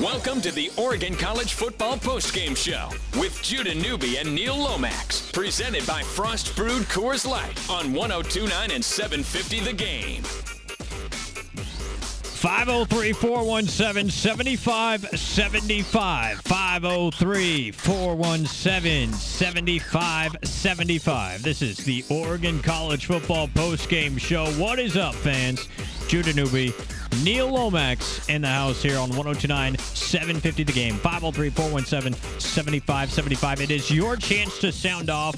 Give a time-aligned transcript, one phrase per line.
[0.00, 5.32] Welcome to the Oregon College Football Postgame Show with Judah Newby and Neil Lomax.
[5.32, 10.22] Presented by Frost Brewed Coors Light on 1029 and 750 The Game.
[12.36, 16.40] 503 417 7575.
[16.42, 21.42] 503 417 7575.
[21.42, 24.44] This is the Oregon College Football Postgame Show.
[24.62, 25.66] What is up, fans?
[26.06, 26.74] Judah Newby,
[27.22, 30.94] Neil Lomax in the house here on 1029 750 The Game.
[30.94, 33.60] 503 417 7575.
[33.60, 35.34] It is your chance to sound off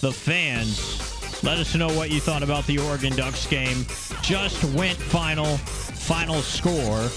[0.00, 1.42] the fans.
[1.42, 3.84] Let us know what you thought about the Oregon Ducks game.
[4.22, 5.56] Just went final.
[6.06, 7.10] Final score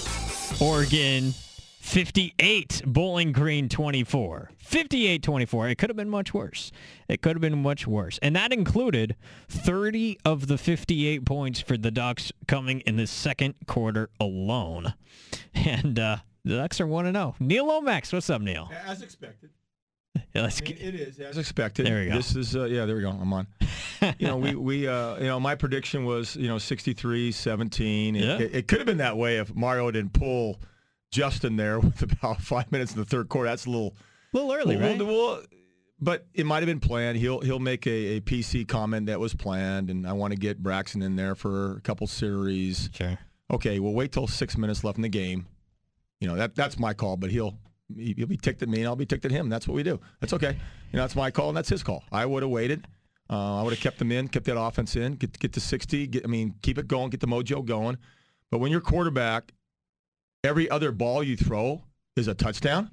[0.60, 1.32] Oregon
[1.80, 4.50] 58, Bowling Green 24.
[4.58, 5.68] 58 24.
[5.70, 6.70] It could have been much worse.
[7.08, 8.18] It could have been much worse.
[8.22, 9.16] And that included
[9.48, 14.94] 30 of the 58 points for the Ducks coming in the second quarter alone.
[15.52, 17.34] And uh, the Ducks are 1 0.
[17.40, 18.70] Neil Lomax, what's up, Neil?
[18.86, 19.50] As expected.
[20.34, 21.86] Yeah, let's get, it is as expected.
[21.86, 22.14] There we go.
[22.14, 22.84] This is uh, yeah.
[22.84, 23.10] There we go.
[23.10, 23.46] I'm on.
[24.18, 28.16] you know, we we uh, you know my prediction was you know 63 17.
[28.16, 28.38] It, Yeah.
[28.38, 30.60] it, it could have been that way if Mario didn't pull
[31.10, 33.48] Justin there with about five minutes in the third quarter.
[33.48, 33.94] That's a little
[34.32, 35.06] a little early, well, right?
[35.06, 35.42] well,
[36.00, 37.18] but it might have been planned.
[37.18, 40.62] He'll he'll make a, a PC comment that was planned, and I want to get
[40.62, 42.88] Braxton in there for a couple series.
[42.94, 43.18] Okay.
[43.52, 45.46] Okay, we'll wait till six minutes left in the game.
[46.20, 47.58] You know that that's my call, but he'll
[47.96, 49.48] he'll be ticked at me and I'll be ticked at him.
[49.48, 50.00] That's what we do.
[50.20, 50.52] That's okay.
[50.92, 52.04] You know that's my call and that's his call.
[52.12, 52.86] I would have waited.
[53.28, 56.06] Uh, I would have kept them in, kept that offense in, get get to sixty.
[56.06, 57.98] Get, I mean, keep it going, get the mojo going.
[58.50, 59.52] But when you're quarterback,
[60.44, 61.82] every other ball you throw
[62.16, 62.90] is a touchdown.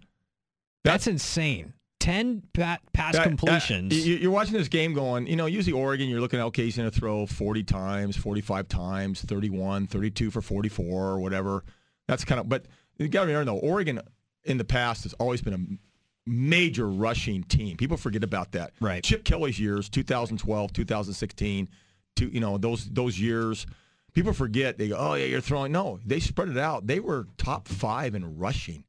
[0.84, 1.73] That's insane.
[2.00, 4.08] 10 pa- pass That- that- completions.
[4.08, 6.78] you- you're watching this game going, you know, usually Oregon, you're looking at, okay, he's
[6.78, 11.64] going to throw 40 times, 45 times, 31, 32 for 44 or whatever.
[12.08, 12.66] That's kind of, but
[12.98, 14.00] you got to remember, though, Oregon
[14.45, 17.76] in the past has always been a major rushing team.
[17.77, 18.73] People forget about that.
[18.80, 19.04] Right.
[19.04, 21.67] Chip Kelly's years, 2012, 2016,
[22.17, 23.66] to, you know, those those years,
[24.14, 24.78] people forget.
[24.78, 25.72] They go, oh, yeah, you're throwing.
[25.72, 26.88] No, they spread it out.
[26.88, 28.84] They were top five in rushing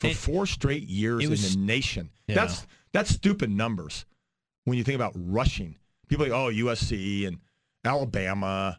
[0.00, 2.10] for It- four straight years it in the nation.
[2.26, 2.36] Yeah.
[2.36, 4.04] That's that's stupid numbers
[4.64, 5.76] when you think about rushing.
[6.08, 7.38] People are like, oh, USC and
[7.84, 8.78] Alabama,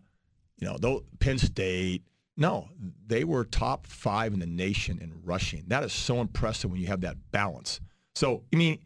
[0.60, 2.04] you know, those, Penn State.
[2.38, 2.68] No,
[3.08, 5.64] they were top five in the nation in rushing.
[5.68, 7.80] That is so impressive when you have that balance.
[8.14, 8.80] So, I mean,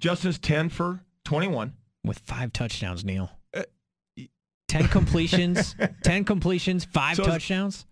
[0.00, 1.74] Justin's 10 for 21.
[2.04, 3.30] with five touchdowns, Neil.
[4.74, 7.86] Uh, 10 completions, 10 completions, five So touchdowns.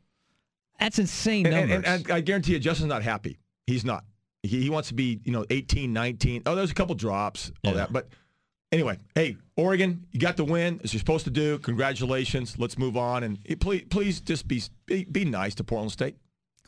[0.78, 1.70] That's insane numbers.
[1.76, 3.38] and, and I guarantee you, Justin's not happy.
[3.66, 4.04] He's not.
[4.42, 6.42] He, he wants to be, you know, 18, 19.
[6.46, 7.78] Oh, there's a couple drops, all Yeah.
[7.78, 7.92] that.
[7.92, 8.08] But
[8.70, 11.58] anyway, hey, Oregon, you got the win as you're supposed to do.
[11.60, 12.56] Congratulations.
[12.58, 13.22] Let's move on.
[13.24, 16.16] And please, please just be, be, be nice to Portland State.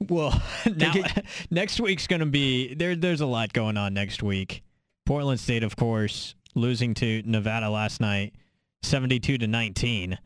[0.08, 0.40] well,
[0.76, 0.94] now,
[1.50, 2.96] next week's going to be there.
[2.96, 4.62] There's a lot going on next week.
[5.04, 8.34] Portland State, of course, losing to Nevada last night,
[8.83, 10.19] 72 to 19,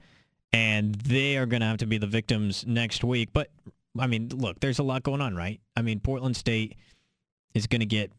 [0.53, 3.31] and they are going to have to be the victims next week.
[3.33, 3.51] But
[3.99, 5.61] I mean, look, there's a lot going on, right?
[5.77, 6.77] I mean, Portland State
[7.55, 8.13] is going to get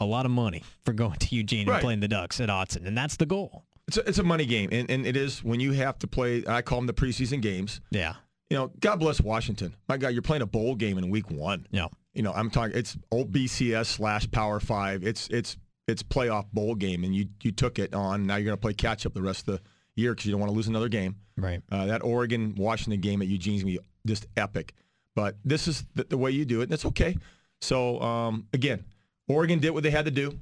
[0.00, 2.96] a lot of money for going to Eugene and playing the Ducks at Autzen, and
[2.96, 3.64] that's the goal.
[3.88, 4.68] It's a, it's a money game.
[4.72, 7.80] And, and it is when you have to play, I call them the preseason games.
[7.90, 8.14] Yeah,
[8.50, 9.76] You know, God bless Washington.
[9.88, 11.66] My God, you're playing a bowl game in week one.
[11.70, 11.86] yeah.
[12.12, 12.76] you know, I'm talking.
[12.76, 15.04] It's old BCS slash Power Five.
[15.04, 18.26] It's it's it's playoff bowl game, and you you took it on.
[18.26, 19.60] Now you're going to play catch up the rest of the
[19.94, 21.16] year because you don't want to lose another game.
[21.36, 21.62] Right.
[21.70, 24.74] Uh, that Oregon Washington game at Eugene's going to be just epic.
[25.14, 27.16] But this is the, the way you do it, and it's okay.
[27.60, 28.84] So um, again,
[29.28, 30.38] Oregon did what they had to do.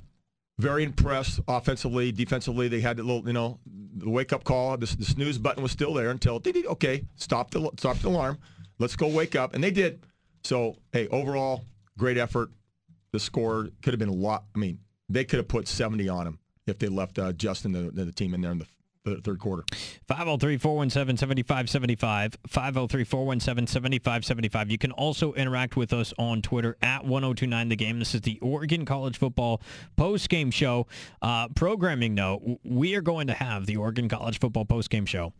[0.59, 2.69] Very impressed offensively, defensively.
[2.69, 3.59] They had a little, you know,
[3.97, 4.77] the wake up call.
[4.77, 6.41] The, the snooze button was still there until.
[6.47, 8.39] Okay, stop the stop the alarm.
[8.79, 10.05] Let's go wake up, and they did.
[10.45, 11.65] So hey, overall,
[11.99, 12.51] great effort.
[13.13, 14.45] The score could have been a lot.
[14.55, 14.79] I mean,
[15.09, 18.35] they could have put 70 on them if they left uh, Justin the, the team
[18.35, 18.67] in there in the
[19.05, 19.65] th- third quarter.
[20.09, 22.39] 503 417 7575.
[22.47, 24.71] 503 417 7575.
[24.71, 27.99] You can also interact with us on Twitter at 1029 The Game.
[27.99, 29.61] This is the Oregon College Football
[29.97, 30.87] post game show.
[31.23, 35.33] Uh, programming note we are going to have the Oregon College Football post game show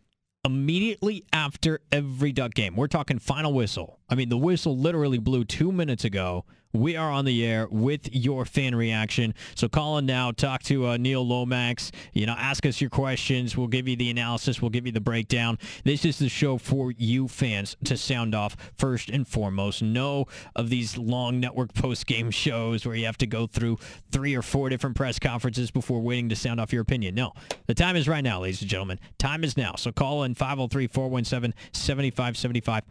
[0.45, 2.75] immediately after every Duck game.
[2.75, 3.99] We're talking final whistle.
[4.07, 6.45] I mean, the whistle literally blew two minutes ago.
[6.75, 9.33] We are on the air with your fan reaction.
[9.55, 11.91] So call in now, talk to uh, Neil Lomax.
[12.11, 13.55] You know, ask us your questions.
[13.55, 14.61] We'll give you the analysis.
[14.61, 15.57] We'll give you the breakdown.
[15.85, 19.81] This is the show for you fans to sound off first and foremost.
[19.81, 23.77] No of these long network post game shows where you have to go through
[24.11, 27.15] three or four different press conferences before waiting to sound off your opinion.
[27.15, 27.31] No,
[27.67, 28.99] the time is right now, ladies and gentlemen.
[29.17, 29.75] Time is now.
[29.77, 32.83] So call in 503 417 7575.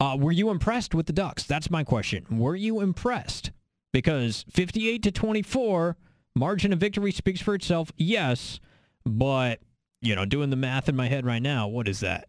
[0.00, 1.44] Uh, were you impressed with the Ducks?
[1.44, 2.26] That's my question.
[2.30, 3.52] Were you impressed?
[3.92, 5.96] Because 58 to 24,
[6.34, 7.92] margin of victory speaks for itself.
[7.96, 8.60] Yes,
[9.04, 9.60] but
[10.00, 12.28] you know, doing the math in my head right now, what is that?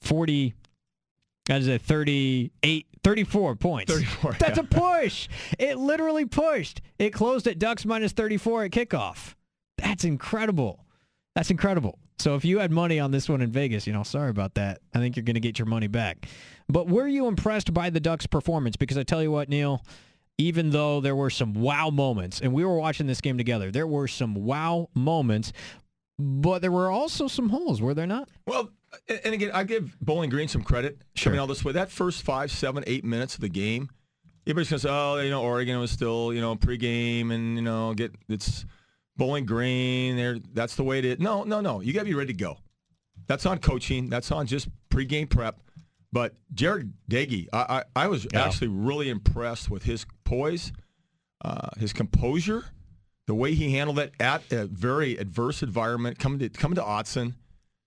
[0.00, 0.54] 40
[1.46, 3.92] that is a 38 34 points.
[3.92, 4.36] 34.
[4.38, 4.62] That's yeah.
[4.62, 5.28] a push.
[5.58, 6.80] It literally pushed.
[6.98, 9.34] It closed at Ducks minus 34 at kickoff.
[9.78, 10.84] That's incredible.
[11.34, 11.98] That's incredible.
[12.18, 14.80] So if you had money on this one in Vegas, you know, sorry about that.
[14.94, 16.26] I think you're going to get your money back.
[16.68, 18.76] But were you impressed by the Ducks' performance?
[18.76, 19.82] Because I tell you what, Neil,
[20.38, 23.86] even though there were some wow moments, and we were watching this game together, there
[23.86, 25.52] were some wow moments,
[26.18, 28.28] but there were also some holes, were there not?
[28.46, 28.70] Well,
[29.08, 31.38] and again, I give Bowling Green some credit Sure.
[31.38, 31.72] all this way.
[31.72, 33.88] That first five, seven, eight minutes of the game,
[34.46, 37.94] everybody's gonna say, "Oh, you know, Oregon was still, you know, pregame, and you know,
[37.94, 38.64] get it's
[39.20, 40.16] Bowling Green.
[40.16, 41.80] There, that's the way it is." No, no, no.
[41.80, 42.58] You gotta be ready to go.
[43.26, 44.08] That's on coaching.
[44.08, 45.60] That's on just pregame prep.
[46.12, 48.44] But Jarret Doege, I, I, I was Yeah.
[48.44, 50.72] actually really impressed with his poise,
[51.44, 52.64] uh, his composure,
[53.26, 56.18] the way he handled it at a very adverse environment.
[56.18, 57.34] Coming to coming to Autzen,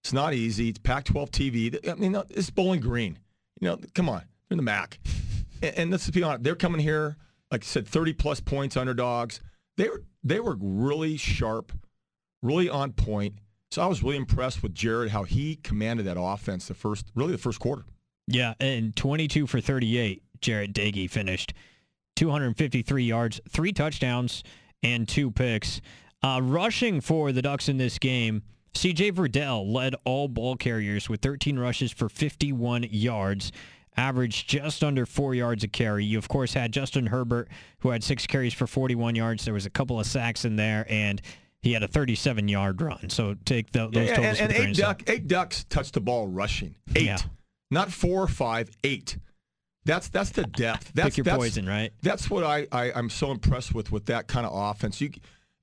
[0.04, 0.70] it's not easy.
[0.70, 1.90] It's Pac-12 TV.
[1.90, 3.18] I mean, it's Bowling Green.
[3.60, 5.00] You know, come on, they're in the MAC,
[5.62, 7.18] and, and let's be honest, they're coming here.
[7.52, 9.42] Like I said, 30 plus points underdogs.
[9.78, 11.72] They were they were really sharp,
[12.42, 13.36] really on point.
[13.72, 17.32] So I was really impressed with Jarret how he commanded that offense the first really
[17.32, 17.86] the first quarter.
[18.28, 21.54] Yeah, and 22 for 38, Jarret Doege finished.
[22.16, 24.44] 253 yards, three touchdowns,
[24.82, 25.82] and two picks.
[26.22, 28.44] Uh, rushing for the Ducks in this game,
[28.76, 33.52] CJ Verdell led all ball carriers with 13 rushes for 51 yards,
[33.98, 36.06] averaged just under four yards a carry.
[36.06, 37.50] You, of course, had Justin Herbert,
[37.80, 39.46] who had six carries for 41 yards.
[39.46, 41.22] There was a couple of sacks in there, and
[41.62, 43.10] he had a 37-yard run.
[43.10, 45.64] So take the, those Yeah, totals and, and with a grain eight, duck, eight ducks
[45.66, 46.76] touched the ball rushing.
[46.96, 47.18] Eight, Yeah.
[47.72, 48.70] not four or five.
[48.84, 49.18] Eight.
[49.86, 50.94] That's that's the depth.
[50.94, 51.92] That's Pick your that's, poison, right?
[52.02, 55.02] That's what I, I I'm so impressed with with that kind of offense.
[55.02, 55.12] You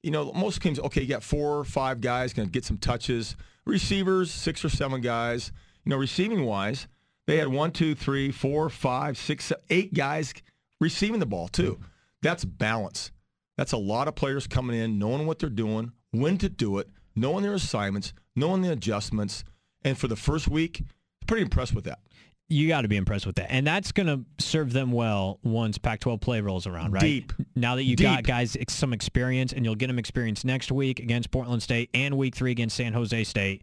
[0.03, 2.77] you know most teams okay you got four or five guys going to get some
[2.77, 3.35] touches.
[3.65, 5.53] Receivers six or seven guys.
[5.85, 6.87] You know receiving wise
[7.31, 10.35] they had one two three four five six se- eight guys
[10.81, 11.79] receiving the ball too.
[12.23, 13.13] That's balance.
[13.57, 16.89] That's a lot of players coming in, knowing what they're doing, when to do it,
[17.15, 19.45] knowing their assignments, knowing the adjustments.
[19.85, 20.83] And for the first week,
[21.27, 22.01] pretty impressed with that.
[22.49, 23.53] You got to be impressed with that.
[23.53, 27.01] And that's going to serve them well once Pac-12 play rolls around, right?
[27.01, 27.33] Deep.
[27.55, 28.27] Now that you got Deep.
[28.27, 32.35] guys some experience, and you'll get them experience next week against Portland State and week
[32.35, 33.63] three against San Jose State.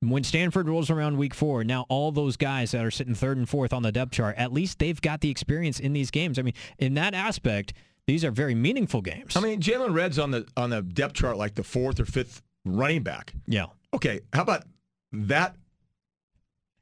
[0.00, 3.48] When Stanford rolls around week four, now all those guys that are sitting third and
[3.48, 6.38] fourth on the depth chart, at least they've got the experience in these games.
[6.38, 7.72] I mean, in that aspect,
[8.06, 9.34] these are very meaningful games.
[9.34, 12.42] I mean, Jaylon Redd's on the on the depth chart like the fourth or fifth
[12.66, 13.32] running back.
[13.46, 13.66] yeah.
[13.94, 14.64] Okay, how about
[15.12, 15.54] that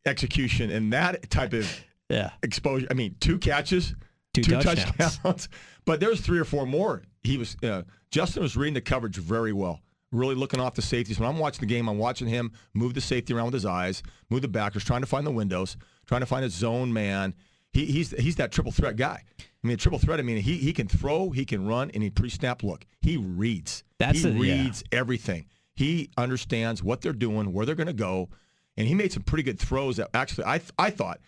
[0.06, 1.70] execution and that type of
[2.08, 2.30] Yeah.
[2.42, 2.86] exposure?
[2.90, 3.94] I mean, two catches,
[4.34, 4.96] Two touchdowns.
[4.96, 5.48] touchdowns.
[5.84, 7.02] but there's three or four more.
[7.22, 9.80] He was uh, Justin was reading the coverage very well.
[10.12, 11.18] Really looking off the safeties.
[11.18, 14.02] When I'm watching the game, I'm watching him move the safety around with his eyes,
[14.28, 15.76] move the backers, trying to find the windows,
[16.06, 17.34] trying to find a zone man.
[17.72, 19.24] He, he's he's that triple threat guy.
[19.40, 20.18] I mean, triple threat.
[20.20, 22.84] I mean, he he can throw, he can run, and he pre-snap look.
[23.00, 23.84] He reads.
[23.98, 24.62] That's he yeah.
[24.62, 25.46] reads everything.
[25.74, 28.28] He understands what they're doing, where they're going to go,
[28.76, 29.96] and he made some pretty good throws.
[29.96, 31.20] That actually, I I thought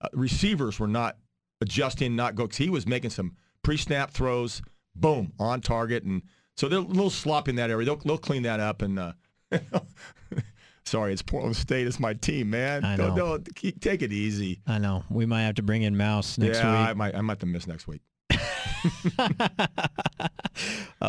[0.00, 1.18] uh, receivers were not
[1.60, 2.48] adjusting, not go.
[2.48, 4.60] 'cause he was making some pre-snap throws,
[4.96, 6.22] boom, on target, and
[6.62, 7.84] so they're a little sloppy in that area.
[7.84, 8.82] They'll they'll clean that up.
[8.82, 9.14] And uh,
[10.84, 11.88] sorry, it's Portland State.
[11.88, 12.84] It's my team, man.
[12.84, 13.36] I Don't- know.
[13.38, 14.60] don't- keep- take it easy.
[14.64, 15.02] I know.
[15.10, 16.96] We might have to bring in Mouse next yeah, I week.
[16.98, 18.02] might I might have to miss next week.
[19.18, 19.28] uh,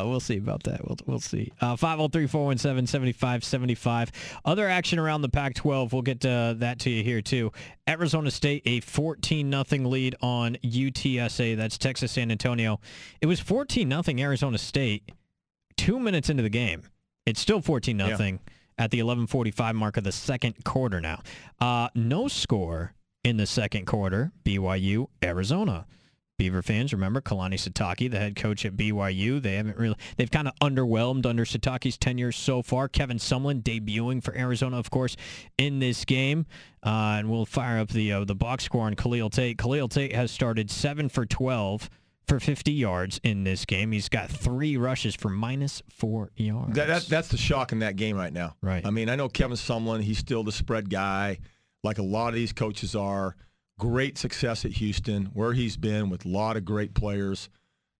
[0.05, 0.87] we'll see about that.
[0.87, 1.51] We'll, we'll see.
[1.61, 4.09] Uh, 503-417-7575.
[4.43, 5.93] Other action around the Pac-12.
[5.93, 7.51] We'll get to that to you here, too.
[7.87, 11.55] Arizona State, a 14-0 lead on UTSA.
[11.57, 12.79] That's Texas San Antonio.
[13.21, 15.11] It was 14-0 Arizona State
[15.77, 16.83] two minutes into the game.
[17.25, 18.39] It's still 14-0
[18.77, 21.21] at the 11:45 mark of the second quarter now.
[21.59, 24.31] Uh, no score in the second quarter.
[24.43, 25.85] BYU, Arizona.
[26.39, 29.39] Beaver fans remember Kalani Sitake, the head coach at BYU.
[29.41, 32.87] They haven't really, they've kind of underwhelmed under Sitake's tenure so far.
[32.87, 35.15] Kevin Sumlin debuting for Arizona, of course,
[35.59, 36.47] in this game.
[36.83, 39.59] Uh, and we'll fire up the uh, the box score on Khalil Tate.
[39.59, 41.89] Khalil Tate has started seven for 12
[42.27, 43.91] for 50 yards in this game.
[43.91, 46.75] He's got three rushes for minus four yards.
[46.75, 48.55] That, that, that's the shock in that game right now.
[48.61, 48.85] Right.
[48.85, 51.39] I mean, I know Kevin Sumlin, he's still the spread guy,
[51.83, 53.35] like a lot of these coaches are.
[53.79, 57.49] Great success at Houston, where he's been with a lot of great players.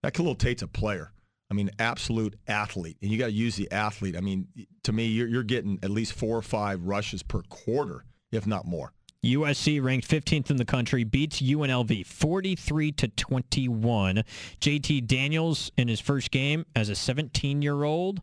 [0.04, 1.12] That Khalil Tate's a player.
[1.50, 2.98] I mean, absolute athlete.
[3.02, 4.16] And you got to use the athlete.
[4.16, 4.48] I mean,
[4.84, 8.66] to me, you're, you're getting at least four or five rushes per quarter, if not
[8.66, 8.94] more.
[9.24, 14.24] USC ranked 15th in the country beats UNLV 43 to 21.
[14.60, 18.22] JT Daniels in his first game as a 17-year-old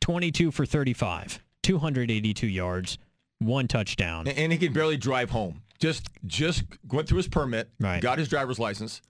[0.00, 2.98] 22 for 35, 282 yards,
[3.38, 4.26] one touchdown.
[4.26, 5.62] And, he can barely drive home.
[5.78, 8.00] Just just went through his permit, Right.
[8.00, 9.02] got his driver's license.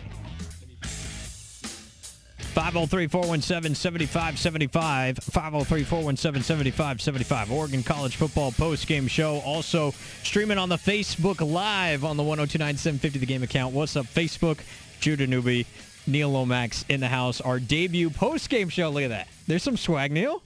[2.60, 5.16] 503-417-7575.
[5.32, 7.52] 503-417-7575.
[7.52, 9.38] Oregon College Football post-game show.
[9.46, 9.92] Also
[10.24, 13.74] streaming on the Facebook Live on the 1029 750 The Game account.
[13.74, 14.60] What's up, Facebook?
[15.00, 15.66] Judah Newby,
[16.08, 17.40] Neil Lomax in the house.
[17.42, 18.90] Our debut post-game show.
[18.90, 19.28] Look at that.
[19.48, 20.42] There's some swag, Neil.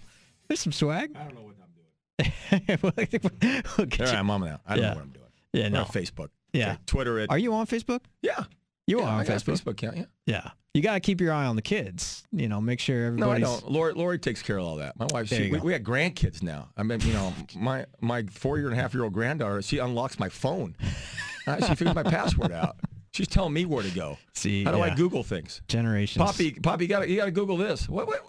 [0.47, 1.11] There's some swag.
[1.15, 1.67] I don't know what I'm
[2.67, 2.79] doing.
[2.83, 2.91] we'll
[3.87, 4.59] There you- I am, mom now.
[4.67, 4.89] I don't Yeah.
[4.89, 5.23] know what I'm doing.
[5.53, 5.83] Yeah, We're no.
[5.85, 6.29] Facebook.
[6.53, 6.71] Yeah.
[6.73, 7.17] Okay, Twitter.
[7.19, 7.31] It.
[7.31, 8.01] Are you on Facebook?
[8.21, 8.43] Yeah.
[8.87, 9.53] You yeah, are on I Facebook.
[9.61, 9.97] Facebook account.
[9.97, 10.05] Yeah.
[10.25, 10.49] Yeah.
[10.73, 12.23] You got to keep your eye on the kids.
[12.31, 13.71] You know, make sure No, I don't.
[13.71, 14.97] Lori, Lori takes care of all that.
[14.97, 16.69] My wife, she, we, we got grandkids now.
[16.75, 19.77] I mean, you know, my my four year and a half year old granddaughter, she
[19.77, 20.75] unlocks my phone.
[21.45, 22.77] Uh, she figures my password out.
[23.11, 24.17] She's telling me where to go.
[24.33, 24.95] See, How do I yeah.
[24.95, 25.61] Google things?
[25.67, 26.23] Generations.
[26.25, 27.87] Poppy, Poppy, you got you got to Google this.
[27.87, 28.21] What what?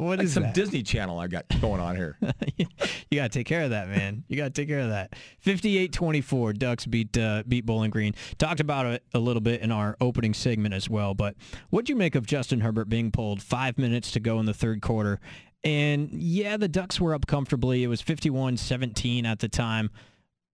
[0.00, 0.54] What Like is some that?
[0.54, 2.16] Disney Channel I got going on here.
[2.56, 2.66] you
[3.14, 4.24] got to take care of that, man.
[4.28, 5.14] You got to take care of that.
[5.44, 8.14] 58-24, Ducks beat uh, beat Bowling Green.
[8.38, 11.14] Talked about it a little bit in our opening segment as well.
[11.14, 11.36] But
[11.68, 14.80] what'd you make of Justin Herbert being pulled five minutes to go in the third
[14.80, 15.20] quarter?
[15.62, 17.84] And yeah, the Ducks were up comfortably.
[17.84, 19.90] It was 51-17 at the time.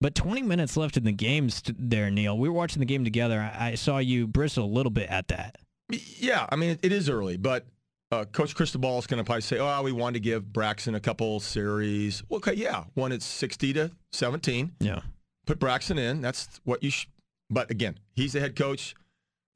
[0.00, 1.49] But 20 minutes left in the game
[1.79, 2.37] there, Neil.
[2.37, 3.41] We were watching the game together.
[3.41, 5.57] I, I saw you bristle a little bit at that.
[5.91, 7.65] Yeah, I mean it is early, but
[8.12, 11.00] uh, Coach Cristobal is going to probably say, "Oh, we wanted to give Braxton a
[11.00, 14.72] couple series." Well, okay, yeah, one it's sixty to seventeen.
[14.80, 15.00] Yeah.
[15.46, 16.20] Put Braxton in.
[16.20, 16.90] That's what you.
[16.90, 17.08] Sh-
[17.50, 18.94] but again, he's the head coach.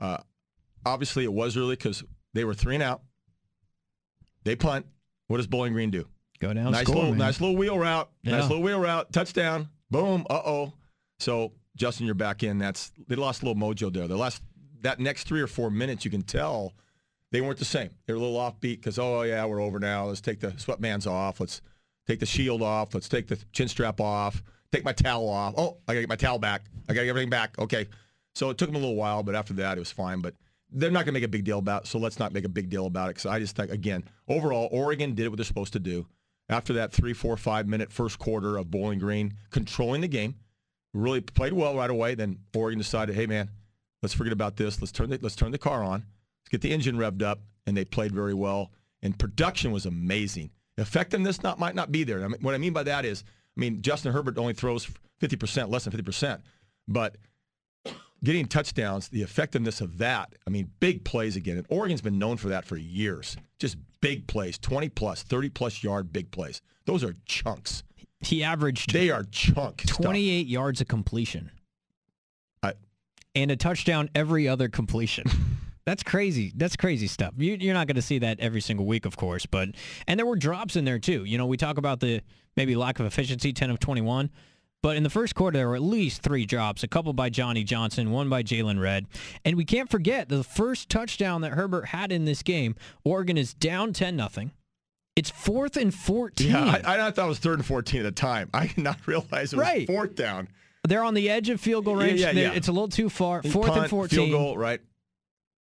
[0.00, 0.18] Uh,
[0.84, 2.04] obviously, it was early because
[2.34, 3.02] they were three and out.
[4.44, 4.86] They punt.
[5.28, 6.06] What does Bowling Green do?
[6.40, 7.18] Go down, nice score, little, man.
[7.18, 8.10] nice little wheel route.
[8.22, 8.38] Yeah.
[8.38, 9.12] Nice little wheel route.
[9.12, 9.68] Touchdown.
[9.90, 10.26] Boom.
[10.30, 10.72] Uh oh.
[11.18, 12.58] So Justin, you're back in.
[12.58, 14.08] That's they lost a little mojo there.
[14.08, 14.42] The last
[14.80, 16.74] that next three or four minutes, you can tell
[17.32, 17.90] they weren't the same.
[18.06, 20.06] They were a little offbeat because oh, oh yeah, we're over now.
[20.06, 21.40] Let's take the sweatbands off.
[21.40, 21.60] Let's
[22.06, 22.94] take the shield off.
[22.94, 24.42] Let's take the chin strap off.
[24.72, 25.54] Take my towel off.
[25.56, 26.64] Oh, I gotta get my towel back.
[26.88, 27.58] I gotta get everything back.
[27.58, 27.88] Okay.
[28.34, 30.20] So it took them a little while, but after that, it was fine.
[30.20, 30.34] But
[30.70, 31.84] they're not gonna make a big deal about.
[31.84, 33.16] It, so let's not make a big deal about it.
[33.16, 36.06] Because I just think again, overall, Oregon did what they're supposed to do.
[36.48, 40.34] After that three, four, five minute first quarter of Bowling Green controlling the game,
[40.92, 42.16] really played well right away.
[42.16, 43.50] Then Oregon decided, hey man,
[44.02, 44.80] let's forget about this.
[44.80, 46.06] Let's turn the let's turn the car on.
[46.50, 48.70] Get the engine revved up, and they played very well.
[49.02, 50.50] And production was amazing.
[50.78, 52.24] Effectiveness not might not be there.
[52.24, 53.24] I mean, what I mean by that is,
[53.56, 54.88] I mean Justin Herbert only throws
[55.20, 56.40] 50%, less than 50%,
[56.88, 57.16] but
[58.24, 60.34] getting touchdowns, the effectiveness of that.
[60.46, 61.56] I mean, big plays again.
[61.58, 63.36] And Oregon's been known for that for years.
[63.58, 66.60] Just big plays, 20 plus, 30 plus yard big plays.
[66.86, 67.82] Those are chunks.
[68.20, 69.96] He averaged They are chunk stuff.
[69.98, 71.50] 28 yards of completion.
[72.62, 72.74] I-
[73.34, 75.24] and a touchdown every other completion.
[75.86, 76.52] That's crazy.
[76.56, 77.34] That's crazy stuff.
[77.38, 79.70] You, you're not going to see that every single week, of course, but
[80.06, 81.24] and there were drops in there too.
[81.24, 82.20] You know, we talk about the
[82.56, 84.30] maybe lack of efficiency, 10 of 21,
[84.82, 87.64] but in the first quarter there were at least three drops, a couple by Johnny
[87.64, 89.06] Johnson, one by Jaylon Redd,
[89.44, 92.74] and we can't forget the first touchdown that Herbert had in this game.
[93.04, 94.52] Oregon is down 10 nothing.
[95.16, 96.50] It's fourth and 14.
[96.50, 98.48] Yeah, I, I thought it was third and 14 at the time.
[98.54, 99.86] I did not realize it was Right.
[99.86, 100.48] fourth down.
[100.88, 102.20] They're on the edge of field goal range.
[102.20, 102.52] yeah, They're- yeah.
[102.56, 103.42] It's a little too far.
[103.42, 104.16] Fourth Punt, and 14.
[104.18, 104.80] Field goal, right?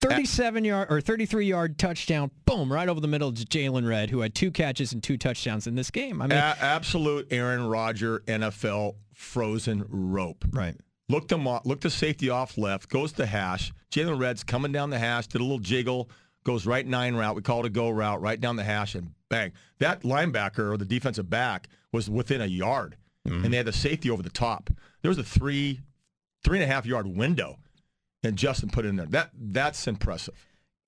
[0.00, 2.30] 37 yard or 33 yard touchdown.
[2.44, 5.66] Boom, right over the middle to Jaylon Redd, who had two catches and two touchdowns
[5.66, 6.20] in this game.
[6.20, 10.44] I mean, A- absolute Aaron Rodger NFL frozen rope.
[10.52, 10.76] right.
[11.08, 13.72] Looked him off, looked the safety off left, goes to hash.
[13.92, 16.10] Jaylon Redd's coming down the hash, did a little jiggle,
[16.42, 17.36] goes right nine route.
[17.36, 19.52] We call it a go route, right down the hash, and bang.
[19.78, 23.44] That linebacker or the defensive back was within a yard, mm-hmm.
[23.44, 24.68] and they had the safety over the top.
[25.02, 25.80] There was a three,
[26.42, 27.58] three and a half yard window,
[28.26, 29.06] and Justin put it in there.
[29.06, 30.34] That that's impressive.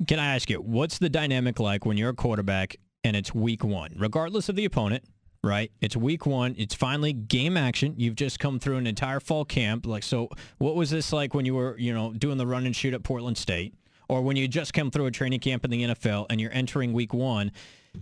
[0.07, 3.65] Can I ask you, what's the dynamic like when you're a quarterback and it's week
[3.65, 5.05] one, regardless of the opponent?
[5.43, 6.57] Right, it's week one.
[6.59, 7.95] It's finally game action.
[7.97, 9.87] You've just come through an entire fall camp.
[9.87, 10.29] Like, so
[10.59, 13.05] what was this like when you were, you know, doing the run and shoot at
[13.05, 13.75] Portland State,
[14.09, 16.93] or when you just come through a training camp in the NFL and you're entering
[16.93, 17.53] week one?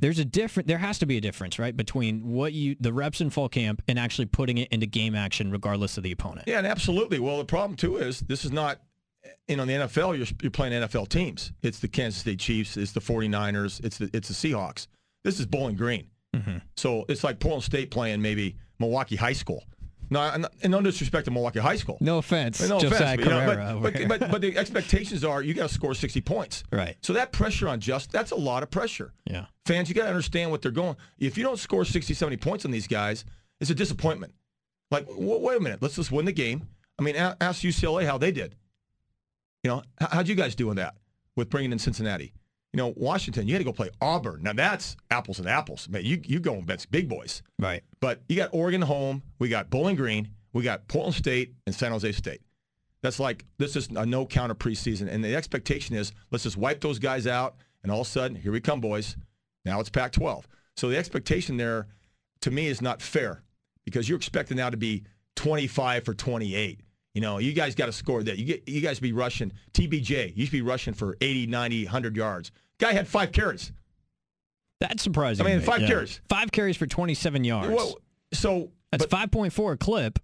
[0.00, 3.20] there's a different there has to be a difference right between what you the reps
[3.20, 6.58] in fall camp and actually putting it into game action regardless of the opponent Yeah,
[6.58, 7.18] and absolutely.
[7.18, 8.80] Well, the problem too is this is not,
[9.48, 11.52] you know, in the NFL, you're, you're playing NFL teams.
[11.62, 14.86] It's the Kansas State Chiefs, it's the 49ers, it's the, it's the Seahawks.
[15.24, 16.08] This is Bowling Green.
[16.34, 16.58] Mm-hmm.
[16.76, 19.64] So it's like Portland State playing maybe Milwaukee High School.
[20.08, 21.98] No, and no disrespect to Milwaukee High School.
[22.00, 25.52] no offense No offense, but, you know, but, but, but, but the expectations are you
[25.52, 26.62] got to score 60 points.
[26.70, 26.96] Right.
[27.02, 29.12] So that pressure on just that's a lot of pressure.
[29.24, 30.96] yeah Fans, you got to understand what they're going.
[31.18, 33.24] If you don't score 60, 70 points on these guys,
[33.60, 34.32] it's a disappointment.
[34.92, 36.68] Like, w- wait a minute, let's just win the game.
[37.00, 38.54] I mean, a- ask UCLA how they did.
[39.66, 40.94] You know, how'd you guys do in that
[41.34, 42.32] with bringing in Cincinnati?
[42.72, 44.44] You know, Washington, you had to go play Auburn.
[44.44, 45.88] Now that's apples and apples.
[45.88, 47.42] Man, you you go against big boys.
[47.58, 51.74] right But you got Oregon home, we got Bowling Green, we got Portland State and
[51.74, 52.42] San Jose State.
[53.02, 56.80] That's like this is a no counter preseason, and the expectation is let's just wipe
[56.80, 59.16] those guys out, and all of a sudden here we come, boys.
[59.64, 60.44] Now it's Pac-12.
[60.76, 61.88] So the expectation there,
[62.42, 63.42] to me, is not fair
[63.84, 65.02] because you're expecting now to be
[65.34, 66.82] 25 for 28.
[67.16, 68.36] You know, you guys got to score that.
[68.36, 70.36] You get you guys be rushing TBJ.
[70.36, 72.52] You should be rushing for 80, 90, 100 yards.
[72.78, 73.72] Guy had five carries.
[74.80, 75.88] that's surprising I mean, me, five yeah.
[75.88, 76.20] carries.
[76.28, 77.94] five carries for 27 yards Well,
[78.34, 80.18] so that's but- 5.4 a clip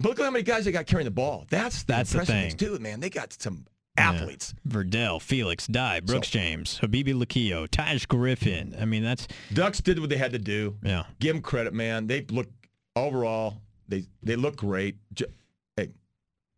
[0.00, 1.46] But look at how many guys they got carrying the ball.
[1.48, 2.56] That's the That's the thing.
[2.56, 2.80] dude.
[2.82, 4.52] Man, they got some athletes.
[4.68, 8.74] Verdell, Felix, Dye, Brooks James, Habibi-Likio, Taj Griffin.
[8.80, 10.76] I mean, that's Ducks did what they had to do.
[10.82, 11.04] yeah.
[11.20, 12.08] Give them credit, man.
[12.08, 12.48] They look
[12.96, 13.58] overall.
[13.86, 14.96] They they look great.
[15.14, 15.26] J-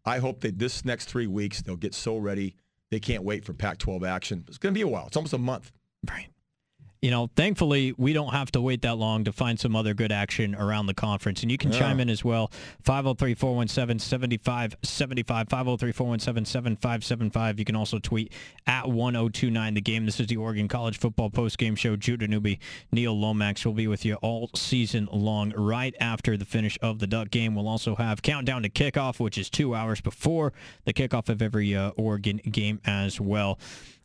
[0.05, 2.57] I hope that this next three weeks they'll get so ready.
[2.91, 4.45] They can't wait for Pac-12 action.
[4.49, 5.07] It's going to be a while.
[5.07, 5.73] It's almost a month.
[6.09, 6.29] Right.
[7.05, 10.11] You know, thankfully, we don't have to wait that long to find some other good
[10.11, 11.43] action around the conference.
[11.43, 11.81] And you can Yeah.
[11.81, 12.51] chime in as well.
[12.81, 15.47] 503 417 7575.
[15.51, 17.59] 503 417 7575.
[17.59, 18.33] You can also tweet
[18.67, 20.07] at 1029 the game.
[20.07, 21.95] This is the Oregon College Football Post Game Show.
[21.95, 22.59] Judah Newby,
[22.91, 27.07] Neil Lomax will be with you all season long right after the finish of the
[27.07, 27.55] Duck game.
[27.55, 30.55] We'll also have Countdown to Kickoff, which is two hours before
[30.87, 33.59] the kickoff of every uh, Oregon game as well.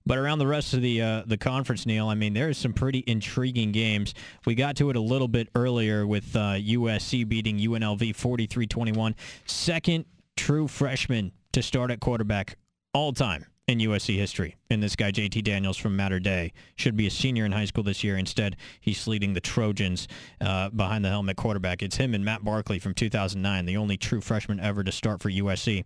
[0.09, 2.73] But around the rest of the uh, the conference, Neil, I mean, there is some
[2.73, 4.15] pretty intriguing games.
[4.43, 9.13] We got to it a little bit earlier with uh, USC beating UNLV 43-21.
[9.45, 12.57] Second true freshman to start at quarterback
[12.91, 14.55] all time in USC history.
[14.71, 17.83] And this guy, JT Daniels from Mater Dei, should be a senior in high school
[17.83, 18.17] this year.
[18.17, 20.07] Instead, he's leading the Trojans
[20.41, 21.83] uh, behind the helmet quarterback.
[21.83, 25.29] It's him and Matt Barkley from 2009, the only true freshman ever to start for
[25.29, 25.85] USC.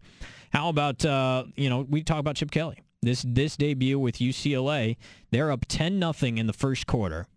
[0.53, 2.77] How about, uh, you know, we talk about Chip Kelly.
[3.03, 4.97] This this debut with UCLA,
[5.31, 7.27] they're up 10 nothing in the first quarter.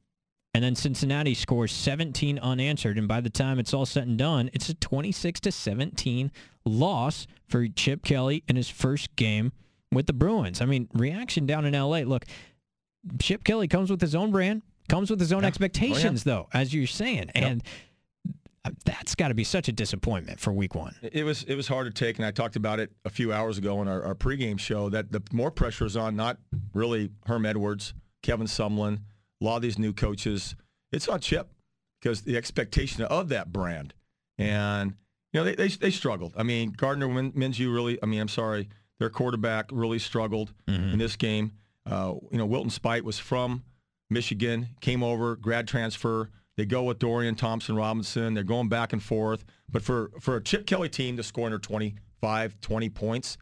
[0.55, 4.49] And then Cincinnati scores 17 unanswered, and by the time it's all said and done,
[4.55, 6.33] it's a 26 to 17
[6.65, 9.53] loss for Chip Kelly in his first game
[9.93, 10.63] with the Bruins.
[10.63, 11.99] I mean, reaction down in LA.
[12.01, 12.25] Look,
[13.21, 15.43] Chip Kelly comes with his own brand, comes with his own Yeah.
[15.43, 15.49] Oh, yeah.
[15.49, 17.65] expectations, though, as you're saying, and uh,
[18.85, 20.95] that's got to be such a disappointment for Week One.
[21.03, 23.59] It was it was hard to take, and I talked about it a few hours
[23.59, 24.89] ago in our, our pregame show.
[24.89, 26.39] That the more pressure is on not
[26.75, 28.99] really Herm Edwards, Kevin Sumlin,
[29.41, 30.55] a lot of these new coaches.
[30.93, 31.49] It's on Chip
[32.01, 33.95] because the expectation of that brand,
[34.39, 34.95] and
[35.33, 36.35] you know they they, they struggled.
[36.37, 37.99] I mean Gardner Min- Minshew really.
[38.03, 40.53] I mean I'm sorry, their quarterback really struggled
[40.93, 41.53] in this game.
[41.85, 43.63] Uh, you know Wilton Speight was from
[44.11, 46.31] Michigan, came over, grad transfer.
[46.57, 48.35] They go with Dorian Thompson Robinson.
[48.35, 49.45] They're going back and forth.
[49.71, 53.37] But for, for a Chip Kelly team to score under 25, 20 points,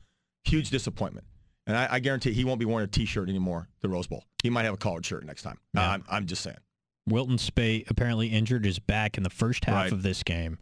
[0.45, 1.27] huge disappointment.
[1.67, 4.25] And I, I guarantee he won't be wearing a T-shirt anymore, the Rose Bowl.
[4.43, 5.59] He might have a collared shirt next time.
[5.75, 5.93] Yeah.
[5.93, 6.59] I'm, I'm just saying.
[7.07, 9.93] Wilton Speight apparently injured his back in the first half Right.
[9.93, 10.59] of this game,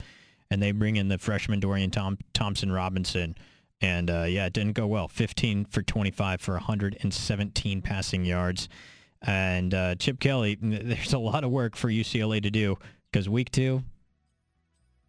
[0.50, 3.34] and they bring in the freshman Dorian Tom- Thompson Robinson.
[3.80, 5.08] And uh, yeah, it didn't go well.
[5.08, 8.68] 15 for 25 for 117 passing yards.
[9.24, 12.76] And uh, Chip Kelly, there's a lot of work for UCLA to do
[13.10, 13.82] because week two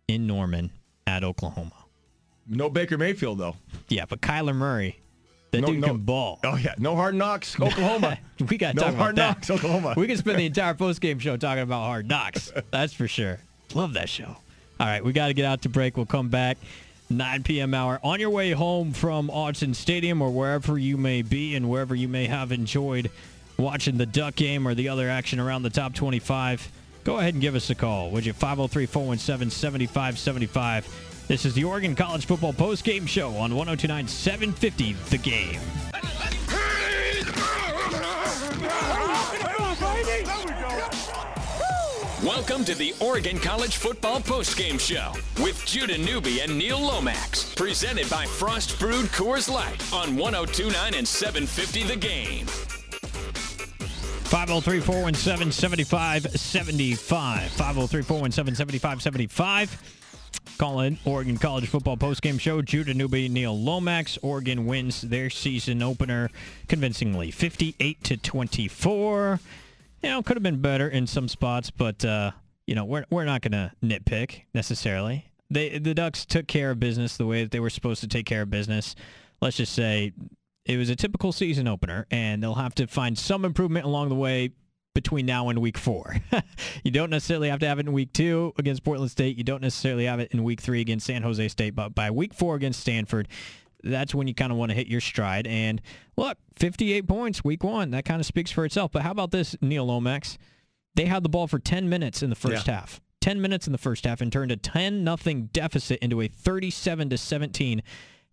[0.08, 0.72] in Norman
[1.08, 1.72] at Oklahoma.
[2.48, 3.56] No Baker Mayfield, though.
[3.88, 5.00] Yeah, but Kyler Murray,
[5.52, 6.40] that No- dude no- can ball.
[6.44, 6.76] Oh, yeah.
[6.78, 8.18] No hard knocks, Oklahoma.
[8.50, 9.36] we got to no talk hard about that.
[9.38, 9.94] knocks, Oklahoma.
[9.96, 12.52] We can spend the entire post-game show talking about hard knocks.
[12.72, 13.40] That's for sure.
[13.74, 14.36] Love that show.
[14.80, 15.96] All right, we got to get out to break.
[15.96, 16.58] We'll come back.
[17.10, 17.74] 9 p.m.
[17.74, 18.00] hour.
[18.04, 22.08] On your way home from Autzen Stadium or wherever you may be and wherever you
[22.08, 23.10] may have enjoyed
[23.58, 26.72] watching the Duck game or the other action around the top 25,
[27.04, 28.12] go ahead and give us a call.
[28.12, 28.34] Would you?
[28.34, 31.26] 503 417 7575.
[31.28, 35.60] This is the Oregon College Football Post Game Show on 1029 750 The Game.
[42.24, 45.12] Welcome to the Oregon College Football Postgame Show
[45.44, 47.54] with Judah Newby and Neil Lomax.
[47.54, 52.73] Presented by Frost Brewed Coors Light on 1029 and 750 The Game.
[54.34, 57.52] 503 417 7575.
[57.52, 60.58] 503 417 7575.
[60.58, 62.64] Calling Oregon College Football postgame show.
[62.64, 64.18] Judah Newby, Neil Lomax.
[64.24, 66.32] Oregon wins their season opener
[66.68, 69.40] convincingly, 58 to 24.
[70.02, 72.32] You know, could have been better in some spots, but uh,
[72.66, 75.30] you know, we're we're not going to nitpick necessarily.
[75.52, 78.26] They the Ducks took care of business the way that they were supposed to take
[78.26, 78.96] care of business.
[79.42, 80.12] Let's just say
[80.66, 84.16] it was a typical season opener, and they'll have to find some improvement along the
[84.16, 84.52] way
[84.94, 86.16] between now and week four.
[86.84, 89.38] you don't necessarily have to have it in week two against Portland State.
[89.38, 92.34] You don't necessarily have it in week three against San Jose State, but by week
[92.34, 93.28] four against Stanford,
[93.84, 95.48] that's when you kind of want to hit your stride.
[95.48, 95.82] And
[96.16, 97.92] look, 58 points week one.
[97.92, 98.92] That kind of speaks for itself.
[98.92, 100.38] But how about this, Neil Lomax?
[100.96, 102.76] They had the ball for 10 minutes in the first yeah.
[102.76, 103.02] half.
[103.20, 107.10] 10 minutes in the first half and turned a 10 nothing deficit into a 37
[107.10, 107.82] to 17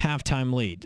[0.01, 0.85] halftime lead.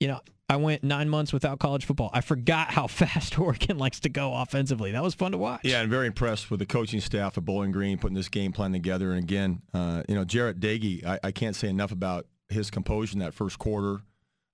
[0.00, 2.10] You know, I went nine months without college football.
[2.12, 4.92] I forgot how fast Oregon likes to go offensively.
[4.92, 5.62] That was fun to watch.
[5.64, 8.72] Yeah, and very impressed with the coaching staff at Bowling Green putting this game plan
[8.72, 9.10] together.
[9.10, 13.14] And again, uh, you know, Jarret Doege, I, I, can't say enough about his composure
[13.14, 14.00] in that first quarter.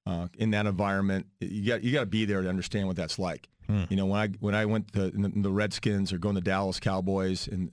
[0.04, 3.20] Uh, in that environment, you got you got to be there to understand what that's
[3.20, 3.48] like.
[3.68, 3.84] Hmm.
[3.88, 7.46] You know, when I when I went to the Redskins or going to Dallas Cowboys
[7.46, 7.70] and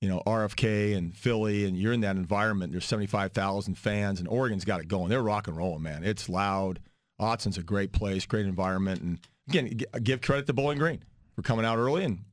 [0.00, 2.72] you know RFK and Philly, and you're in that environment.
[2.72, 5.10] There's 75,000 fans, and Oregon's got it going.
[5.10, 6.02] They're rock and rolling, man.
[6.02, 6.80] It's loud
[7.20, 11.02] Autzen's a great place, great environment, and again, give credit to Bowling Green
[11.34, 12.24] for coming out early and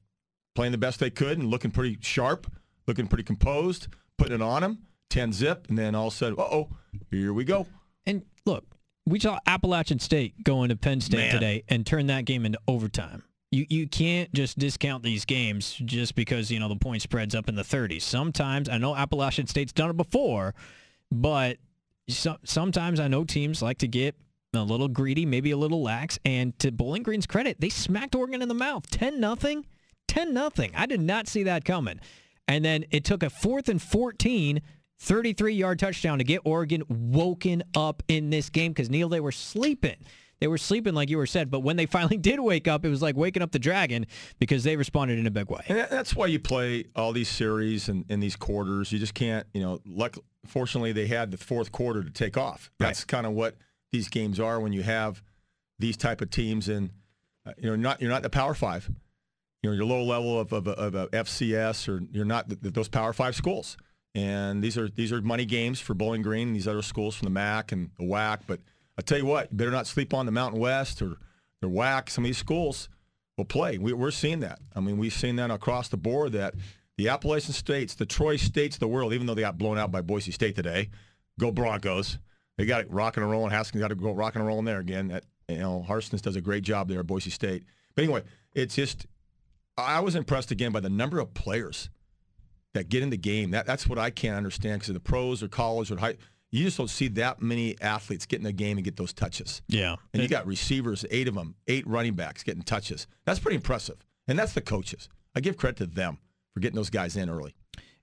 [0.55, 2.47] playing the best they could and looking pretty sharp,
[2.87, 6.69] looking pretty composed, putting it on them, 10 zip, and then all said, uh oh,
[7.11, 7.67] here we go.
[8.05, 8.65] And look,
[9.05, 11.33] we saw Appalachian State going to Penn State Man.
[11.33, 13.23] today and turn that game into overtime.
[13.51, 17.47] You you can't just discount these games just because you know the point spreads up
[17.47, 18.01] in the 30s.
[18.01, 20.53] Sometimes I know Appalachian State's done it before,
[21.09, 21.57] but
[22.09, 24.15] so, sometimes I know teams like to get
[24.53, 26.19] a little greedy, maybe a little lax.
[26.25, 28.89] And to Bowling Green's credit, they smacked Oregon in the mouth.
[28.89, 29.65] 10 nothing,
[30.07, 30.71] 10 nothing.
[30.75, 31.99] I did not see that coming.
[32.47, 34.61] And then it took a fourth and 14,
[34.99, 39.31] 33 yard touchdown to get Oregon woken up in this game because Neil, they were
[39.31, 39.97] sleeping.
[40.39, 42.89] They were sleeping, like you were said, but when they finally did wake up, it
[42.89, 44.05] was like waking up the dragon
[44.39, 45.61] because they responded in a big way.
[45.67, 48.91] And that's why you play all these series and, and these quarters.
[48.91, 52.71] You just can't, you know, luck, fortunately, they had the fourth quarter to take off.
[52.79, 53.07] That's right.
[53.07, 53.55] kind of what
[53.91, 55.21] these games are when you have
[55.79, 56.91] these type of teams and
[57.45, 58.89] uh, you know not you're not the Power Five,
[59.61, 63.13] you know you're low level of, of, of, FCS or you're not the, those Power
[63.13, 63.77] Five schools.
[64.15, 67.25] And these are these are money games for Bowling Green and these other schools from
[67.25, 68.41] the MAC and the WAC.
[68.47, 68.61] But
[68.97, 71.17] I tell you what, you better not sleep on the Mountain West or
[71.61, 72.09] the WAC.
[72.09, 72.89] Some of these schools
[73.37, 73.77] will play.
[73.77, 74.59] We, we're seeing that.
[74.75, 76.55] I mean, we've seen that across the board that
[76.97, 79.91] the Appalachian states, the Troy states of the world, even though they got blown out
[79.91, 80.89] by Boise State today,
[81.39, 82.17] go Broncos
[82.57, 83.51] they got it rocking and rolling.
[83.51, 85.11] Haskins got to go rocking and rolling there again.
[85.11, 87.63] At, you know, Harsin's does a great job there at Boise State.
[87.95, 89.05] But anyway, it's just
[89.77, 91.89] I was impressed again by the number of players
[92.73, 93.51] that get in the game.
[93.51, 96.17] That that's what I can't understand because of the pros or college or high.
[96.49, 99.61] You just don't see that many athletes get in the game and get those touches.
[99.67, 99.97] Yeah.
[100.13, 103.05] And you got receivers, eight of them, eight running backs getting touches.
[103.25, 103.97] That's pretty impressive.
[104.27, 105.09] And that's the coaches.
[105.35, 106.19] I give credit to them
[106.53, 107.53] for getting those guys in early.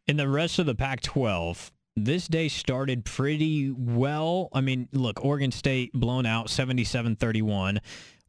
[0.07, 4.49] In the rest of the Pac 12, this day started pretty well.
[4.53, 7.79] I mean, look, Oregon State blown out 77-31.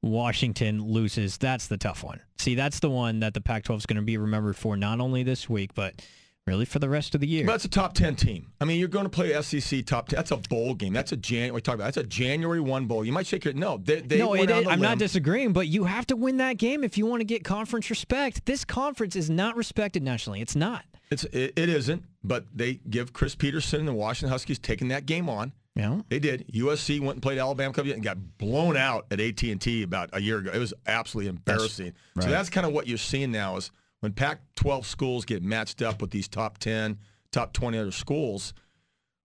[0.01, 1.37] Washington loses.
[1.37, 2.21] That's the tough one.
[2.37, 5.23] See, that's the one that the Pac-12 is going to be remembered for not only
[5.23, 6.05] this week, but
[6.45, 7.43] really for the rest of the year.
[7.43, 8.51] But that's a top 10 team.
[8.61, 10.17] I mean, you're going to play SEC top 10.
[10.17, 10.93] That's a bowl game.
[10.93, 11.85] That's a January talk about.
[11.85, 13.03] That's a January 1 bowl.
[13.03, 14.81] You might shake your no, they, they No, it, I'm limb.
[14.81, 17.89] not disagreeing, but you have to win that game if you want to get conference
[17.89, 18.45] respect.
[18.45, 20.39] This conference is not respected nationally.
[20.39, 20.85] It's not.
[21.09, 25.05] It's it, it isn't, but they give Chris Petersen and the Washington Huskies taking that
[25.05, 25.53] game on.
[25.75, 26.47] Yeah, they did.
[26.53, 30.09] USC went and played Alabama Cup and got blown out at AT and T about
[30.13, 30.51] a year ago.
[30.53, 31.93] It was absolutely embarrassing.
[32.15, 32.23] That's, right.
[32.23, 36.01] So that's kind of what you're seeing now is when Pac-12 schools get matched up
[36.01, 36.97] with these top 10,
[37.31, 38.53] top 20 other schools.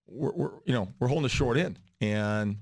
[0.07, 2.57] We're, we're you know we're holding the short end, and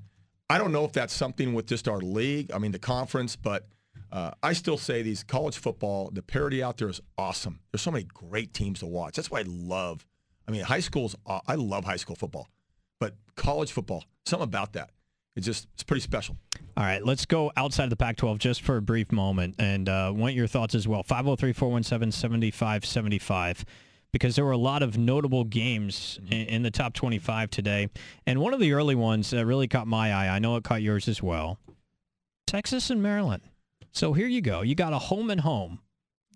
[0.51, 2.51] I don't know if that's something with just our league.
[2.51, 3.67] I mean the conference, but
[4.11, 7.59] uh, I still say these college football, the parity out there is awesome.
[7.71, 9.15] There's so many great teams to watch.
[9.15, 10.05] That's why I love.
[10.49, 11.15] I mean, high school's.
[11.27, 12.49] I love high school football,
[12.99, 14.89] but college football, something about that.
[15.35, 16.37] It's just it's pretty special.
[16.75, 20.11] All right, let's go outside of the Pac-12 just for a brief moment, and uh,
[20.15, 21.03] want your thoughts as well.
[21.03, 23.63] 503-417-7575
[24.11, 27.89] because there were a lot of notable games in, in, the top 25 today.
[28.25, 30.81] And one of the early ones that really caught my eye, I know it caught
[30.81, 31.59] yours as well,
[32.47, 33.43] Texas and Maryland.
[33.91, 34.61] So here you go.
[34.61, 35.81] You got a home and home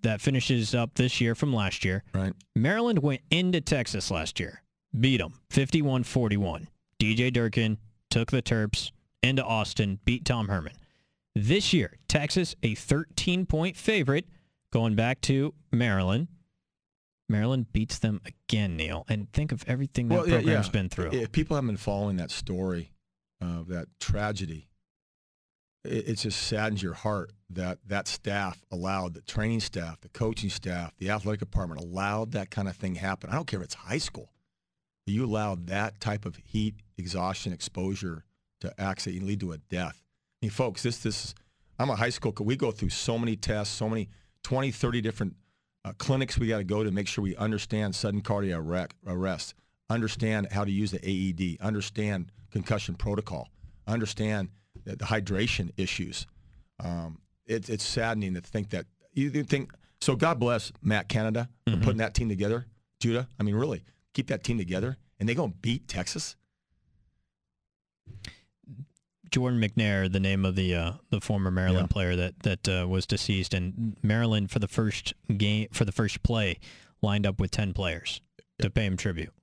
[0.04, 2.04] that finishes up this year from last year.
[2.14, 2.34] Right.
[2.56, 4.62] Maryland went into Texas last year,
[4.98, 6.68] beat them 51-41.
[7.00, 7.78] DJ Durkin
[8.10, 10.74] took the Terps into Austin, beat Tom Herman.
[11.36, 14.28] This year, Texas, a 13-point favorite,
[14.72, 16.28] going back to Maryland.
[17.30, 19.06] Maryland beats them again, Neil.
[19.10, 20.64] And think of everything that Well, yeah, yeah.
[20.72, 21.12] been through.
[21.14, 22.92] If people haven't been following that story
[23.42, 24.68] of that tragedy,
[25.84, 30.50] it, it just saddens your heart that that staff allowed, the training staff, the coaching
[30.50, 33.30] staff, the athletic department allowed that kind of thing happen.
[33.30, 34.30] I don't care if it's high school.
[35.06, 38.24] You allowed that type of heat, exhaustion, exposure
[38.62, 40.02] to actually lead to a death.
[40.42, 41.36] I mean, folks, this this
[41.78, 42.34] I'm a high school.
[42.40, 44.10] We go through so many tests, so many
[44.44, 45.36] 20, 30 different
[45.86, 49.54] uh, clinics we got to go to make sure we understand sudden cardiac arrest,
[49.90, 53.50] understand how to use the AED, understand concussion protocol,
[53.88, 54.50] understand
[54.86, 56.28] the, the hydration issues.
[56.84, 59.72] Um, it, it's saddening to think that you think.
[60.02, 62.66] So God bless Matt Canada for putting that team together.
[63.00, 63.84] Judah, I mean, really
[64.14, 66.36] keep that team together, and they gonna beat Texas.
[69.32, 71.94] Jordan McNair, the name of the uh, the former Maryland Yeah.
[71.94, 76.22] player that that uh, was deceased, and Maryland for the first game for the first
[76.24, 76.60] play
[77.02, 78.22] lined up with ten players
[78.62, 79.34] to pay him tribute,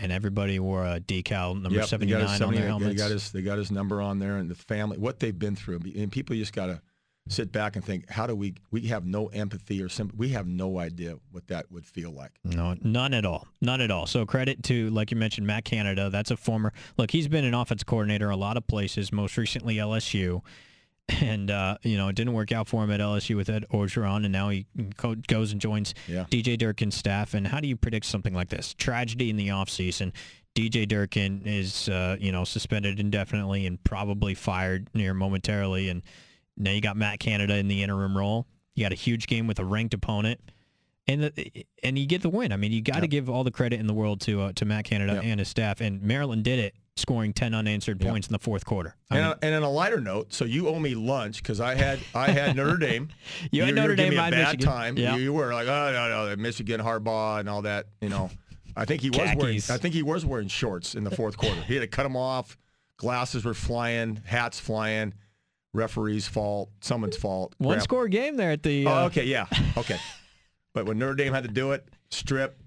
[0.00, 2.94] and everybody wore a decal number Yep, they got his nine on 70 their They
[2.94, 5.80] got his they got his number on there, and the family, what they've been through,
[5.96, 6.80] and people just got to
[7.28, 8.54] sit back and think, how do we?
[8.70, 10.18] We have no empathy or sympathy.
[10.18, 12.32] We have no idea what that would feel like.
[12.44, 13.46] No, none at all.
[13.60, 14.06] None at all.
[14.06, 16.10] So credit to, like you mentioned, Matt Canada.
[16.10, 16.72] That's a former.
[16.96, 19.12] Look, he's been an offense coordinator a lot of places.
[19.12, 20.42] Most recently LSU,
[21.08, 24.24] and uh, you know it didn't work out for him at LSU with Ed Orgeron,
[24.24, 24.66] and now he
[24.96, 26.24] co- goes and joins Yeah.
[26.30, 27.34] DJ Durkin's staff.
[27.34, 28.74] And how do you predict something like this?
[28.74, 30.12] Tragedy in the offseason.
[30.54, 35.88] DJ Durkin is, uh, you know, suspended indefinitely and probably fired near momentarily.
[35.88, 36.02] And
[36.56, 38.46] now you got Matt Canada in the interim role.
[38.74, 40.40] You got a huge game with a ranked opponent
[41.06, 42.52] and the, and you get the win.
[42.52, 43.10] I mean, you got to Yep.
[43.10, 45.24] give all the credit in the world to uh, to Matt Canada Yep.
[45.24, 45.80] and his staff.
[45.80, 48.10] And Maryland did it, scoring ten unanswered Yep.
[48.10, 48.94] points in the fourth quarter.
[49.10, 51.74] And, mean, on- and on a lighter note, so you owe me lunch because I
[51.74, 53.08] had I had Notre Dame.
[53.50, 54.66] You had Notre Dame, me a bad Michigan.
[54.66, 54.96] time.
[54.98, 55.16] Yeah.
[55.16, 57.86] You, you were like, oh no no, Michigan Harbaugh and all that.
[58.00, 58.30] You know,
[58.76, 61.60] I think he was wearing I think he was wearing shorts in the fourth quarter.
[61.62, 62.56] He had to cut them off.
[62.98, 65.14] Glasses were flying, hats flying.
[65.74, 67.54] Referee's fault, someone's fault.
[67.58, 68.86] one score game there at the.
[68.86, 69.98] Uh, Oh, okay, yeah, okay.
[70.72, 72.58] but when Notre Dame had to do it, strip,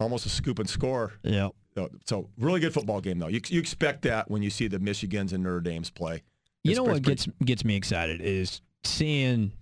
[0.00, 1.12] almost a scoop and score.
[1.22, 1.48] Yeah.
[1.78, 3.28] So, so really good football game though.
[3.28, 6.22] You, you expect that when you see the Michigans and Notre Dames play.
[6.64, 9.52] You know what gets gets me excited is seeing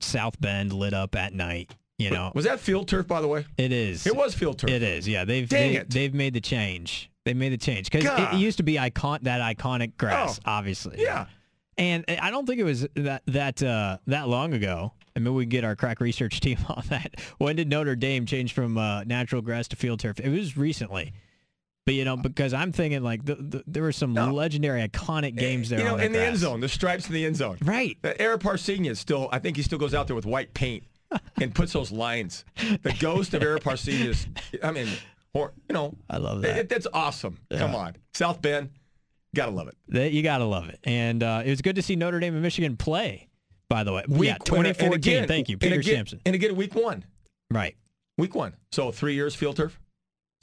[0.00, 1.74] South Bend lit up at night.
[1.98, 3.44] You know, Was that field turf, by the way?
[3.56, 4.06] it is.
[4.06, 4.70] It was field turf.
[4.70, 5.06] It is.
[5.08, 5.90] Yeah, they've Dang they, it.
[5.90, 7.10] they've made the change.
[7.24, 10.50] They made the change because it, it used to be icon that iconic grass, Oh.
[10.52, 11.02] obviously.
[11.02, 11.26] Yeah.
[11.76, 14.92] And I don't think it was that that uh, that long ago.
[15.16, 17.20] I mean, we can get our crack research team on that.
[17.38, 20.20] When did Notre Dame change from uh, natural grass to field turf?
[20.20, 21.12] It was recently.
[21.88, 24.30] But you know, because I'm thinking like the, the, there were some No.
[24.30, 25.78] legendary, iconic games there.
[25.78, 27.56] You know, in the end zone, the stripes in the end zone.
[27.62, 27.96] right?
[28.04, 30.84] Uh, Ara Parseghian is still, I think he still goes out there with white paint
[31.40, 32.44] and puts those lines.
[32.82, 34.26] The ghost of Ara Parseghian is,
[34.62, 34.86] I mean,
[35.32, 36.58] or, you know, I love that.
[36.58, 37.38] it- that's awesome.
[37.50, 37.96] Come on.
[38.12, 38.68] South Bend,
[39.34, 39.76] gotta love it.
[39.88, 40.80] That- you gotta love it.
[40.84, 43.28] And uh, it was good to see Notre Dame and Michigan play.
[43.70, 44.92] By the way, yeah, Week- and 2014.
[44.92, 46.20] again- Thank you, and Peter again- Sampson.
[46.26, 47.06] And again, week one.
[47.50, 47.76] Right.
[48.18, 48.56] Week one.
[48.72, 49.80] So three years field turf?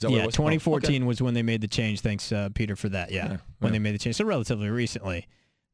[0.00, 0.34] Yeah, was?
[0.34, 2.00] Oh, 2014 was when they made the change.
[2.00, 3.10] Thanks, uh, Peter, for that.
[3.10, 3.70] Yeah, Yeah, when yeah.
[3.72, 4.16] they made the change.
[4.16, 5.26] So relatively recently,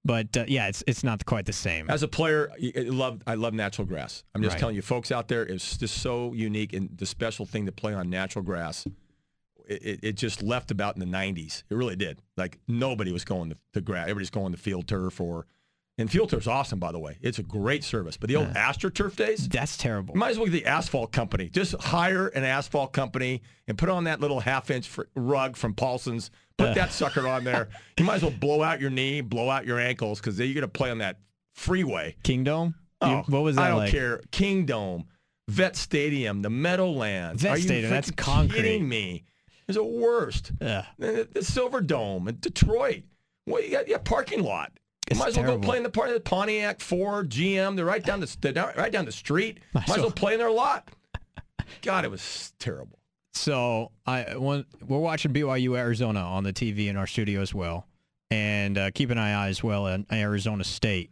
[0.04, 1.90] but uh, yeah, it's it's not quite the same.
[1.90, 4.22] As a player, I I love I love natural grass.
[4.34, 4.60] I'm just Right.
[4.60, 7.94] telling you, folks out there, it's just so unique and the special thing to play
[7.94, 8.86] on natural grass.
[9.68, 11.62] It, it, it just left about in the 90s.
[11.70, 12.20] It really did.
[12.36, 14.02] Like nobody was going to, to grass.
[14.04, 15.46] Everybody's going to field turf or,
[16.02, 17.16] and field turf's awesome by the way.
[17.22, 18.18] It's a great service.
[18.18, 20.14] But the old AstroTurf days, That's terrible.
[20.14, 21.48] you might as well get the asphalt company.
[21.48, 25.72] Just hire an asphalt company and put on that little half inch fr- rug from
[25.72, 26.30] Paulson's.
[26.58, 27.68] Put that sucker on there.
[27.98, 30.60] You might as well blow out your knee, blow out your ankles because you're going
[30.62, 31.18] to play on that
[31.54, 32.16] freeway.
[32.22, 32.74] Kingdome.
[33.00, 33.90] Oh, You- what was that I don't like?
[33.90, 34.20] care.
[34.30, 35.04] Kingdome,
[35.48, 37.42] Vet Stadium, the Meadowlands.
[37.42, 38.56] Vet Are Stadium, that's concrete.
[38.62, 39.24] kidding me?
[39.68, 40.52] It's the worst.
[40.60, 40.86] Yeah.
[40.98, 43.02] The, the Silver Dome in Detroit.
[43.46, 44.72] Well, you got, you got parking lot.
[45.08, 45.62] It's might as well terrible.
[45.62, 47.76] go play in the part of the Pontiac, Ford, GM.
[47.76, 49.58] They're right down the they're right down the street.
[49.74, 50.88] Might Might as well play in their lot.
[51.82, 52.98] God, it was terrible.
[53.34, 57.86] So I when we're watching BYU Arizona on the TV in our studio as well,
[58.30, 61.10] and uh, keep an eye as well on Arizona State.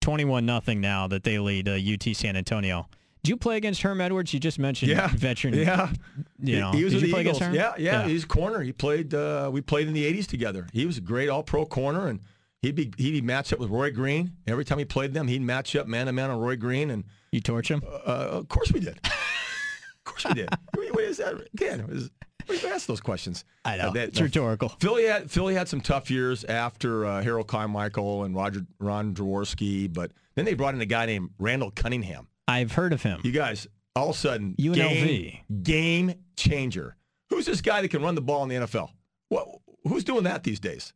[0.00, 2.86] Twenty-one nothing now that they lead uh, UT San Antonio.
[3.24, 4.32] Did you play against Herm Edwards?
[4.32, 5.52] You just mentioned Yeah, veteran.
[5.54, 5.92] Yeah,
[6.40, 7.38] You know, he, he was did you the play Eagles.
[7.38, 7.76] against Herm?
[7.78, 8.60] Yeah, yeah, he's corner.
[8.62, 9.12] He played.
[9.12, 10.68] Uh, we played in the '80s together.
[10.72, 12.20] He was a great All-Pro corner, and
[12.62, 14.32] he'd be he'd be matched up with Roy Green.
[14.46, 17.04] Every time he played them, he'd match up man to man on Roy Green, and
[17.32, 17.82] You torch him.
[17.86, 18.98] uh, of course we did.
[19.04, 20.48] of course we did.
[20.90, 21.34] What is that?
[21.54, 22.10] Again, it was,
[22.48, 23.44] we asked those questions.
[23.64, 23.88] I know.
[23.88, 24.70] Uh, that- it's rhetorical.
[24.80, 29.92] Philly had Philly had some tough years after uh, Harold Carmichael and Roger Ron Jaworski,
[29.92, 32.26] but then they brought in a guy named Randall Cunningham.
[32.48, 33.20] I've heard of him.
[33.22, 34.74] You guys, all of a sudden, UNLV.
[34.76, 36.96] game, game changer.
[37.30, 38.88] Who's this guy that can run the ball in the NFL?
[39.28, 39.46] What?
[39.84, 40.92] Who's doing that these days?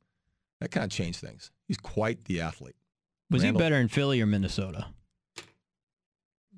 [0.62, 1.51] That kind of changed things.
[1.68, 2.77] He's quite the athlete.
[3.31, 3.61] Was Randall.
[3.61, 4.87] he better in Philly or Minnesota?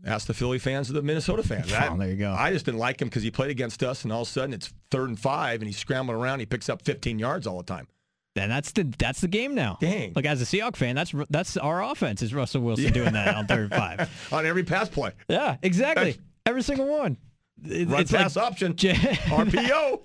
[0.07, 1.73] Ask the Philly fans or the Minnesota fans.
[1.73, 2.33] Oh, there you go.
[2.39, 4.53] I just didn't like him because he played against us, and all of a sudden
[4.53, 6.41] it's third and five, and he's scrambling around.
[6.41, 7.89] He picks up 15 yards all the time.
[8.37, 9.79] And that's the that's the game now.
[9.81, 10.13] Dang.
[10.15, 13.47] Like as a Seahawks fan, that's that's our offense is Russell Wilson doing that on
[13.47, 14.29] third and five.
[14.33, 15.13] on every pass play.
[15.29, 16.13] Yeah, exactly.
[16.13, 16.19] Hey.
[16.47, 17.17] Every single one.
[17.65, 18.77] It- Run it's like pass option.
[18.77, 20.05] J- RPO.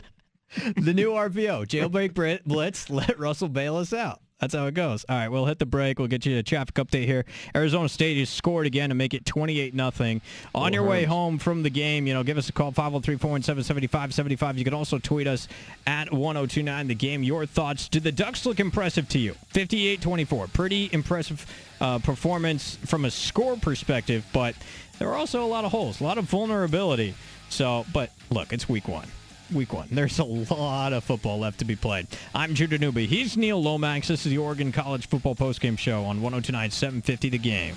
[0.76, 4.22] The new RPO, jailbreak blitz, let Russell bail us out.
[4.40, 5.06] That's how it goes.
[5.10, 6.00] All right, we'll hit the break.
[6.00, 7.26] We'll get you a traffic update here.
[7.54, 10.22] Arizona State has scored again to make it 28 nothing.
[10.56, 14.58] On your way home from the game, you know, give us a call 503-417-7575.
[14.58, 15.50] You can also tweet us
[15.86, 17.22] at 1029 the game.
[17.22, 17.90] Your thoughts.
[17.90, 19.36] Did the Ducks look impressive to you?
[19.54, 20.54] 58-24.
[20.54, 21.46] Pretty impressive
[21.82, 24.56] uh, performance from a score perspective, but
[25.00, 27.14] there are also a lot of holes, a lot of vulnerability.
[27.50, 29.06] So, but look, it's week 1
[29.52, 29.88] week one.
[29.92, 32.08] There's a lot of football left to be played.
[32.34, 33.08] I'm Judah Newby.
[33.08, 34.08] He's Neil Lomax.
[34.08, 37.76] This is the Oregon College Football Postgame Show on 1029 750 The Game.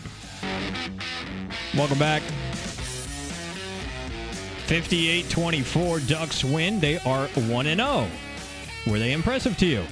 [1.77, 2.23] Welcome back.
[4.67, 6.81] 58-24 Ducks win.
[6.81, 8.09] They are 1-0.
[8.91, 9.85] Were they impressive to you?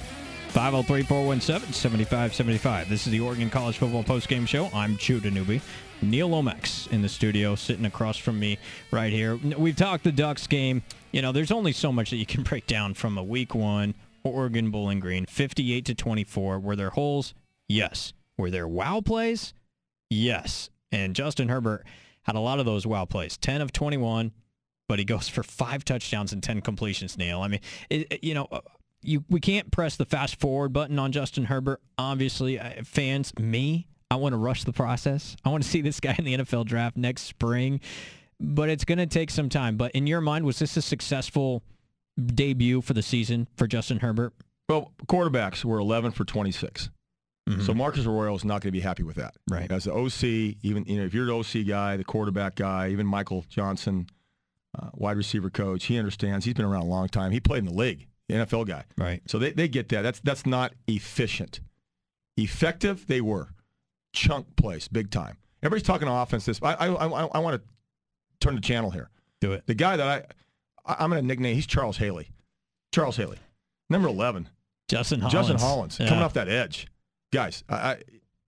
[0.53, 2.87] 503-417-7575.
[2.87, 4.69] This is the Oregon College Football Postgame Show.
[4.73, 5.61] I'm Judah Newby.
[6.01, 8.57] Neil Lomax in the studio, sitting across from me
[8.91, 9.37] right here.
[9.37, 10.81] We've talked the Ducks game.
[11.11, 13.93] You know, there's only so much that you can break down from a week one
[14.23, 16.59] Oregon Bowling Green, 58 to 24.
[16.59, 17.33] Were there holes?
[17.67, 18.13] Yes.
[18.37, 19.53] Were there wow plays?
[20.09, 20.69] Yes.
[20.91, 21.85] And Justin Herbert
[22.23, 24.31] had a lot of those wow plays, 10 of 21,
[24.87, 27.41] but he goes for five touchdowns and 10 completions, Neil.
[27.41, 28.59] I mean, it, it- you know, uh,
[29.03, 31.81] you we can't press the fast forward button on Justin Herbert.
[31.97, 35.35] Obviously, uh, fans, me, I want to rush the process.
[35.43, 37.81] I want to see this guy in the NFL draft next spring,
[38.41, 39.77] but it's going to take some time.
[39.77, 41.63] But in your mind, was this a successful
[42.23, 44.33] debut for the season for Justin Herbert?
[44.67, 46.89] Well, quarterbacks were 11 for 26.
[47.59, 49.35] So Marcus Arroyo is not going to be happy with that.
[49.49, 49.69] Right.
[49.71, 53.05] As the OC, even you know, if you're the OC guy, the quarterback guy, even
[53.05, 54.07] Michael Johnson,
[54.77, 56.45] uh, wide receiver coach, he understands.
[56.45, 57.31] He's been around a long time.
[57.31, 58.85] He played in the league, the NFL guy.
[58.97, 59.21] Right.
[59.27, 60.01] So they, they get that.
[60.01, 61.59] That's that's not efficient.
[62.37, 63.49] Effective, they were.
[64.13, 65.37] Chunk plays, big time.
[65.61, 66.45] Everybody's talking offense.
[66.45, 67.69] This I I, I, I want to
[68.41, 69.09] turn the channel here.
[69.39, 69.63] Do it.
[69.65, 70.07] The guy that
[70.85, 71.55] I, I I'm going to nickname.
[71.55, 72.29] He's Charles Haley.
[72.91, 73.37] Charles Haley,
[73.89, 74.49] number 11.
[74.89, 75.33] Justin Hollins.
[75.33, 76.09] Justin Hollins Yeah.
[76.09, 76.87] coming off that edge.
[77.31, 77.97] Guys, I, I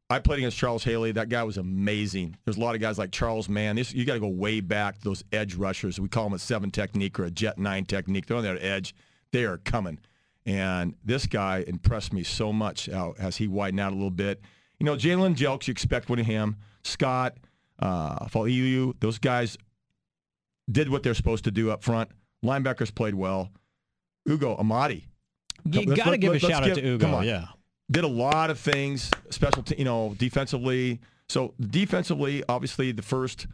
[0.10, 1.14] I played against Charles Haley.
[1.14, 2.36] That guy was amazing.
[2.44, 3.78] There's a lot of guys like Charles Mann.
[3.78, 5.00] This you got to go way back.
[5.02, 6.00] Those edge rushers.
[6.00, 8.26] We call them a seven technique or a jet nine technique.
[8.26, 8.94] They're on that edge.
[9.32, 10.00] They are coming.
[10.46, 14.42] And this guy impressed me so much as he widened out a little bit.
[14.78, 16.58] You know, Jalen Jelks, you expect one of him.
[16.84, 17.38] Scott,
[17.80, 19.58] uh, Faoliu, those guys
[20.72, 22.10] did what they're supposed to do up front.
[22.44, 23.52] Linebackers played well.
[24.30, 25.06] Ugo Amadi,
[25.66, 27.06] You got to let- give a let's shout out to Ugo.
[27.06, 27.26] come on.
[27.26, 27.48] Yeah.
[27.92, 31.00] did a lot of things, special, te- you know, defensively.
[31.30, 33.48] So defensively, obviously the first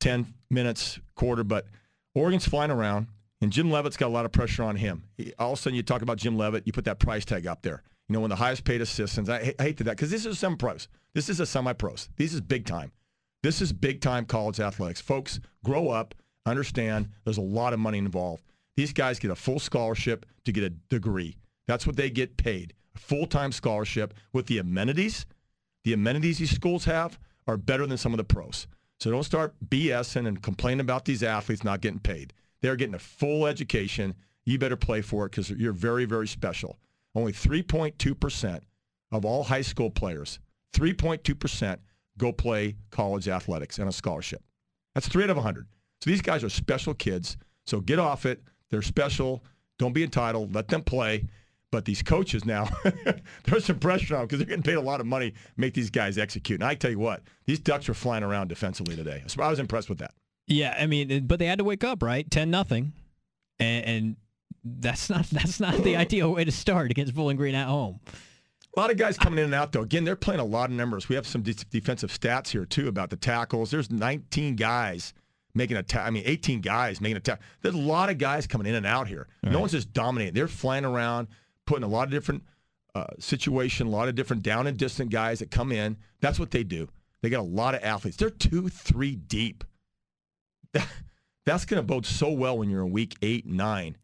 [0.00, 1.66] 10 minutes, quarter, but
[2.14, 3.08] Oregon's flying around,
[3.40, 5.04] and Jim Leavitt's got a lot of pressure on him.
[5.16, 7.46] He, all of a sudden, you talk about Jim Leavitt, you put that price tag
[7.46, 7.82] up there.
[8.08, 9.28] You know, one of the highest paid assistants.
[9.28, 10.88] I, I hate that because this is semi-pros.
[11.14, 12.08] This is a semi-pros.
[12.16, 12.92] This is big time.
[13.42, 15.00] This is big time college athletics.
[15.00, 16.14] Folks, grow up,
[16.48, 18.44] understand there's a lot of money involved.
[18.76, 21.36] These guys get a full scholarship to get a degree.
[21.66, 22.74] That's what they get paid.
[22.94, 25.26] A full-time scholarship with the amenities.
[25.84, 28.66] The amenities these schools have are better than some of the pros.
[29.00, 32.32] So don't start BSing and complaining about these athletes not getting paid.
[32.62, 34.14] They're getting a full education.
[34.44, 36.78] You better play for it because you're very, very special.
[37.14, 38.60] Only 3.2%
[39.12, 40.38] of all high school players,
[40.74, 41.78] 3.2%
[42.16, 44.42] go play college athletics and a scholarship.
[44.94, 45.66] That's three out of 100.
[46.00, 47.36] So these guys are special kids.
[47.66, 48.42] So get off it.
[48.70, 49.44] They're special.
[49.78, 50.54] Don't be entitled.
[50.54, 51.26] Let them play.
[51.70, 52.68] But these coaches now,
[53.44, 55.74] there's some pressure on them because they're getting paid a lot of money to make
[55.74, 56.60] these guys execute.
[56.60, 59.22] And I tell you what, these Ducks were flying around defensively today.
[59.26, 60.14] So I was impressed with that.
[60.46, 62.28] Yeah, I mean, but they had to wake up, right?
[62.30, 62.94] Ten nothing,
[63.58, 64.16] and, and
[64.64, 68.00] that's not that's not the ideal way to start against Bowling Green at home.
[68.74, 69.82] A lot of guys coming in and out, though.
[69.82, 71.08] Again, they're playing a lot of numbers.
[71.08, 73.70] We have some de- defensive stats here, too, about the tackles.
[73.70, 75.12] There's 19 guys
[75.58, 77.44] making a ta- I mean, 18 guys making a tackle.
[77.60, 79.26] There's a lot of guys coming in and out here.
[79.42, 80.32] No one's just dominating.
[80.32, 81.28] They're flying around,
[81.66, 82.44] putting a lot of different
[82.94, 85.98] uh, situation, a lot of different down and distant guys that come in.
[86.20, 86.88] That's what they do.
[87.22, 88.16] They got a lot of athletes.
[88.16, 89.64] They're two, three deep.
[91.44, 93.96] That's going to bode so well when you're in week eight, nine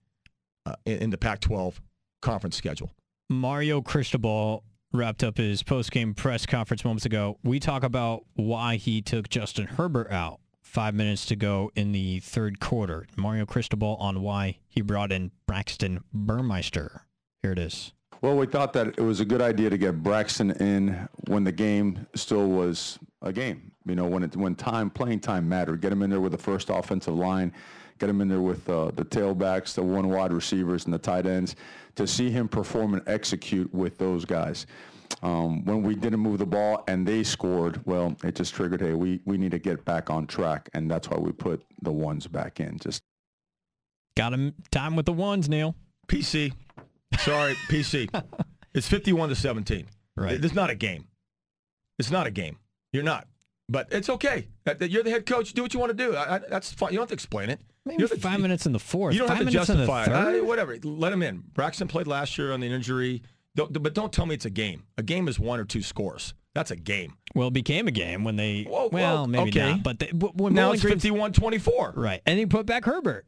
[0.66, 1.74] uh, in, in the Pac-12
[2.20, 2.92] conference schedule.
[3.30, 7.38] Mario Cristobal wrapped up his post-game press conference moments ago.
[7.42, 10.40] We talk about why he took Justin Herbert out.
[10.74, 13.06] Five minutes to go in the third quarter.
[13.16, 17.02] Mario Cristobal on why he brought in Braxton Burmeister.
[17.42, 17.92] Here it is.
[18.20, 21.52] Well, we thought that it was a good idea to get Braxton in when the
[21.52, 23.70] game still was a game.
[23.86, 25.80] You know, when it, when time playing time mattered.
[25.80, 27.52] Get him in there with the first offensive line.
[28.00, 31.26] Get him in there with uh, the tailbacks, the one wide receivers, and the tight
[31.26, 31.54] ends
[31.94, 34.66] to see him perform and execute with those guys.
[35.22, 38.92] Um, when we didn't move the ball and they scored, well, it just triggered, hey,
[38.92, 40.68] we, we need to get back on track.
[40.74, 42.78] And that's why we put the ones back in.
[42.78, 43.02] Just
[44.16, 45.74] Got him time with the ones, Neil.
[46.08, 46.52] PC.
[47.18, 48.08] Sorry, PC.
[48.74, 49.86] It's 51 to 17.
[50.16, 50.44] Right.
[50.44, 51.06] It's not a game.
[51.98, 52.58] It's not a game.
[52.92, 53.26] You're not.
[53.68, 54.48] But it's okay.
[54.64, 55.52] That- that You're the head coach.
[55.54, 56.14] Do what you want to do.
[56.14, 56.90] I, I, that's fine.
[56.92, 57.60] You don't have to explain it.
[57.86, 59.14] Maybe You don't have five minutes in the fourth.
[59.14, 60.08] You don't five have to justify it.
[60.10, 60.40] the third.
[60.40, 60.76] Uh, whatever.
[60.84, 61.42] Let him in.
[61.54, 63.22] Braxton played last year on the injury.
[63.56, 64.84] Don't, but don't tell me it's a game.
[64.98, 66.34] A game is one or two scores.
[66.54, 67.14] That's a game.
[67.34, 68.64] Well, it became a game when they.
[68.64, 69.72] Whoa, well, whoa, maybe okay.
[69.72, 69.82] not.
[69.82, 71.92] But they, when now Bowling it's Green's- 51 24.
[71.96, 73.26] Right, and he put back Herbert.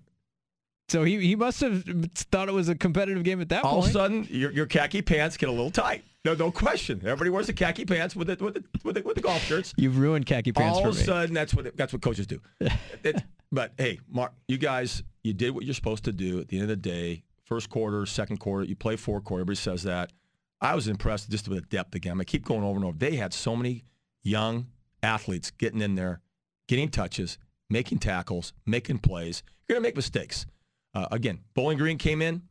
[0.89, 3.87] So he, he must have thought it was a competitive game at that All of
[3.87, 6.05] a sudden, your, your khaki pants get a little tight.
[6.25, 7.01] No, no question.
[7.03, 9.75] Everybody wears the khaki pants with the, with the, with the, with the golf shirts.
[9.77, 12.41] You've ruined khaki pants All for of a sudden, that's what that's what coaches do.
[13.03, 13.23] It-
[13.53, 16.41] but hey, Mark, you guys, you did what you're supposed to do.
[16.41, 19.41] At the end of the day, first quarter, second quarter, you play four quarter.
[19.43, 20.13] Everybody says that.
[20.61, 22.21] I was impressed just with the depth again.
[22.21, 22.97] I keep going over and over.
[22.97, 23.85] They had so many
[24.23, 24.67] young
[25.03, 26.21] athletes getting in there,
[26.67, 27.39] getting touches,
[27.71, 29.43] making tackles, making plays.
[29.69, 30.47] You're gonna make mistakes.
[30.95, 32.43] Uh, again, Bowling Green came in,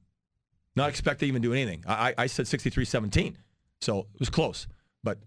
[0.76, 1.84] not expect to even do anything.
[1.88, 3.36] I, I said 63-17,
[3.82, 4.68] so it was close.
[5.04, 5.20] But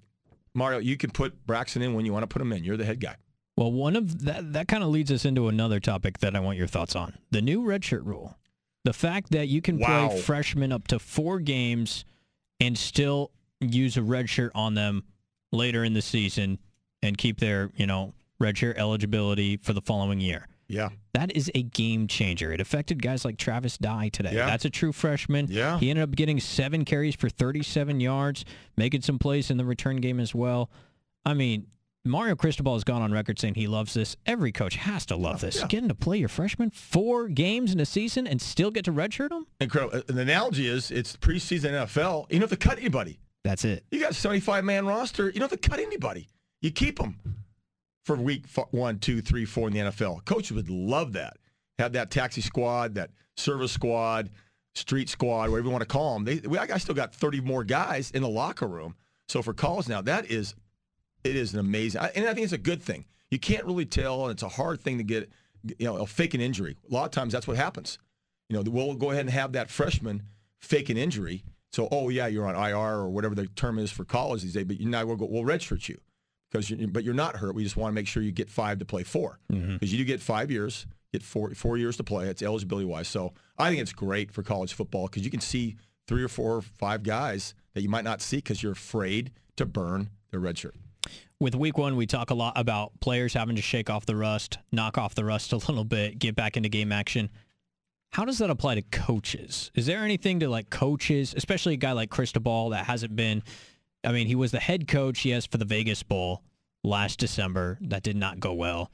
[0.55, 2.63] Mario, you can put Braxton in when you want to put him in.
[2.65, 3.17] You're the head guy.
[3.57, 6.59] Well, one of that that kind of leads us into another topic that I want
[6.59, 8.39] your thoughts on: the new redshirt rule.
[8.85, 10.09] The fact that you can Wow.
[10.09, 12.05] play freshmen up to four games
[12.61, 15.05] and still use a redshirt on them
[15.53, 16.59] later in the season
[17.03, 20.47] and keep their you know redshirt eligibility for the following year.
[20.69, 20.91] Yeah.
[21.15, 22.53] That is a game changer.
[22.53, 24.35] It affected guys like Travis Dye today.
[24.35, 24.47] Yeah.
[24.47, 25.47] That's a true freshman.
[25.49, 25.79] Yeah.
[25.79, 28.45] He ended up getting seven carries for 37 yards,
[28.77, 30.71] making some plays in the return game as well.
[31.25, 31.67] I mean,
[32.05, 34.17] Mario Cristobal has gone on record saying he loves this.
[34.25, 35.57] Every coach has to love this.
[35.61, 35.67] Yeah.
[35.67, 39.29] Getting to play your freshman four games in a season and still get to redshirt
[39.31, 39.47] them?
[39.61, 39.99] Incredible.
[39.99, 42.27] Uh, The analogy is it's preseason NFL.
[42.31, 43.19] You don't have to cut anybody.
[43.45, 43.85] That's it.
[43.91, 45.27] You got a 75 man roster.
[45.27, 46.29] You don't have to cut anybody.
[46.63, 47.19] You keep them
[48.05, 50.25] for week one, two, three, four in the NFL.
[50.25, 51.37] Coaches would love that.
[51.79, 54.31] Have that taxi squad, that service squad,
[54.75, 56.25] street squad, whatever you want to call them.
[56.25, 58.95] They, we, I still got 30 more guys in the locker room.
[59.29, 60.55] So for calls now, that is,
[61.29, 63.05] it is an amazing, and I think it's a good thing.
[63.31, 65.31] You can't really tell, and it's a hard thing to get,
[65.79, 66.77] you know, a fake an injury.
[66.91, 67.99] A lot of times that's what happens.
[68.49, 70.23] You know, we'll go ahead and have that freshman
[70.59, 71.45] fake an injury.
[71.73, 74.65] So, oh yeah, you're on IR or whatever the term is for college these days,
[74.65, 75.99] but you now we'll go, we'll redshirt you
[76.51, 77.55] because you, but you're not hurt.
[77.55, 79.75] We just want to make sure you get five to play four mm-hmm.
[79.75, 82.29] because you do get five years, get four four years to play.
[82.29, 83.09] It's eligibility wise.
[83.09, 85.77] So I think it's great for college football because you can see
[86.07, 89.67] three or four or five guys that you might not see because you're afraid to
[89.67, 90.75] burn their red shirt.
[91.41, 94.59] With week one, we talk a lot about players having to shake off the rust,
[94.73, 97.31] knock off the rust a little bit, get back into game action.
[98.11, 99.71] How does that apply to coaches?
[99.75, 103.43] Is there anything to like coaches, especially a guy like Cristobal that hasn't been?
[104.03, 106.43] I mean, he was the head coach, yes, for the Vegas Bowl
[106.83, 107.79] last December.
[107.83, 108.91] That did not go well.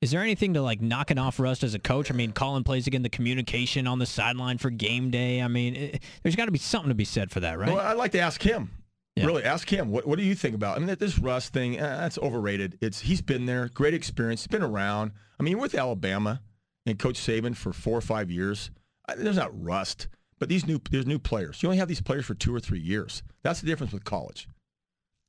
[0.00, 2.12] Is there anything to like knocking off rust as a coach?
[2.12, 5.42] I mean, calling plays again, the communication on the sideline for game day.
[5.42, 7.72] I mean, it, there's got to be something to be said for that, right?
[7.72, 8.70] Well, I'd like to ask him.
[9.18, 9.26] Yeah.
[9.26, 9.90] Really, ask him.
[9.90, 10.76] What, what do you think about?
[10.76, 12.78] I mean, this Russ thing, uh, that's overrated.
[12.80, 14.42] It's he's been there, great experience.
[14.42, 15.12] He's been around.
[15.38, 16.40] I mean, with Alabama
[16.86, 18.70] and Coach Saban for four or five years.
[19.08, 20.08] I, there's not rust,
[20.38, 21.62] but these new there's new players.
[21.62, 23.22] You only have these players for two or three years.
[23.42, 24.48] That's the difference with college.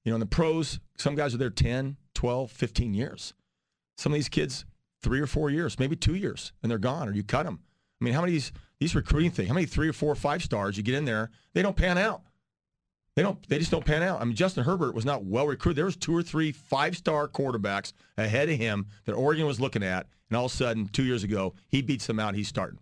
[0.04, 3.34] You know, in the pros, some guys are there 10, 12, 15 years.
[3.98, 4.66] Some of these kids,
[5.04, 7.60] three or four years, maybe two years, and they're gone, or you cut them.
[8.00, 9.50] I mean, how many of these these recruiting things?
[9.50, 11.32] How many three or four or five stars you get in there?
[11.54, 12.22] They don't pan out.
[13.16, 13.48] They don't.
[13.50, 14.22] They just don't pan out.
[14.22, 15.78] I mean, Justin Herbert was not well recruited.
[15.78, 20.08] There was two or three five-star quarterbacks ahead of him that Oregon was looking at,
[20.30, 22.36] and all of a sudden, two years ago, he beats them out.
[22.36, 22.80] He's starting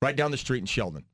[0.00, 1.04] right down the street in Sheldon.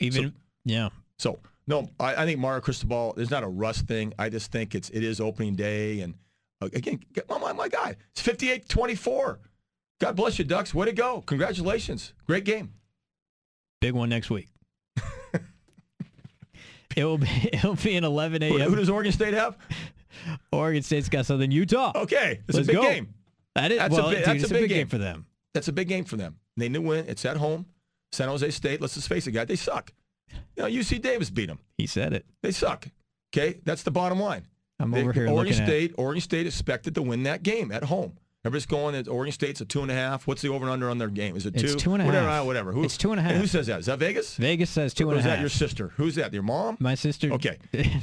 [0.00, 0.34] Even
[0.64, 0.88] yeah,
[1.18, 3.14] So no, I, I think Mario Cristobal.
[3.16, 4.12] There's not a rust thing.
[4.18, 6.14] I just think it's it is opening day, and
[6.60, 9.38] uh, again, oh my my God, it's 58-24.
[10.00, 10.74] God bless you, Ducks.
[10.74, 11.22] Way to go!
[11.22, 12.72] Congratulations, great game.
[13.80, 14.48] big one next week.
[16.96, 18.68] it will be it'll be an 11 Who, a.m.
[18.70, 19.56] who does Oregon State have?
[20.52, 21.92] Oregon State's got Southern Utah.
[21.94, 22.82] Okay, it's Let's a big go.
[22.82, 23.14] game.
[23.54, 24.86] That is That's a well, big- dude, that's a a big big game game.
[24.88, 25.26] for them.
[25.54, 26.36] That's a big game for them.
[26.56, 27.06] They knew win.
[27.08, 27.66] It's at home.
[28.12, 28.80] San Jose State.
[28.80, 29.46] Let's just face it, guys.
[29.48, 29.92] They suck.
[30.56, 31.58] You know, UC Davis beat them.
[31.76, 32.24] He said it.
[32.42, 32.88] They suck.
[33.34, 34.46] Okay, that's the bottom line.
[34.80, 35.94] I'm They- over here Oregon State.
[35.98, 38.14] Oregon State expected to win that game at home.
[38.44, 40.26] Everybody's going that Oregon State's a two and a half.
[40.28, 41.36] What's the over and under on their game?
[41.36, 41.66] Is it two?
[41.66, 42.42] It's two and a whatever, half.
[42.42, 42.72] uh, Whatever.
[42.72, 43.32] Who, It's two and a half.
[43.34, 43.80] who says that?
[43.80, 44.36] Is that Vegas?
[44.36, 45.88] Vegas says two or and a is that your sister?
[45.96, 46.32] Who's that?
[46.32, 46.76] Your mom?
[46.80, 47.32] My sister.
[47.32, 47.58] Okay.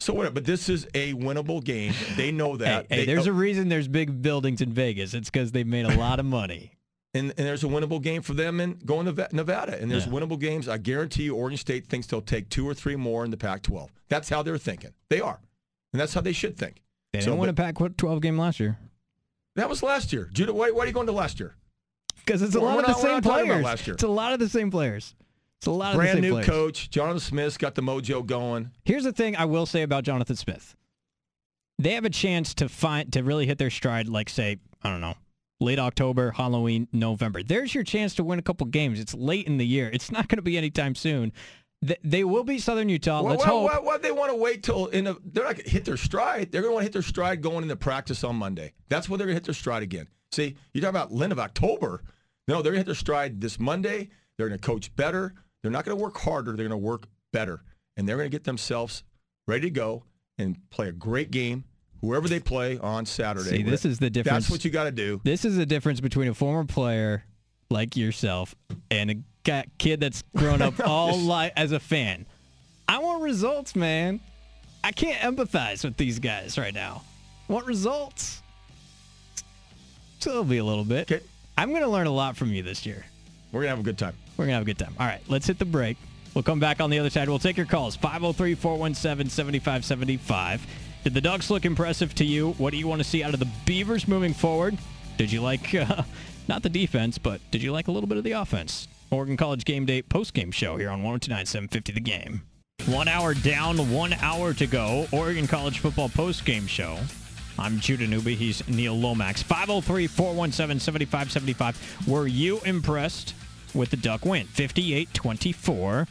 [0.00, 0.34] So whatever.
[0.34, 1.92] But this is a winnable game.
[2.16, 2.86] They know that.
[2.88, 5.12] hey, They- there's oh, a reason there's big buildings in Vegas.
[5.12, 6.78] It's because they've made a lot of money.
[7.14, 9.76] and, and there's a winnable game for them in going to Nevada.
[9.80, 10.12] And there's Yeah.
[10.12, 10.68] winnable games.
[10.68, 13.88] I guarantee you, Oregon State thinks they'll take two or three more in the Pac-12.
[14.08, 14.92] That's how they're thinking.
[15.10, 15.40] They are,
[15.92, 16.80] and that's how they should think.
[17.12, 18.78] They So, didn't win a Pac-12 game last year
[19.56, 20.28] That was last year.
[20.32, 21.54] Judah, why, why are you going to last year?
[22.24, 23.64] because it's a We're lot of the we're same not players.
[23.64, 23.94] last year.
[23.94, 25.14] It's a lot of the same players.
[25.60, 26.46] It's a lot of the Brand new players.
[26.46, 28.70] coach, Jonathan Smith's got the mojo going.
[28.84, 30.76] Here's the thing I will say about Jonathan Smith.
[31.78, 35.00] They have a chance to find to really hit their stride, like say, I don't
[35.00, 35.14] know,
[35.58, 37.42] late October, Halloween, November.
[37.42, 39.00] There's your chance to win a couple games.
[39.00, 39.88] It's late in the year.
[39.92, 41.32] It's not going to be anytime soon.
[41.86, 43.22] Th- They will beat Southern Utah.
[43.22, 43.64] Why, Let's why, hope.
[43.64, 45.96] why, why they want to wait till in a, they're not going to hit their
[45.96, 46.50] stride.
[46.50, 48.72] They're going to want to hit their stride going into practice on Monday.
[48.88, 50.08] That's when they're going to hit their stride again.
[50.32, 52.02] See, you're talking about end of October.
[52.48, 54.10] No, they're going to hit their stride this Monday.
[54.36, 55.34] They're going to coach better.
[55.62, 56.52] They're not going to work harder.
[56.52, 57.62] They're going to work better,
[57.96, 59.04] and they're going to get themselves
[59.46, 60.04] ready to go
[60.38, 61.64] and play a great game.
[62.00, 63.50] Whoever they play on Saturday.
[63.50, 64.44] See, this is the difference.
[64.44, 65.20] That's what you got to do.
[65.24, 67.24] This is the difference between a former player
[67.70, 68.54] like yourself
[68.90, 69.16] and a
[69.48, 72.26] ga- kid that's grown up all life as a fan.
[72.86, 74.20] I want results, man.
[74.84, 77.02] I can't empathize with these guys right now.
[77.48, 78.42] Want results?
[80.20, 81.10] So it'll be a little bit.
[81.10, 81.24] Okay.
[81.56, 83.04] I'm going to learn a lot from you this year.
[83.50, 84.14] We're going to have a good time.
[84.36, 84.94] We're going to have a good time.
[85.00, 85.96] All right, let's hit the break.
[86.34, 87.28] We'll come back on the other side.
[87.28, 90.66] We'll take your calls 503 417 7575.
[91.04, 92.52] Did the Ducks look impressive to you?
[92.52, 94.76] What do you want to see out of the Beavers moving forward?
[95.16, 96.02] Did you like, uh,
[96.48, 98.86] not the defense, but did you like a little bit of the offense?
[99.10, 102.42] Oregon College Game Day post-game show here on 1029 750 The Game.
[102.86, 105.06] One hour down, one hour to go.
[105.12, 106.98] Oregon College Football post-game show.
[107.58, 108.34] I'm Judah Newby.
[108.34, 109.42] He's Neil Lomax.
[109.42, 112.06] 503-417-7575.
[112.06, 113.34] Were you impressed
[113.74, 114.46] with the Duck win?
[114.46, 116.06] 58-24.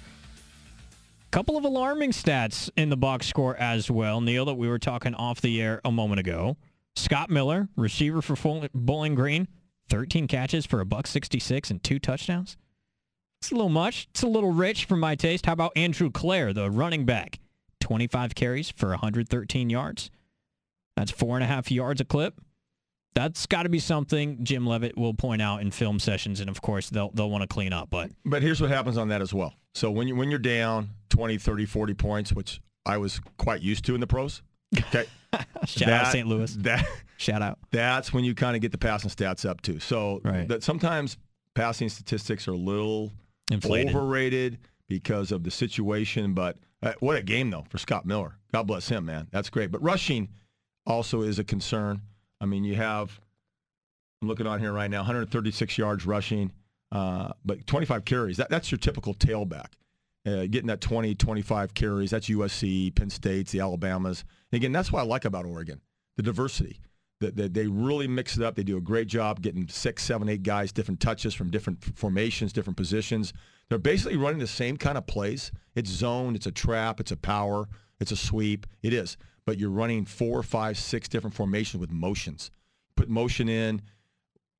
[1.31, 5.13] Couple of alarming stats in the box score as well, Neil, that we were talking
[5.13, 6.57] off the air a moment ago.
[6.95, 8.35] Scott Miller, receiver for
[8.73, 9.47] Bowling Green,
[9.89, 12.57] 13 catches for a buck 66 and two touchdowns.
[13.41, 14.07] It's a little much.
[14.11, 15.45] It's a little rich for my taste.
[15.45, 17.39] How about Andrew Clair, the running back?
[17.81, 20.09] 25 carries for 113 yards.
[20.95, 22.41] That's four and a half yards a clip.
[23.13, 26.61] That's got to be something Jim Leavitt will point out in film sessions, and of
[26.61, 27.89] course they'll they'll want to clean up.
[27.89, 29.53] But But here's what happens on that as well.
[29.73, 33.85] So when you when you're down 20, 30, 40 points, which I was quite used
[33.85, 34.41] to in the pros.
[34.77, 35.05] Okay.
[35.65, 36.27] shout out St.
[36.27, 36.53] Louis.
[36.57, 36.85] That
[37.17, 37.57] Shout out.
[37.71, 39.79] that's when you kind of get the passing stats up too.
[39.79, 40.47] So Right.
[40.47, 41.17] that sometimes
[41.55, 43.11] passing statistics are a little
[43.51, 43.95] Inflated.
[43.95, 46.33] overrated because of the situation.
[46.33, 48.37] But uh, what a game though for Scott Miller.
[48.53, 49.27] God bless him, man.
[49.31, 49.71] That's great.
[49.71, 50.29] But rushing
[50.85, 52.01] also is a concern.
[52.39, 53.19] I mean, you have
[54.21, 56.51] I'm looking on here right now, 136 yards rushing,
[56.91, 58.37] uh, but 25 carries.
[58.37, 59.73] That, that's your typical tailback.
[60.25, 62.11] Uh, getting that 20, 25 carries.
[62.11, 64.25] That's USC, Penn State's, the Alabamas.
[64.51, 65.81] And again, that's what I like about Oregon,
[66.17, 66.79] the diversity.
[67.19, 68.55] That they really mix it up.
[68.55, 72.53] They do a great job getting six, seven, eight guys, different touches from different formations,
[72.53, 73.33] different positions.
[73.69, 75.51] They're basically running the same kind of plays.
[75.75, 77.67] It's zone, it's a trap, it's a power,
[77.99, 78.67] it's a sweep.
[78.83, 79.17] It is.
[79.45, 82.51] But you're running four, five, six different formations with motions.
[82.95, 83.81] Put motion in,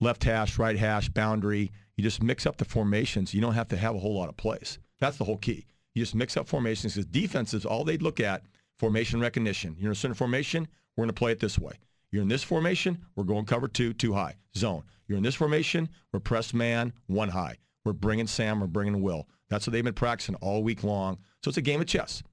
[0.01, 1.71] left hash, right hash, boundary.
[1.95, 3.33] You just mix up the formations.
[3.33, 4.79] You don't have to have a whole lot of plays.
[4.99, 5.65] That's the whole key.
[5.93, 8.43] You just mix up formations because defenses, all they'd look at,
[8.77, 9.75] formation recognition.
[9.77, 11.73] You're in a certain formation, we're going to play it this way.
[12.11, 14.83] You're in this formation, we're going cover two, two high, zone.
[15.07, 17.57] You're in this formation, we're press man, one high.
[17.85, 19.27] We're bringing Sam, we're bringing Will.
[19.49, 21.17] That's what they've been practicing all week long.
[21.43, 22.23] So it's a game of chess.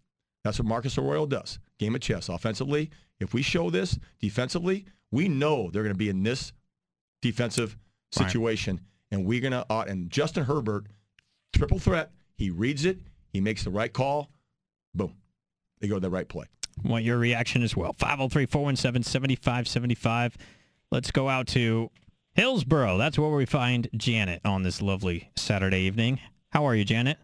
[0.42, 1.58] That's what Marcus Arroyo does.
[1.78, 2.28] Game of chess.
[2.28, 6.52] Offensively, if we show this, defensively, we know they're going to be in this
[7.22, 7.76] defensive
[8.18, 8.26] Right.
[8.30, 9.66] situation, and we're going to.
[9.68, 10.86] Uh, and Justin Herbert,
[11.52, 12.12] triple threat.
[12.36, 12.98] He reads it.
[13.32, 14.30] He makes the right call.
[14.94, 15.16] Boom.
[15.80, 16.44] They go to the right play.
[16.82, 17.92] Want your reaction as well.
[17.92, 20.36] 503 417 7575.
[20.90, 21.90] Let's go out to
[22.34, 22.98] Hillsboro.
[22.98, 26.20] That's where we find Janet on this lovely Saturday evening.
[26.50, 27.18] How are you, Janet?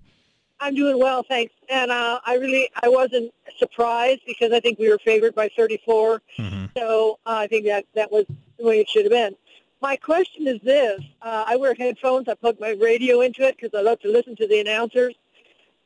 [0.61, 1.55] I'm doing well, thanks.
[1.69, 6.23] And uh, I really, I wasn't surprised because I think we were favored by 34.
[6.39, 6.65] Mm-hmm.
[6.77, 8.27] So uh, I think that that was
[8.59, 9.35] the way it should have been.
[9.83, 12.29] My question is this: uh, I wear headphones.
[12.29, 15.15] I plug my radio into it because I love to listen to the announcers.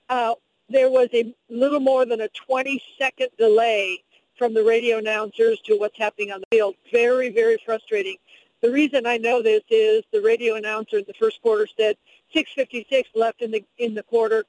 [0.08, 0.34] Uh,
[0.68, 4.02] there was a little more than a 20-second delay
[4.36, 6.74] from the radio announcers to what's happening on the field.
[6.90, 8.16] Very, very frustrating.
[8.62, 11.96] The reason I know this is the radio announcer in the first quarter said
[12.34, 14.44] 6:56 left in the in the quarter,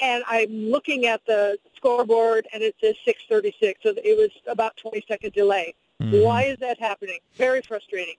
[0.00, 3.82] and I'm looking at the scoreboard and it says 6:36.
[3.82, 5.74] So it was about 20 second delay.
[6.00, 6.22] Mhm.
[6.24, 7.18] Why is that happening?
[7.34, 8.14] Very frustrating.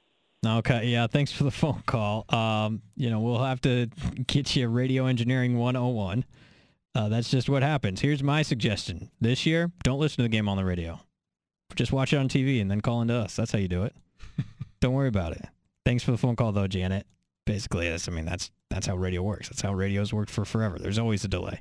[0.46, 2.26] Okay, yeah, thanks for the phone call.
[2.30, 3.88] Um, you know, we'll have to
[4.28, 6.26] get you a radio engineering 101.
[6.98, 8.02] Uh, that's just what happens.
[8.02, 9.12] Here's my suggestion.
[9.22, 11.00] This year, don't listen to the game on the radio.
[11.76, 13.36] Just watch it on TV and then call into us.
[13.36, 13.96] That's how you do it.
[14.82, 15.46] don't worry about it.
[15.86, 17.06] Thanks for the phone call, though, Janet.
[17.46, 19.48] Basically, that's, I mean, that's that's how radio works.
[19.48, 20.80] That's how radio's worked for forever.
[20.80, 21.60] There's always a delay.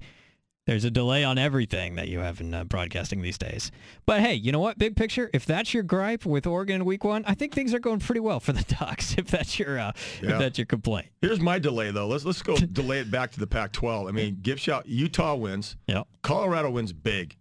[0.66, 3.70] There's a delay on everything that you have in uh, broadcasting these days.
[4.04, 4.78] But hey, you know what?
[4.78, 8.00] Big picture, if that's your gripe with Oregon week one, I think things are going
[8.00, 9.14] pretty well for the Ducks.
[9.16, 10.32] If that's your uh, Yeah.
[10.32, 11.06] if that's your complaint.
[11.22, 12.08] Here's my delay though.
[12.08, 14.08] Let's let's go delay it back to the Pac-12.
[14.08, 14.86] I mean, give shout.
[14.88, 15.76] Utah wins.
[15.86, 16.08] Yep.
[16.22, 17.36] Colorado wins big.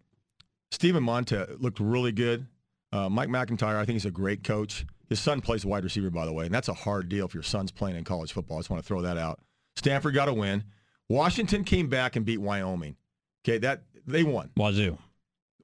[0.72, 2.46] Steven Montez looked really good.
[2.92, 4.86] Uh, Mike McIntyre, I think he's a great coach.
[5.10, 7.44] His son plays wide receiver, by the way, and that's a hard deal if your
[7.44, 8.58] son's playing in college football.
[8.58, 9.40] I just want to throw that out.
[9.76, 10.64] Stanford got a win.
[11.10, 12.96] Washington came back and beat Wyoming.
[13.46, 14.50] Okay, that they won.
[14.58, 14.98] Wazoo.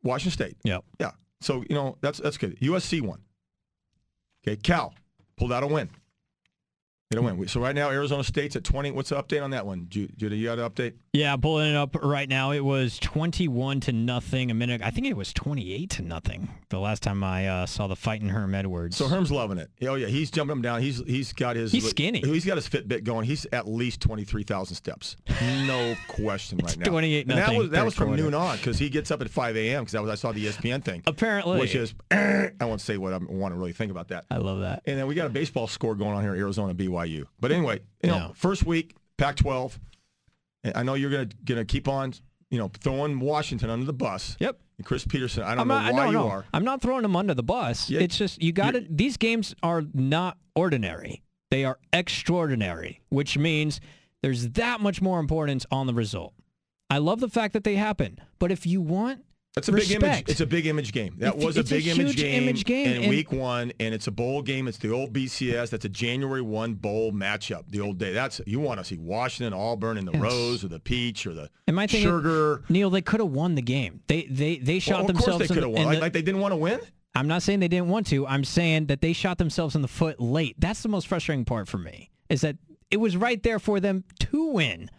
[0.03, 0.57] Washington State.
[0.63, 0.83] Yep.
[0.99, 1.11] Yeah.
[1.41, 2.59] So you know that's that's good.
[2.59, 3.21] USC won.
[4.45, 4.93] Okay, Cal
[5.35, 5.89] pulled out a win.
[7.17, 7.47] A win.
[7.47, 8.91] So right now Arizona State's at 20.
[8.91, 10.35] What's the update on that one, Ju- Judah?
[10.35, 10.93] You got an update?
[11.13, 12.51] Yeah, pulling it up right now.
[12.51, 14.81] It was 21 to nothing a minute.
[14.81, 18.21] I think it was 28 to nothing the last time I uh, saw the fight
[18.21, 18.95] in Herm Edwards.
[18.95, 19.69] So Herm's loving it.
[19.81, 20.81] Oh yeah, he's jumping him down.
[20.81, 22.19] He's he's got his He's skinny.
[22.21, 23.25] He's got his Fitbit going.
[23.25, 25.17] He's at least 23,000 steps.
[25.67, 26.85] No question right now.
[26.85, 28.23] 28 And that nothing was that was from quarter.
[28.23, 29.83] noon on because he gets up at 5 a.m.
[29.83, 31.03] because that was I saw the ESPN thing.
[31.05, 31.59] Apparently.
[31.59, 34.25] which is I won't say what I want to really think about that.
[34.31, 34.83] I love that.
[34.85, 37.00] And then we got a baseball score going on here, at Arizona BYU.
[37.39, 38.31] But anyway, you know, Yeah.
[38.35, 39.79] first week, Pac-12.
[40.75, 42.13] I know you're gonna gonna keep on,
[42.49, 44.37] you know, throwing Washington under the bus.
[44.39, 44.59] Yep.
[44.77, 46.27] And Chris Petersen, I don't I'm know not, why no, you no.
[46.29, 46.45] are.
[46.53, 47.89] I'm not throwing them under the bus.
[47.89, 48.85] Yeah, it's just you got to.
[48.89, 51.23] These games are not ordinary.
[51.49, 53.81] They are extraordinary, which means
[54.21, 56.33] there's that much more importance on the result.
[56.89, 59.23] I love the fact that they happen, but if you want
[59.57, 60.29] It's a big image.
[60.29, 61.15] It's a big image game.
[61.17, 63.73] That It's- was a it's a big image game, image game, in and- week one,
[63.81, 64.65] and it's a bowl game.
[64.69, 65.69] It's the old BCS.
[65.69, 67.63] That's a January one bowl matchup.
[67.69, 68.13] The old day.
[68.13, 70.21] That's you want to see Washington, Auburn, in the Yes.
[70.21, 72.63] Rose or the Peach or the And my thing is- Sugar.
[72.69, 73.99] Neil, they could have won the game.
[74.07, 75.25] They they they shot Well, of themselves.
[75.25, 75.85] course they in could the- have won.
[75.85, 76.79] Like, the- like they didn't want to win.
[77.13, 78.25] I'm not saying they didn't want to.
[78.25, 80.55] I'm saying that they shot themselves in the foot late.
[80.59, 82.09] That's the most frustrating part for me.
[82.29, 82.55] Is that
[82.89, 84.89] it was right there for them to win.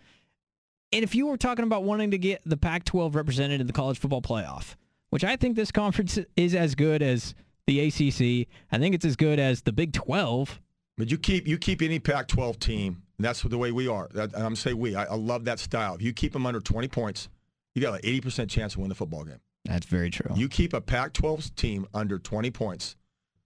[0.93, 3.99] And if you were talking about wanting to get the Pac-12 represented in the college
[3.99, 4.77] football playoff,
[5.11, 7.35] which I think this conference is as good as
[7.67, 10.61] the ACC, I think it's as good as the Big 12.
[10.99, 13.03] But you keep you keep any Pac-12 team.
[13.17, 14.09] And that's the way we are.
[14.13, 14.95] That, and I'm saying we.
[14.95, 15.95] I, I love that style.
[15.95, 17.29] If you keep them under 20 points,
[17.75, 19.41] you got an 80% chance to win the football game.
[19.65, 20.35] That's very true.
[20.35, 22.97] You keep a Pac-12 team under 20 points.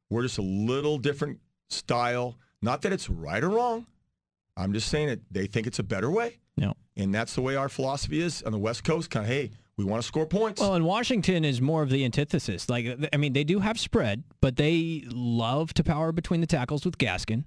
[0.08, 2.36] We're just a little different style.
[2.62, 3.86] Not that it's right or wrong.
[4.56, 6.38] I'm just saying that they think it's a better way.
[6.56, 6.74] No.
[6.96, 9.10] And that's the way our philosophy is on the West Coast.
[9.10, 10.60] Kind of, hey, we want to score points.
[10.60, 12.70] Well, and Washington is more of the antithesis.
[12.70, 16.84] Like, I mean, they do have spread, but they love to power between the tackles
[16.86, 17.44] with Gaskin.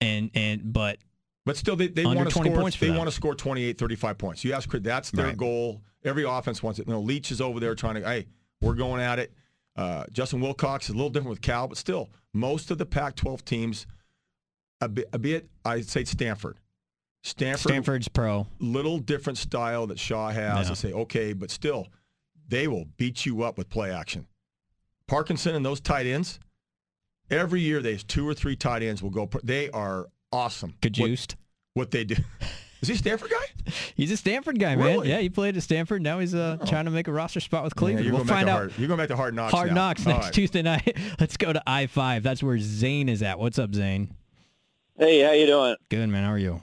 [0.00, 0.98] And and but
[1.44, 2.44] But still, they, they want to score.
[2.44, 4.44] points They want to score 28, 35 points.
[4.44, 5.36] You ask, Chris, that's their Right.
[5.36, 5.82] goal.
[6.04, 6.86] Every offense wants it.
[6.86, 8.02] You know, Leach is over there trying to.
[8.08, 8.26] Hey,
[8.62, 9.32] we're going at it.
[9.76, 13.44] Uh, Justin Wilcox is a little different with Cal, but still, most of the Pac-12
[13.44, 13.86] teams,
[14.80, 16.56] a bit, a bit I'd say Stanford.
[17.22, 18.46] Stanford, Stanford's pro.
[18.58, 20.66] little different style that Shaw has.
[20.66, 20.70] Yeah.
[20.70, 21.88] I say, okay, but still,
[22.48, 24.26] they will beat you up with play action.
[25.06, 26.38] Parkinson and those tight ends,
[27.30, 29.28] every year there's two or three tight ends will go.
[29.44, 30.70] They are awesome.
[30.70, 31.36] What- Cajuiced.
[31.74, 32.16] what they do.
[32.80, 33.72] Is he a Stanford guy?
[33.94, 34.86] He's a Stanford guy, man.
[34.86, 35.10] Really?
[35.10, 36.00] Yeah, he played at Stanford.
[36.00, 38.06] Now he's uh, trying to make a roster spot with Cleveland.
[38.06, 38.56] you're we'll going back find to out.
[38.56, 39.52] hard, you're going back to hard knocks.
[39.52, 39.74] Hard now.
[39.74, 40.32] knocks All next right.
[40.32, 40.96] Tuesday night.
[41.20, 42.22] Let's go to I five.
[42.22, 43.38] That's where Zane is at.
[43.38, 44.14] What's up, Zane?
[44.98, 45.76] Hey, how you doing?
[45.90, 46.24] Good man.
[46.24, 46.62] How are you?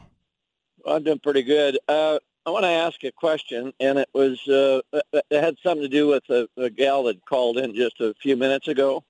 [0.88, 1.78] I'm doing pretty good.
[1.88, 4.80] Uh, I want to ask a question, and it was uh,
[5.12, 8.38] it had something to do with a, a gal that called in just a few
[8.38, 9.04] minutes ago,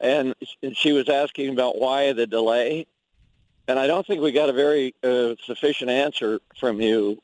[0.00, 2.86] and, and she was asking about why the delay,
[3.68, 7.20] and I don't think we got a very uh, sufficient answer from you.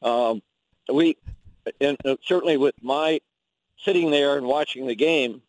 [0.00, 0.42] Um,
[0.92, 1.16] we,
[1.80, 3.20] and uh, certainly with my
[3.78, 5.42] sitting there and watching the game,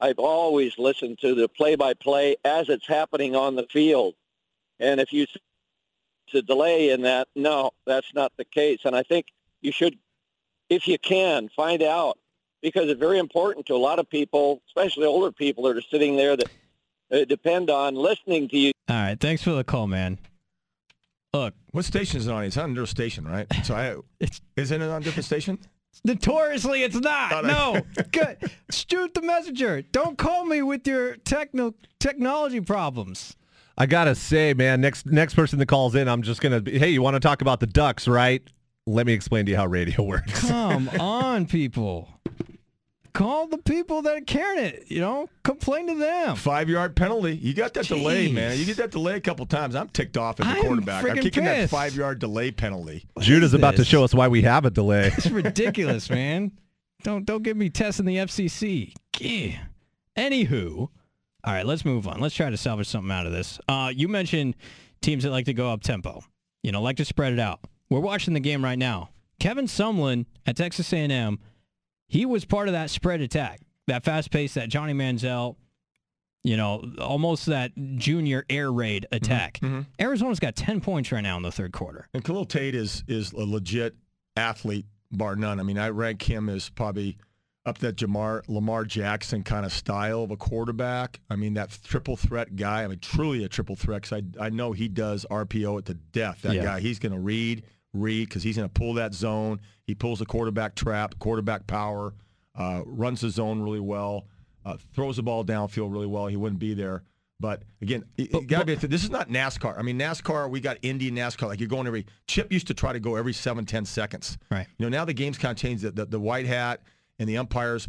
[0.00, 4.14] I've always listened to the play-by-play as it's happening on the field,
[4.80, 5.26] and if you
[6.28, 7.28] to delay in that.
[7.34, 8.80] No, that's not the case.
[8.84, 9.26] And I think
[9.60, 9.96] you should,
[10.68, 12.18] if you can, find out
[12.62, 16.16] because it's very important to a lot of people, especially older people that are sitting
[16.16, 16.50] there that
[17.12, 18.72] uh, depend on listening to you.
[18.88, 19.18] All right.
[19.20, 20.18] Thanks for the call, man.
[21.34, 22.44] Look, What station is it on?
[22.44, 23.46] It's on their station, right?
[23.64, 25.58] So I, it's isn't it on a different station?
[26.04, 27.30] notoriously it's not.
[27.30, 27.82] Thought No.
[28.12, 28.38] Good.
[28.70, 29.82] Shoot the messenger.
[29.82, 33.36] Don't call me with your techno technology problems.
[33.78, 36.60] I gotta say, man, next next person that calls in, I'm just gonna.
[36.60, 38.42] Be, hey, you want to talk about the Ducks, right?
[38.86, 40.40] Let me explain to you how radio works.
[40.48, 42.08] Come on, people.
[43.14, 44.84] call the people that are carrying it.
[44.88, 46.36] You know, complain to them.
[46.36, 47.36] Five yard penalty.
[47.36, 48.58] You got that delay, man.
[48.58, 49.74] You get that delay a couple times.
[49.74, 51.04] I'm ticked off as a I'm quarterback.
[51.04, 53.06] I'm friggin' kicking that five yard delay penalty.
[53.20, 55.12] Jude is about to show us why we have a delay.
[55.16, 56.52] It's ridiculous, man.
[57.04, 58.92] Don't don't get me testing the FCC.
[59.14, 59.58] Gee.
[60.16, 60.88] Anywho,
[61.44, 62.20] all right, let's move on.
[62.20, 63.58] Let's try to salvage something out of this.
[63.68, 64.54] Uh, you mentioned
[65.00, 66.22] teams that like to go up tempo.
[66.62, 67.60] You know, like to spread it out.
[67.90, 69.10] We're watching the game right now.
[69.40, 71.38] Kevin Sumlin at Texas A&M,
[72.06, 75.56] he was part of that spread attack, that fast pace, that Johnny Manziel,
[76.44, 79.60] you know, almost that junior air raid attack.
[80.00, 82.06] Arizona's got 10 points right now in the third quarter.
[82.14, 83.96] And Khalil Tate is is a legit
[84.36, 85.58] athlete, bar none.
[85.58, 87.16] I mean, I rank him as probably
[87.64, 91.20] up that Jamar Lamar Jackson kind of style of a quarterback.
[91.30, 92.82] I mean, that triple threat guy.
[92.84, 94.02] I mean, truly a triple threat.
[94.02, 96.42] Cause I I know he does RPO it to death.
[96.42, 96.62] That Yeah.
[96.64, 96.80] guy.
[96.80, 99.60] He's going to read, read, because he's going to pull that zone.
[99.86, 102.14] He pulls the quarterback trap, quarterback power,
[102.56, 104.26] uh, runs the zone really well,
[104.64, 106.26] uh, throws the ball downfield really well.
[106.26, 107.04] He wouldn't be there.
[107.38, 108.74] But again, it gotta be.
[108.76, 109.76] This is not NASCAR.
[109.76, 110.48] I mean, NASCAR.
[110.48, 111.48] We got Indy NASCAR.
[111.48, 112.06] Like you're going every.
[112.28, 114.38] Chip used to try to go every seven, ten seconds.
[114.48, 114.66] Right.
[114.78, 115.82] You know, now the game's kind of changed.
[115.82, 116.82] The, the, the white hat
[117.18, 117.88] and the umpires,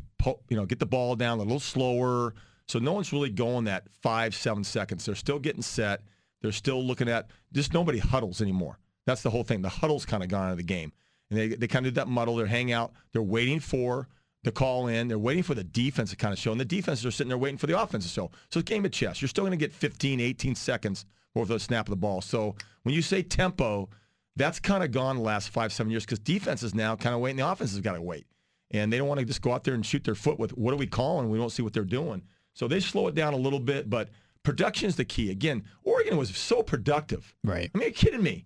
[0.50, 2.34] you know, get the ball down a little slower.
[2.68, 5.06] So no one's really going that five, seven seconds.
[5.06, 6.02] They're still getting set.
[6.42, 7.30] They're still looking at.
[7.52, 8.80] Just nobody huddles anymore.
[9.06, 9.62] That's the whole thing.
[9.62, 10.92] The huddle's kind of gone out of the game,
[11.30, 12.36] and they they kind of do that muddle.
[12.36, 12.94] They're hang out.
[13.12, 14.08] They're waiting for
[14.44, 15.08] the call in.
[15.08, 17.38] They're waiting for the defense to kind of show, and the defenses are sitting there
[17.38, 18.32] waiting for the offense to show.
[18.50, 19.22] So it's game of chess.
[19.22, 22.22] You're still going to get 15, 18 seconds before the snap of the ball.
[22.22, 23.90] So when you say tempo,
[24.36, 27.32] that's kind of gone the last five, seven years because defenses now kind of wait,
[27.32, 28.26] and the offense has got to wait.
[28.74, 30.74] And they don't want to just go out there and shoot their foot with what
[30.74, 31.30] are we calling?
[31.30, 32.24] We don't see what they're doing.
[32.54, 34.10] So they slow it down a little bit, but
[34.44, 35.32] production is the key.
[35.32, 37.36] Again, Oregon was so productive.
[37.44, 37.70] Right.
[37.74, 38.46] I mean, are you kidding me?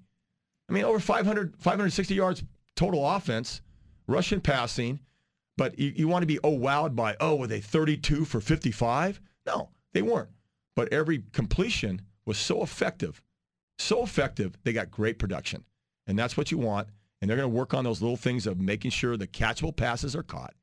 [0.69, 2.43] I mean, over 500, 560 yards
[2.75, 3.61] total offense,
[4.07, 4.99] rushing, passing.
[5.57, 9.19] But you, you want to be oh wowed by oh were they 32 for 55?
[9.45, 10.29] No, they weren't.
[10.75, 13.21] But every completion was so effective,
[13.79, 14.55] so effective.
[14.63, 15.65] They got great production,
[16.05, 16.89] and that's what you want.
[17.21, 20.15] And they're going to work on those little things of making sure the catchable passes
[20.15, 20.53] are caught.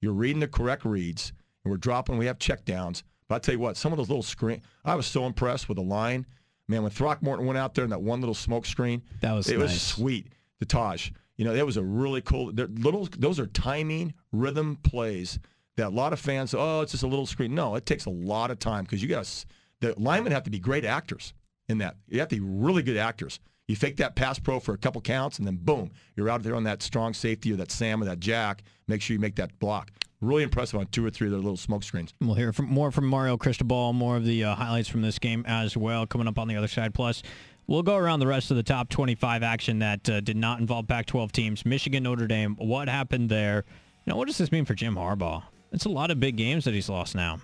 [0.00, 1.32] You're reading the correct reads,
[1.64, 2.18] and we're dropping.
[2.18, 3.02] We have checkdowns.
[3.28, 4.62] But I tell you what, some of those little screen.
[4.84, 6.24] I was so impressed with the line.
[6.66, 9.58] Man, when Throckmorton went out there in that one little smoke screen, That was it
[9.58, 10.28] was sweet.
[10.60, 12.46] The Taj, you know, that was a really cool.
[12.52, 15.38] Little, those are timing, rhythm plays
[15.76, 16.54] that a lot of fans.
[16.56, 17.54] Oh, it's just a little screen.
[17.54, 19.46] No, it takes a lot of time because you got to.
[19.80, 21.32] The linemen have to be great actors
[21.68, 21.96] in that.
[22.08, 23.38] You have to be really good actors.
[23.68, 26.54] You fake that pass pro for a couple counts, and then boom, you're out there
[26.54, 28.62] on that strong safety or that Sam or that Jack.
[28.88, 29.90] Make sure you make that block.
[30.22, 32.14] Really impressive on two or three of their little smoke screens.
[32.20, 35.44] We'll hear from, more from Mario Cristobal, more of the uh, highlights from this game
[35.46, 36.94] as well coming up on the other side.
[36.94, 37.22] Plus,
[37.66, 40.88] we'll go around the rest of the top 25 action that uh, did not involve
[40.88, 41.66] Pac-12 teams.
[41.66, 42.56] Michigan, Notre Dame.
[42.56, 43.64] What happened there?
[44.06, 45.42] You know, what does this mean for Jim Harbaugh?
[45.72, 47.40] It's a lot of big games that he's lost now.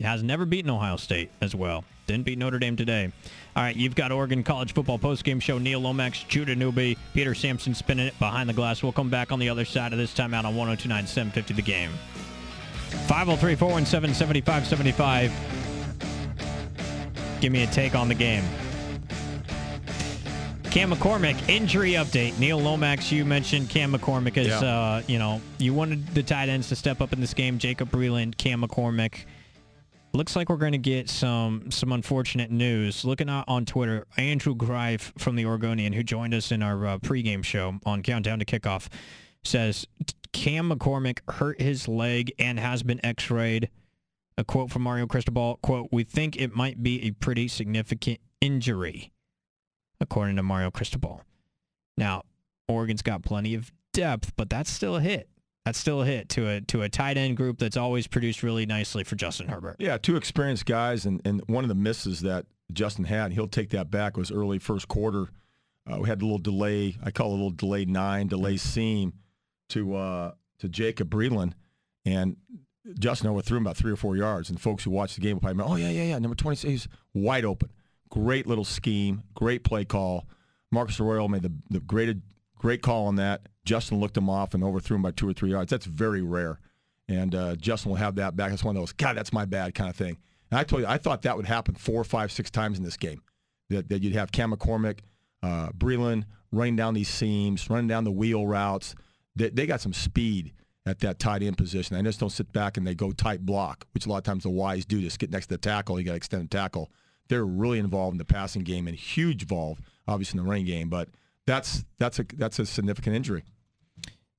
[0.00, 1.82] Has never beaten Ohio State as well.
[2.06, 3.10] Didn't beat Notre Dame today.
[3.56, 5.56] All right, you've got Oregon College Football postgame show.
[5.58, 8.82] Neil Lomax, Judah Newby, Peter Sampson spinning it behind the glass.
[8.82, 11.62] We'll come back on the other side of this time out on 1029 750 the
[11.62, 11.90] game.
[13.08, 15.32] 503 417 7575.
[17.40, 18.44] Give me a take on the game.
[20.70, 22.38] Cam McCormick, injury update.
[22.38, 24.58] Neil Lomax, you mentioned Cam McCormick as, Yeah.
[24.60, 27.58] uh, you know, you wanted the tight ends to step up in this game.
[27.58, 29.24] Jacob Breland, Cam McCormick.
[30.16, 33.04] Looks like we're going to get some some unfortunate news.
[33.04, 36.98] Looking out on Twitter, Andrew Greif from the Oregonian, who joined us in our uh,
[36.98, 38.88] pregame show on Countdown to Kickoff,
[39.44, 39.86] says
[40.32, 43.68] Cam McCormick hurt his leg and has been X-rayed.
[44.38, 49.12] A quote from Mario Cristobal, quote, we think it might be a pretty significant injury,
[50.00, 51.20] according to Mario Cristobal.
[51.98, 52.22] Now,
[52.68, 55.28] Oregon's got plenty of depth, but that's still a hit.
[55.66, 58.66] That's still a hit to a to a tight end group that's always produced really
[58.66, 59.76] nicely for Justin Herbert.
[59.80, 63.70] Yeah, two experienced guys, and, and one of the misses that Justin had, he'll take
[63.70, 65.26] that back, was early first quarter.
[65.84, 66.96] Uh, we had a little delay.
[67.02, 69.14] I call it a little delay nine, delay seam
[69.70, 71.54] to uh, to Jacob Breland,
[72.04, 72.36] and
[73.00, 74.50] Justin overthrew him about three or four yards.
[74.50, 76.54] And folks who watch the game will probably remember, oh yeah, yeah, yeah, number twenty
[76.54, 77.72] six, he's wide open.
[78.08, 80.28] Great little scheme, great play call.
[80.70, 82.16] Marcus Arroyo made the the great
[82.56, 83.48] great call on that.
[83.66, 85.70] Justin looked him off and overthrew him by two or three yards.
[85.70, 86.58] That's very rare.
[87.08, 88.50] And uh, Justin will have that back.
[88.50, 90.16] That's one of those, God, that's my bad kind of thing.
[90.50, 92.96] And I told you, I thought that would happen four, five, six times in this
[92.96, 93.22] game.
[93.68, 95.00] That, that you'd have Cam McCormick,
[95.42, 98.94] uh, Breland running down these seams, running down the wheel routes.
[99.34, 100.52] They, they got some speed
[100.86, 101.96] at that tight end position.
[101.96, 104.44] They just don't sit back and they go tight block, which a lot of times
[104.44, 105.00] the wise do.
[105.00, 105.98] Just get next to the tackle.
[105.98, 106.92] You got to extend the tackle.
[107.28, 110.88] They're really involved in the passing game and huge involved, obviously, in the running game.
[110.88, 111.08] But
[111.44, 113.42] that's that's a that's a significant injury.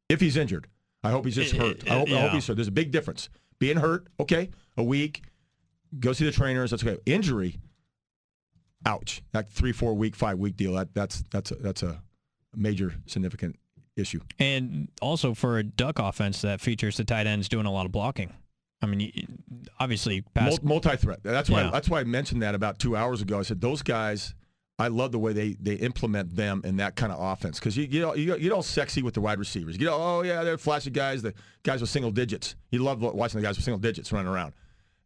[0.09, 0.67] If he's injured,
[1.03, 1.89] I hope he's just Uh, hurt.
[1.89, 2.55] I hope, I hope he's hurt.
[2.55, 3.29] There's a big difference.
[3.59, 5.23] Being hurt, okay, a week,
[5.99, 6.71] go see the trainers.
[6.71, 6.97] That's okay.
[7.05, 7.57] Injury,
[8.85, 9.21] ouch.
[9.31, 10.73] That three, four week, five week deal.
[10.73, 12.01] That that's that's a, that's a
[12.55, 13.57] major significant
[13.95, 14.19] issue.
[14.39, 17.91] And also for a Duck offense that features the tight ends doing a lot of
[17.91, 18.31] blocking.
[18.81, 19.11] I mean,
[19.79, 21.19] obviously, pass, Multi threat.
[21.23, 21.71] That's why Yeah.
[21.71, 23.39] that's why I mentioned that about two hours ago.
[23.39, 24.35] I said those guys.
[24.79, 27.87] I love the way they, they implement them in that kind of offense because you
[27.87, 29.73] get all, you get all sexy with the wide receivers.
[29.73, 31.23] You get all, oh yeah, they're flashy guys.
[31.23, 32.55] The guys with single digits.
[32.69, 34.53] You love watching the guys with single digits running around.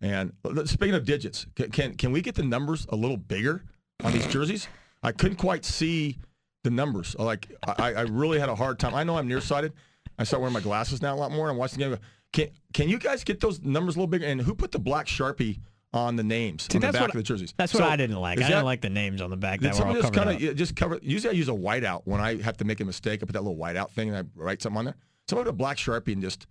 [0.01, 3.63] And uh, speaking of digits, can can, we get the numbers a little bigger
[4.03, 4.67] on these jerseys?
[5.03, 6.17] I couldn't quite see
[6.63, 7.15] the numbers.
[7.17, 8.93] Like I, I really had a hard time.
[8.93, 9.74] I know I'm nearsighted.
[10.19, 11.49] I start wearing my glasses now a lot more.
[11.49, 11.99] I'm watching the game.
[12.34, 14.26] Can can you guys get those numbers a little bigger?
[14.26, 15.59] And who put the black sharpie
[15.94, 17.54] on the names See, on the back of the jerseys?
[17.58, 18.39] That's what So, I didn't like.
[18.39, 20.54] I is didn't like the names on the back that were all just covered kinda,
[20.54, 21.00] just cover?
[21.02, 23.22] Usually I use a whiteout when I have to make a mistake.
[23.22, 24.96] I put that little whiteout thing and I write something on there.
[25.30, 26.48] Somebody put a black sharpie and just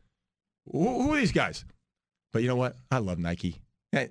[0.71, 1.65] who, who are these guys?
[2.33, 2.77] But you know what?
[2.91, 3.61] I love Nike.
[3.93, 4.11] Hey,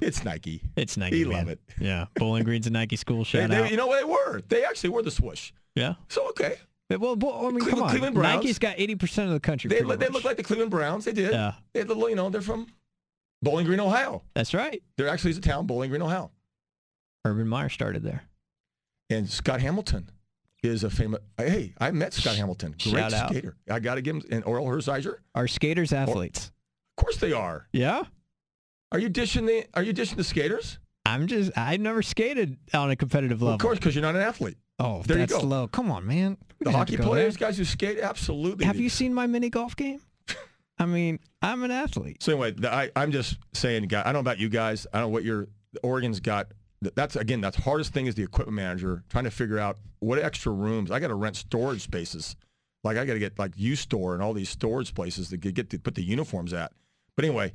[0.00, 0.62] It's Nike.
[0.76, 1.24] It's Nike.
[1.24, 1.38] We man.
[1.38, 1.60] love it.
[1.80, 3.18] Yeah, Bowling Green's a Nike school.
[3.18, 3.70] They, Shout they- out.
[3.70, 4.42] you know what they were?
[4.48, 5.52] They actually were the swoosh.
[5.74, 5.94] yeah.
[6.08, 6.56] So okay,
[6.88, 7.90] Well, well, I mean, Cleveland- come on.
[7.90, 8.36] Cleveland Browns.
[8.44, 9.68] Nike's got eighty percent of the country.
[9.68, 11.04] they, they look like the Cleveland Browns.
[11.04, 11.32] They did.
[11.32, 11.54] Yeah.
[11.72, 12.68] They had little, you know, they're from
[13.42, 14.22] Bowling Green, Ohio.
[14.34, 14.82] That's right.
[14.96, 16.30] There actually is a town, Bowling Green, Ohio.
[17.24, 18.24] Urban Meyer started there.
[19.10, 20.10] And Scott Hamilton
[20.62, 21.20] is a famous.
[21.36, 22.74] Hey, I met Scott Hamilton.
[22.82, 23.30] Great Shout out.
[23.30, 23.56] skater.
[23.70, 25.16] I got to give him and Orel Hershiser.
[25.34, 26.50] Are skaters athletes?
[26.96, 27.68] Of course they are.
[27.72, 28.02] Yeah.
[28.92, 29.64] Are you dishing the?
[29.74, 30.78] Are you dishing the skaters?
[31.06, 31.56] I'm just.
[31.56, 33.54] I've never skated on a competitive Well, level.
[33.56, 34.56] of course, because you're not an athlete.
[34.78, 35.40] Oh, There you go.
[35.40, 35.68] low.
[35.68, 36.36] Come on, man.
[36.60, 37.48] We The don't have to hockey players, there.
[37.48, 38.64] guys who skate, absolutely.
[38.64, 40.00] Have you seen my mini golf game?
[40.78, 42.22] I mean, I'm an athlete.
[42.22, 43.92] So anyway, the, I, I'm just saying.
[43.94, 44.86] I don't know about you guys.
[44.92, 45.48] I don't know what your
[45.82, 46.52] Oregon's got.
[46.80, 50.52] That's again, that's hardest thing is the equipment manager trying to figure out what extra
[50.52, 50.90] rooms.
[50.90, 52.36] I got to rent storage spaces.
[52.84, 55.70] Like I got to get like U Store and all these storage places to get,
[55.70, 56.72] to put the uniforms at.
[57.16, 57.52] But anyway,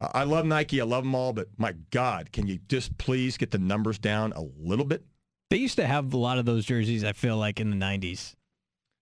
[0.00, 0.80] I love Nike.
[0.80, 1.34] I love them all.
[1.34, 5.04] But my God, can you just please get the numbers down a little bit?
[5.50, 7.04] They used to have a lot of those jerseys.
[7.04, 8.34] I feel like in the '90s.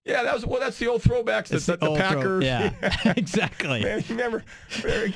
[0.03, 0.59] Yeah, that was well.
[0.59, 1.49] That's the old throwbacks.
[1.49, 2.43] The, It's the, the old throw- Packers.
[2.43, 2.73] Yeah,
[3.15, 3.83] exactly.
[3.83, 4.43] Man, you remember,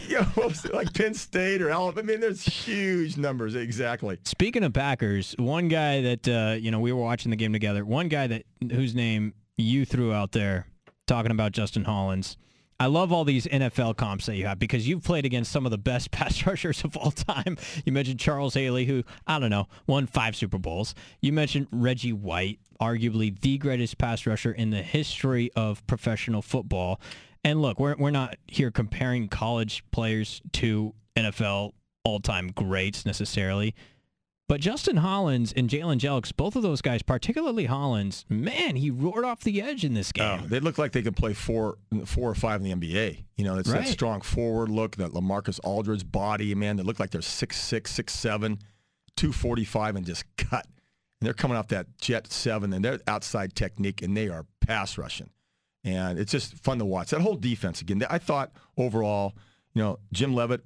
[0.08, 2.02] you know, what was it, like Penn State or Alabama?
[2.02, 3.56] I mean, there's huge numbers.
[3.56, 4.20] Exactly.
[4.26, 7.84] Speaking of Packers, one guy that uh, you know we were watching the game together.
[7.84, 10.68] One guy that whose name you threw out there,
[11.08, 12.38] talking about Justin Hollins.
[12.80, 15.72] I love all these NFL comps that you have because you've played against some of
[15.72, 17.58] the best pass rushers of all time.
[17.86, 20.94] You mentioned Charles Haley, who I don't know won five Super Bowls.
[21.22, 27.00] You mentioned Reggie White, arguably the greatest pass rusher in the history of professional football.
[27.44, 31.74] And look, we're we're not here comparing college players to NFL
[32.04, 33.74] all-time greats necessarily.
[34.48, 39.26] But Justin Hollins and Jalen Jelks, both of those guys, particularly Hollins, man, he roared
[39.26, 40.42] off the edge in this oh, game.
[40.44, 43.24] Oh, they look like they could play four, four or five in the NBA.
[43.38, 43.84] You know, it's Right.
[43.84, 46.78] that strong forward look, that Lamarcus Aldridge body, man.
[46.78, 48.60] They look like they're six six, six seven,
[49.18, 50.68] two forty five, and just cut.
[51.20, 54.96] And they're coming off that jet seven, and they're outside technique, and they are pass
[54.96, 55.32] rushing,
[55.84, 57.10] and it's just fun to watch.
[57.10, 58.06] That whole defense again.
[58.12, 59.34] I thought overall,
[59.74, 60.62] you know, Jim Leavitt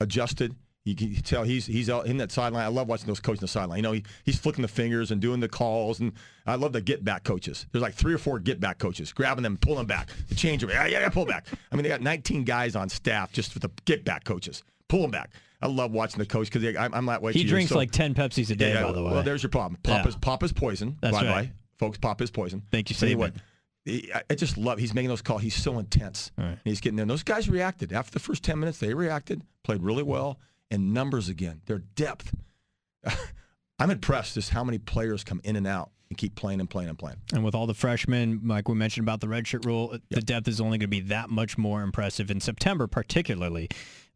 [0.00, 0.54] adjusted.
[0.86, 2.64] You can tell he's he's out in that sideline.
[2.64, 3.76] I love watching those coaches in the sideline.
[3.78, 6.12] You know, he, he's flicking the fingers and doing the calls, and
[6.46, 7.66] I love the get back coaches.
[7.70, 10.62] There's like three or four get back coaches, grabbing them, pulling them back, the change
[10.62, 10.70] them.
[10.70, 11.46] Yeah, yeah, yeah, pull back.
[11.70, 15.02] I mean, they got 19 guys on staff just for the get back coaches, pull
[15.02, 15.30] them back.
[15.60, 17.34] I love watching the coach because I'm, I'm that way.
[17.34, 17.48] he too.
[17.50, 19.12] drinks So- like 10 Pepsis a day, yeah, by the way.
[19.12, 19.78] Well, there's your problem.
[19.82, 20.08] Pop Yeah.
[20.08, 20.96] is pop is poison.
[21.02, 21.50] That's by right.
[21.76, 21.98] folks.
[21.98, 22.62] Pop is poison.
[22.72, 23.32] Thank you, But anyway.
[24.30, 24.78] I- just love.
[24.78, 25.42] He's making those calls.
[25.42, 26.30] He's so intense.
[26.38, 26.46] Right.
[26.48, 27.02] And he's getting there.
[27.02, 28.78] And those guys reacted after the first ten minutes.
[28.78, 30.38] They reacted, played really well,
[30.70, 31.62] and numbers again.
[31.66, 32.34] Their depth.
[33.78, 36.90] I'm impressed just how many players come in and out and keep playing and playing
[36.90, 37.16] and playing.
[37.32, 40.60] and with all the freshmen, like we mentioned about the redshirt rule, the depth is
[40.60, 43.68] only going to be that much more impressive in September, particularly.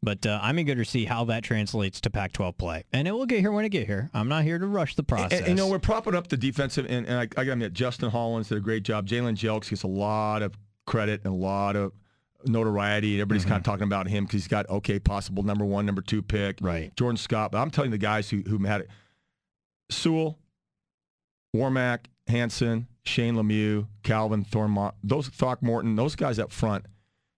[0.02, 3.24] But uh, I'm eager to see how that translates to Pac-12 play, and it will
[3.24, 4.10] get here when it get here.
[4.12, 5.38] I'm not here to rush the process.
[5.38, 7.52] And, and, you know, we're propping up the defensive, and, and I, I got to
[7.52, 9.08] admit, Justin Hollins did a great job.
[9.08, 11.92] Jalen Jelks gets a lot of credit and a lot of
[12.46, 13.14] notoriety.
[13.20, 13.70] Everybody's kind of mm-hmm.
[13.70, 16.58] talking about him because he's got okay, possible number one, number two pick.
[16.60, 16.94] Right.
[16.96, 17.52] Jordon Scott.
[17.52, 18.88] But I'm telling you, the guys who who had it,
[19.90, 20.38] Sewell,
[21.54, 26.86] Warmack, Hanson, Shane Lemieux, Calvin Thormont, those Throckmorton, those guys up front,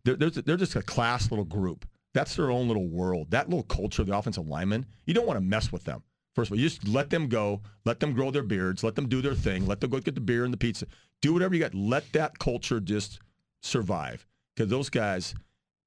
[0.05, 1.87] they're, they're, they're just a class little group.
[2.15, 3.31] That's their own little world.
[3.31, 6.03] That little culture, of the offensive linemen, you don't want to mess with them.
[6.35, 9.09] First of all, you just let them go, let them grow their beards, let them
[9.09, 10.87] do their thing, let them go get the beer and the pizza.
[11.21, 11.75] Do whatever you got.
[11.75, 13.21] Let that culture just
[13.63, 14.27] survive.
[14.57, 15.35] Because those guys,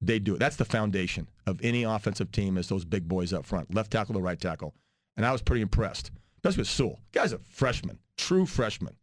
[0.02, 0.40] they do it.
[0.40, 4.14] That's the foundation of any offensive team is those big boys up front, left tackle
[4.16, 4.76] to right tackle.
[5.18, 7.00] And I was pretty impressed, especially with Sewell.
[7.12, 8.96] Guy's a freshman, true freshman.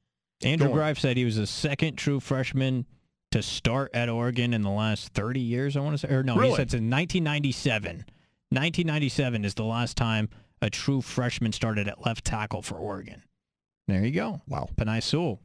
[0.43, 0.71] Andrew.
[0.73, 2.87] Greif said he was the second true freshman
[3.33, 6.15] to start at Oregon in the last 30 years, I want to say.
[6.15, 6.51] Or no, Really?
[6.51, 8.05] he said it's in 1997.
[8.51, 10.29] 1997 is the last time
[10.63, 13.23] a true freshman started at left tackle for Oregon.
[13.89, 14.41] There you go.
[14.49, 14.69] Wow.
[14.77, 15.41] Penei Sewell.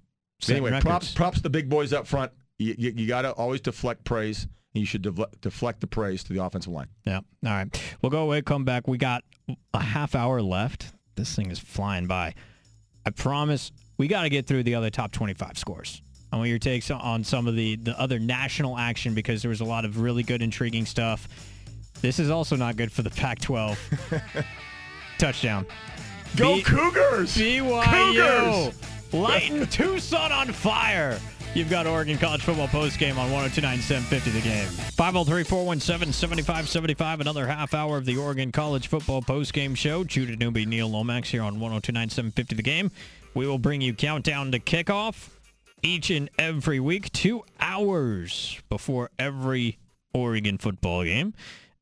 [0.50, 2.32] Anyway, props props to the big boys up front.
[2.62, 6.24] You, you, you got to always deflect praise, and you should defle- deflect the praise
[6.26, 6.88] to the offensive line.
[7.06, 7.18] Yeah.
[7.18, 7.96] All right.
[8.02, 8.88] We'll go away, come back.
[8.88, 9.24] We got
[9.74, 10.92] a half hour left.
[11.16, 12.36] This thing is flying by.
[13.06, 16.02] I promise we got to get through the other top 25 scores.
[16.32, 19.60] I want your takes on some of the, the other national action because there was
[19.60, 21.28] a lot of really good, intriguing stuff.
[22.02, 23.78] This is also not good for the Pac 12.
[25.18, 25.66] Touchdown.
[26.38, 27.36] Go B- Cougars!
[27.36, 29.14] BYU Cougars!
[29.14, 31.20] lighting Tucson on fire.
[31.54, 34.68] You've got Oregon College Football post game on 1029 750 the game.
[34.68, 37.20] 503 417 7575.
[37.20, 40.06] Another half hour of the Oregon College Football post game show.
[40.06, 42.90] Judah Newby, Neil Lomax here on 1029 750 the game.
[43.34, 45.28] We will bring you countdown to kickoff
[45.84, 49.78] each and every week, two hours before every
[50.14, 51.34] Oregon football game.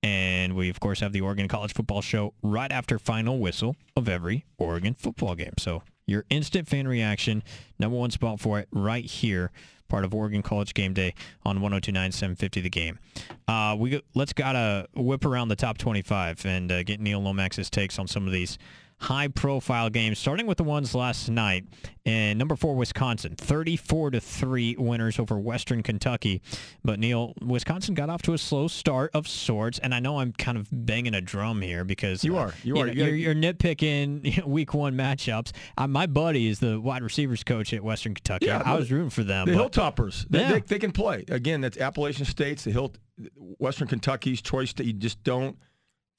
[0.02, 4.10] And we, of course, have the Oregon College Football Show right after final whistle of
[4.10, 5.54] every Oregon football game.
[5.60, 7.44] So your instant fan reaction,
[7.78, 9.52] number one spot for it right here,
[9.88, 11.14] part of Oregon College Game Day
[11.46, 13.00] on 1029 750 the game.
[13.48, 18.00] Uh, we Let's gotta whip around the top 25 and uh, get Neil Lomax's takes
[18.00, 18.58] on some of these
[19.00, 21.66] high-profile games, starting with the ones last night.
[22.06, 26.42] And number four, Wisconsin, 34 to three winners over Western Kentucky.
[26.84, 30.34] But Neil, Wisconsin got off to a slow start of sorts, and I know I'm
[30.34, 32.54] kind of banging a drum here because You uh, are.
[32.64, 32.88] You are.
[32.88, 35.52] know, you're, you're nitpicking week one matchups.
[35.78, 38.48] Uh, my buddy is the wide receivers coach at Western Kentucky.
[38.48, 39.48] Yeah, I was rooting for them.
[39.48, 40.52] The but- Hilltoppers, they, Yeah.
[40.54, 41.26] they, they can play.
[41.30, 42.94] Again, that's Appalachian State's, the Hill,
[43.36, 45.58] Western Kentucky's choice that you just don't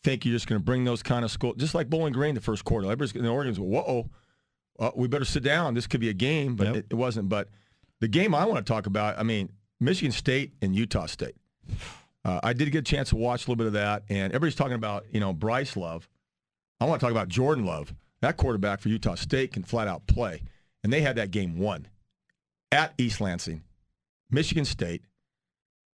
[0.04, 1.56] think you're just going to bring those kind of schools.
[1.58, 2.86] Just like Bowling Green the first quarter.
[2.86, 4.08] Everybody's in the Oregon's, whoa,
[4.78, 5.74] uh, we better sit down.
[5.74, 6.76] This could be a game, but Yep.
[6.76, 7.28] it, it wasn't.
[7.28, 7.48] But
[8.00, 11.36] the game I want to talk about, I mean, Michigan State and Utah State.
[12.24, 14.54] Uh, I did get a chance to watch a little bit of that, and everybody's
[14.54, 16.08] talking about, you know, Bryce Love.
[16.80, 17.94] I want to talk about Jordan Love.
[18.22, 20.42] That quarterback for Utah State can flat out play.
[20.82, 21.88] And they had that game won
[22.72, 23.62] at East Lansing,
[24.30, 25.02] Michigan State.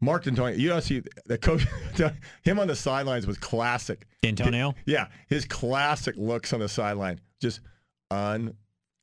[0.06, 1.66] Mark Dantonio, you know, see the coach,
[2.42, 4.06] him on the sidelines was classic.
[4.22, 4.72] D'Antonio?
[4.86, 7.60] Yeah, his classic looks on the sideline, just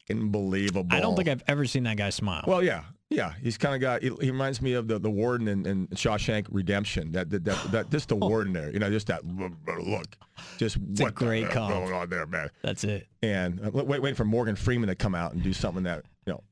[0.10, 0.88] unbelievable.
[0.96, 2.46] I don't think I've ever seen that guy smile.
[2.48, 3.34] Well, yeah, yeah.
[3.42, 4.02] He's kind of got.
[4.02, 7.12] He, he reminds me of the, the warden in, in Shawshank Redemption.
[7.12, 8.72] That that that, that just the warden there.
[8.72, 10.16] You know, just that look.
[10.58, 11.74] Just a what the great comp.
[11.74, 12.50] going on there, man?
[12.62, 13.08] That's it.
[13.22, 16.32] And uh, wait, waiting for Morgan Freeman to come out and do something that you
[16.32, 16.44] know.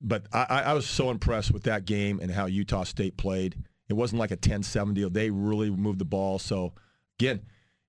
[0.00, 3.54] But I, I I was so impressed with that game and how Utah State played.
[3.92, 5.10] It wasn't like a 10-7 deal.
[5.10, 6.38] They really moved the ball.
[6.38, 6.72] So
[7.20, 7.42] again,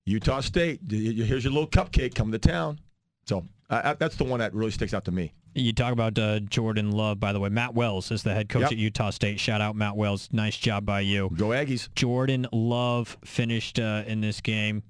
[0.04, 0.80] Utah State.
[0.88, 2.78] Here's your little cupcake coming to town.
[3.26, 5.32] So I, that's the one that really sticks out to me.
[5.54, 7.48] You talk about uh, Jordan Love, by the way.
[7.48, 8.72] Matt Wells is the head coach Yep.
[8.72, 9.40] at Utah State.
[9.40, 10.28] Shout out Matt Wells.
[10.30, 11.30] Nice job by you.
[11.36, 11.88] Go Aggies.
[11.94, 14.82] Jordan Love finished uh, in this game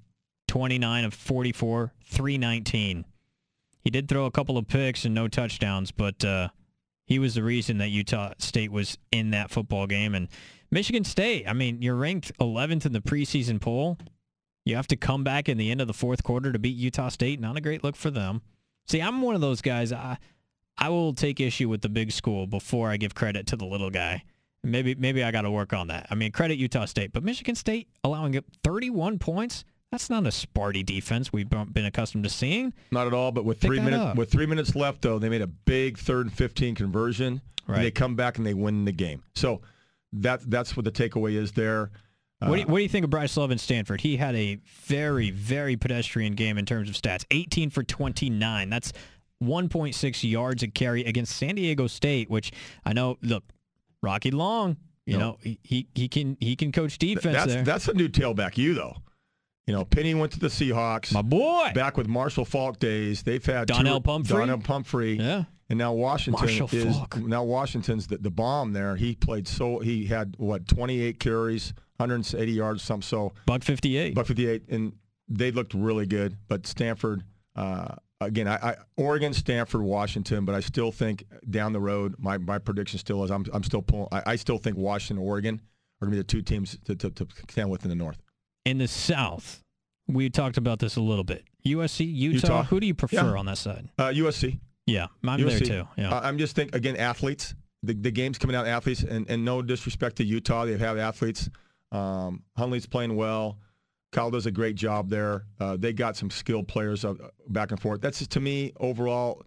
[0.49, 3.05] 29 of 44, 319.
[3.79, 6.49] He did throw a couple of picks and no touchdowns, but uh,
[7.05, 10.15] he was the reason that Utah State was in that football game.
[10.15, 10.27] And
[10.71, 13.97] Michigan State, I mean, you're ranked 11th in the preseason poll.
[14.65, 17.09] You have to come back in the end of the fourth quarter to beat Utah
[17.09, 17.39] State.
[17.39, 18.41] Not a great look for them.
[18.87, 19.91] See, I'm one of those guys.
[19.93, 20.17] I
[20.77, 23.89] I will take issue with the big school before I give credit to the little
[23.89, 24.23] guy.
[24.63, 26.07] Maybe maybe I got to work on that.
[26.09, 29.63] I mean, credit Utah State, but Michigan State allowing up 31 points.
[29.91, 32.73] That's not a Sparty defense we've been accustomed to seeing.
[32.91, 34.17] Not at all, but with Pick three minutes up.
[34.17, 37.41] with three minutes left though, they made a big third and fifteen conversion.
[37.67, 37.77] Right.
[37.77, 39.23] And they come back and they win the game.
[39.35, 39.61] So
[40.13, 41.91] that that's what the takeaway is there.
[42.41, 44.01] Uh, What do, you, what do you think of Bryce Love in Stanford?
[44.01, 47.25] He had a very, very pedestrian game in terms of stats.
[47.31, 48.69] 18 for 29.
[48.69, 48.91] That's
[49.43, 52.51] 1.6 yards a carry against San Diego State, which
[52.85, 53.17] I know.
[53.21, 53.43] Look,
[54.01, 54.77] Rocky Long.
[55.05, 55.19] You No.
[55.31, 57.63] know he, he he can he can coach defense that's there.
[57.63, 58.57] that's a new tailback.
[58.57, 58.95] You though,
[59.67, 61.13] you know, Penny went to the Seahawks.
[61.13, 61.71] My boy.
[61.75, 64.37] Back with Marshall Faulk days, they've had Donnel two, Pumphrey?
[64.37, 65.43] Donnel Pumphrey, Yeah.
[65.69, 67.17] And now Washington Marshall is Faulk.
[67.17, 68.95] now Washington's the, the bomb there.
[68.95, 73.33] He played so he had what 28 carries, 180 yards, some so.
[73.45, 74.15] Buck 58.
[74.15, 74.93] Buck 58, and
[75.27, 76.37] they looked really good.
[76.47, 77.23] But Stanford,
[77.55, 82.37] uh, again, I, I Oregon, Stanford, Washington, but I still think down the road, my,
[82.37, 84.07] my prediction still is I'm, I'm still pulling.
[84.11, 85.61] I, I still think Washington, Oregon
[86.01, 88.21] are going to be the two teams to, to, to contend with in the North.
[88.65, 89.61] in the South,
[90.07, 91.45] we talked about this a little bit.
[91.65, 92.35] USC, Utah.
[92.47, 92.63] Utah.
[92.63, 93.39] Who do you prefer Yeah.
[93.39, 93.89] on that side?
[93.97, 95.87] Uh, USC, Yeah, I'm there too.
[95.97, 96.19] Yeah.
[96.19, 97.55] I'm just think again, athletes.
[97.83, 101.49] The, the game's coming out athletes, and, and no disrespect to Utah, they have athletes.
[101.91, 103.59] Um, Huntley's playing well.
[104.11, 105.45] Kyle does a great job there.
[105.59, 107.13] Uh, they got some skilled players uh,
[107.49, 108.01] back and forth.
[108.01, 109.43] That's just, to me overall.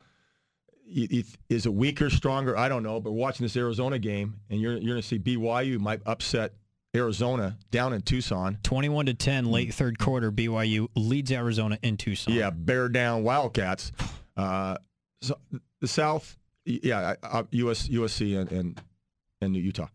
[0.87, 2.57] is it weaker, stronger?
[2.57, 3.01] I don't know.
[3.01, 6.53] But watching this Arizona game, and you're you're going to see BYU might upset
[6.95, 8.59] Arizona down in Tucson.
[8.63, 12.35] 21 to 10, late third quarter, BYU leads Arizona in Tucson.
[12.35, 13.93] Yeah, bear down Wildcats.
[14.37, 14.77] Uh,
[15.21, 15.39] so
[15.81, 18.83] the South, yeah, uh, US USC and and,
[19.41, 19.89] and Utah.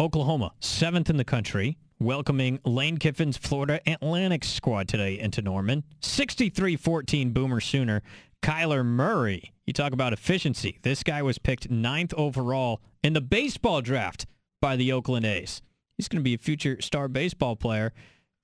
[0.00, 5.82] Oklahoma, seventh in the country, welcoming Lane Kiffin's Florida Atlantic squad today into Norman.
[6.02, 8.02] 63-14 Boomer Sooner.
[8.40, 10.78] Kyler Murray, you talk about efficiency.
[10.82, 14.26] This guy was picked ninth overall in the baseball draft
[14.60, 15.60] by the Oakland A's.
[15.96, 17.92] He's going to be a future star baseball player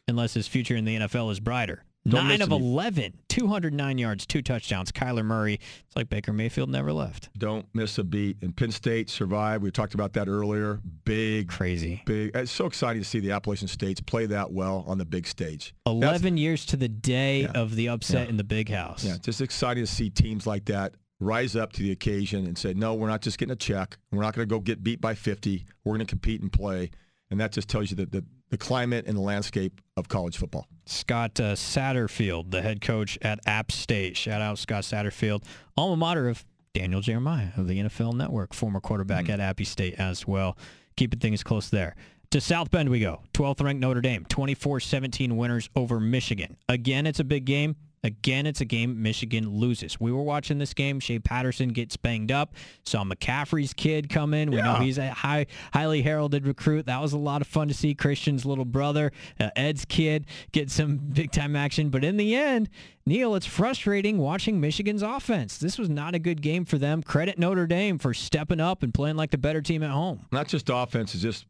[0.08, 1.84] unless his future in the NFL is brighter.
[2.06, 2.60] Don't Nine of him.
[2.62, 4.92] 11, 209 yards, two touchdowns.
[4.92, 7.30] Kyler Murray, it's like Baker Mayfield never left.
[7.38, 8.36] Don't miss a beat.
[8.42, 9.62] And Penn State survived.
[9.62, 10.80] We talked about that earlier.
[11.04, 12.02] Big, Crazy.
[12.04, 12.32] big.
[12.34, 15.74] It's so exciting to see the Appalachian States play that well on the big stage.
[15.86, 17.52] That's- 11 years to the day Yeah.
[17.52, 18.30] of the upset Yeah.
[18.30, 19.02] in the big house.
[19.02, 22.74] Yeah, just exciting to see teams like that rise up to the occasion and say,
[22.74, 23.96] no, we're not just getting a check.
[24.12, 25.64] We're not going to go get beat by 50.
[25.84, 26.90] We're going to compete and play.
[27.30, 30.66] And that just tells you that the, the climate and the landscape of college football.
[30.86, 34.16] Scott uh, Satterfield, the head coach at App State.
[34.16, 35.44] Shout out Scott Satterfield,
[35.76, 40.26] alma mater of Daniel Jeremiah of the NFL Network, former quarterback at Appy State as
[40.26, 40.58] well.
[40.96, 41.94] Keeping things close there.
[42.30, 43.22] To South Bend we go.
[43.32, 46.56] 12th ranked Notre Dame, 24-17 winners over Michigan.
[46.68, 47.76] Again, it's a big game.
[48.04, 49.98] Again, it's a game Michigan loses.
[49.98, 51.00] We were watching this game.
[51.00, 52.54] Shea Patterson gets banged up.
[52.84, 54.50] Saw McCaffrey's kid come in.
[54.50, 56.84] We know he's a high, highly heralded recruit.
[56.84, 57.94] That was a lot of fun to see.
[57.94, 61.88] Christian's little brother, uh, Ed's kid, get some big time action.
[61.88, 62.68] But in the end,
[63.06, 65.56] Neil, it's frustrating watching Michigan's offense.
[65.56, 67.02] This was not a good game for them.
[67.02, 70.26] Credit Notre Dame for stepping up and playing like the better team at home.
[70.30, 71.46] Not just offense, it's just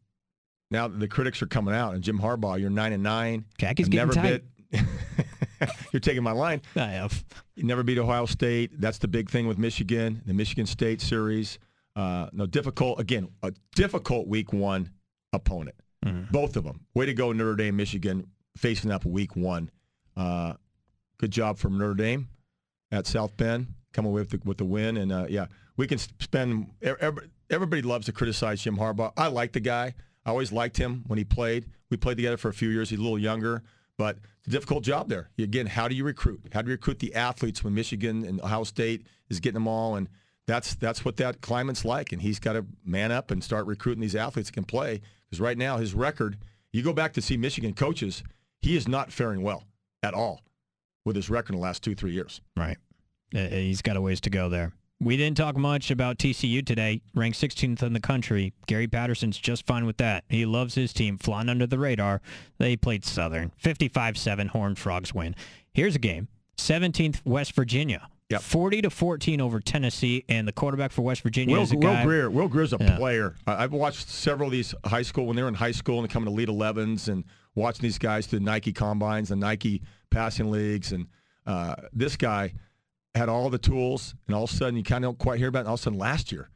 [0.71, 1.95] now the critics are coming out.
[1.95, 3.45] And Jim Harbaugh, you're 9 and 9.
[3.57, 4.43] Khakis getting never tight.
[4.71, 4.81] bit.
[5.91, 6.61] you're taking my line.
[6.75, 7.23] I have.
[7.55, 8.79] You never beat Ohio State.
[8.79, 11.59] That's the big thing with Michigan, the Michigan State series.
[11.95, 14.89] Uh, no, difficult, again, a difficult week one
[15.33, 15.75] opponent.
[16.31, 16.81] Both of them.
[16.93, 19.71] Way to go, Notre Dame, Michigan, facing up week one.
[20.15, 20.53] Uh,
[21.17, 22.29] good job from Notre Dame
[22.91, 24.97] at South Bend, coming away with the, with the win.
[24.97, 25.47] And, uh, yeah,
[25.77, 29.13] we can spend, every, everybody loves to criticize Jim Harbaugh.
[29.17, 29.95] I like the guy.
[30.25, 31.65] I always liked him when he played.
[31.89, 32.89] We played together for a few years.
[32.89, 33.63] He's a little younger,
[33.97, 35.29] but it's a difficult job there.
[35.37, 36.41] Again, how do you recruit?
[36.53, 39.95] How do you recruit the athletes when Michigan and Ohio State is getting them all?
[39.95, 40.09] And
[40.47, 42.11] that's that's what that climate's like.
[42.11, 45.01] And he's got to man up and start recruiting these athletes that can play.
[45.25, 46.37] Because right now, his record,
[46.71, 48.23] you go back to see Michigan coaches,
[48.61, 49.63] he is not faring well
[50.03, 50.41] at all
[51.05, 52.41] with his record in the last two, three years.
[52.55, 52.77] Right.
[53.31, 54.73] He's got a ways to go there.
[55.01, 58.53] We didn't talk much about TCU today, ranked 16th in the country.
[58.65, 60.23] Gary Patterson's just fine with that.
[60.29, 62.21] He loves his team, flying under the radar.
[62.59, 63.51] They played Southern.
[63.61, 65.35] 55-7 Horned Frogs win.
[65.73, 66.29] Here's a game.
[66.57, 68.07] 17th West Virginia.
[68.29, 68.41] Yep.
[68.41, 71.81] 40 to 14 over Tennessee, and the quarterback for West Virginia Will, is a Will
[71.93, 72.03] guy.
[72.05, 72.29] Grier.
[72.31, 72.95] Will Grier's a Yeah.
[72.95, 73.35] player.
[73.45, 76.09] I, I've watched several of these high school when they were in high school and
[76.09, 80.91] coming to lead 11s and watching these guys through Nike combines and Nike passing leagues.
[80.93, 81.05] And
[81.45, 82.53] uh, this guy
[83.15, 85.47] had all the tools, and all of a sudden you kind of don't quite hear
[85.47, 85.61] about it.
[85.61, 86.49] And all of a sudden last year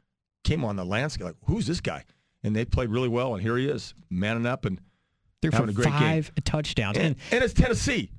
[0.44, 2.04] came on the landscape like, who's this guy?
[2.44, 4.80] And they played really well, and here he is, manning up, and
[5.42, 5.94] They're having a great game.
[5.94, 6.98] five touchdowns.
[6.98, 8.12] and, And it's Tennessee.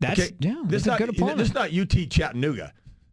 [0.00, 1.38] that's, okay, yeah, this not good opponent.
[1.38, 2.72] this is not UT Chattanooga.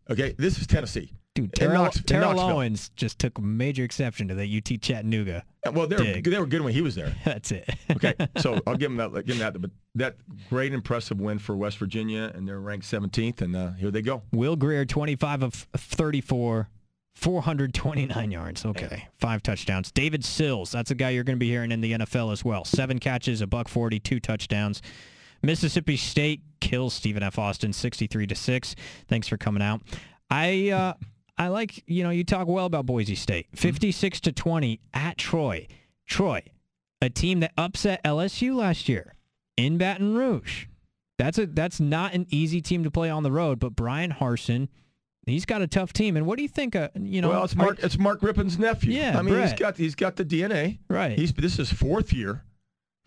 [0.10, 1.12] Okay, this is Tennessee.
[1.34, 5.46] Dude, Terrell, Knox- Terrell Owens just took a major exception to that UT Chattanooga.
[5.72, 6.26] Well, they were, Dig.
[6.26, 7.16] they were good when he was there.
[7.26, 7.70] That's it.
[7.90, 9.14] Okay, so I'll give him that.
[9.26, 9.62] Give him that.
[9.62, 10.18] But that
[10.50, 14.24] great, impressive win for West Virginia, and they're ranked 17th, and uh, here they go.
[14.34, 16.68] Will Grier, 25 of 34,
[17.14, 18.66] 429 yards.
[18.66, 19.90] Okay, five touchdowns.
[19.90, 22.66] David Sills, that's a guy you're going to be hearing in the NFL as well.
[22.66, 24.82] Seven catches, a buck 40, two touchdowns.
[25.44, 27.40] Mississippi State kills Stephen F.
[27.40, 28.76] Austin, 63 to six.
[29.08, 29.82] Thanks for coming out.
[30.30, 30.94] I uh,
[31.38, 35.68] I like you know you talk well about Boise State, 56 to 20 at Troy.
[36.08, 36.44] Troy,
[37.02, 39.16] a team that upset LSU last year
[39.58, 40.66] in Baton Rouge.
[41.18, 44.68] That's a that's not an easy team to play on the road, but Bryan Harsin,
[45.26, 46.18] he's got a tough team.
[46.18, 46.76] And what do you think?
[46.76, 47.80] Uh, you know, well, it's are- Mark.
[47.84, 48.94] It's Mark Rypien's nephew.
[48.94, 49.60] Yeah, I mean, he's Brett.
[49.60, 50.80] got he's got the DNA.
[50.90, 51.18] right.
[51.18, 52.44] He's this is fourth year,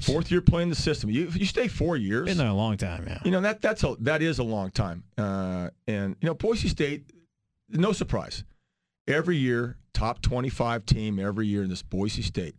[0.00, 1.10] fourth year playing the system.
[1.10, 2.26] You you stay four years.
[2.26, 3.18] been there a long time, yeah.
[3.24, 5.02] You know that that's a that is a long time.
[5.18, 7.10] Uh, and you know Boise State,
[7.74, 8.44] no surprise,
[9.06, 12.56] every year top twenty five team every year in this Boise State.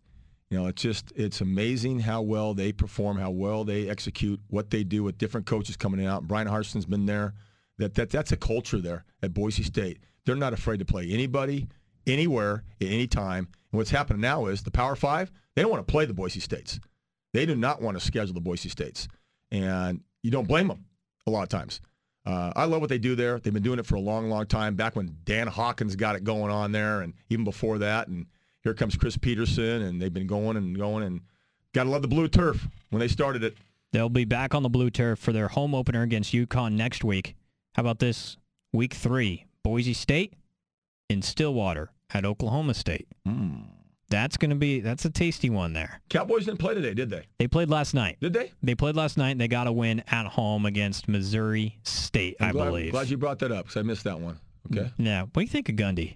[0.50, 4.70] You know it's just it's amazing how well they perform, how well they execute what
[4.70, 6.28] they do with different coaches coming out.
[6.28, 7.34] Bryan Harsin's been there.
[7.78, 10.00] That that that's a culture there at Boise State.
[10.26, 11.68] They're not afraid to play anybody,
[12.08, 13.50] anywhere, at any time.
[13.72, 15.32] And what's happening now is the Power Five.
[15.56, 16.80] They don't want to play the Boise States.
[17.34, 19.08] They do not want to schedule the Boise States,
[19.52, 20.86] and you don't blame them
[21.28, 21.82] a lot of times.
[22.26, 23.40] Uh, I love what they do there.
[23.40, 24.76] They've been doing it for a long, long time.
[24.76, 28.08] Back when Dan Hawkins got it going on there, and even before that.
[28.08, 28.26] And
[28.64, 31.04] here comes Chris Petersen, and they've been going and going.
[31.04, 31.22] And
[31.74, 33.56] gotta love the blue turf when they started it.
[33.92, 37.36] They'll be back on the blue turf for their home opener against UConn next week.
[37.76, 38.38] How about this?
[38.74, 40.34] Week three, Boise State
[41.10, 43.08] in Stillwater at Oklahoma State.
[44.16, 46.00] That's going to be that's a tasty one there.
[46.10, 47.26] Cowboys didn't play today, did they?
[47.38, 48.16] They played last night.
[48.22, 48.54] Did they?
[48.64, 52.46] They played last night and they got a win at home against Missouri State, I
[52.46, 52.92] I'm glad, believe.
[52.94, 54.40] Glad you brought that up because I missed that one.
[54.72, 54.86] Okay.
[54.86, 55.22] Mm, yeah.
[55.24, 56.16] What do you think of Gundy?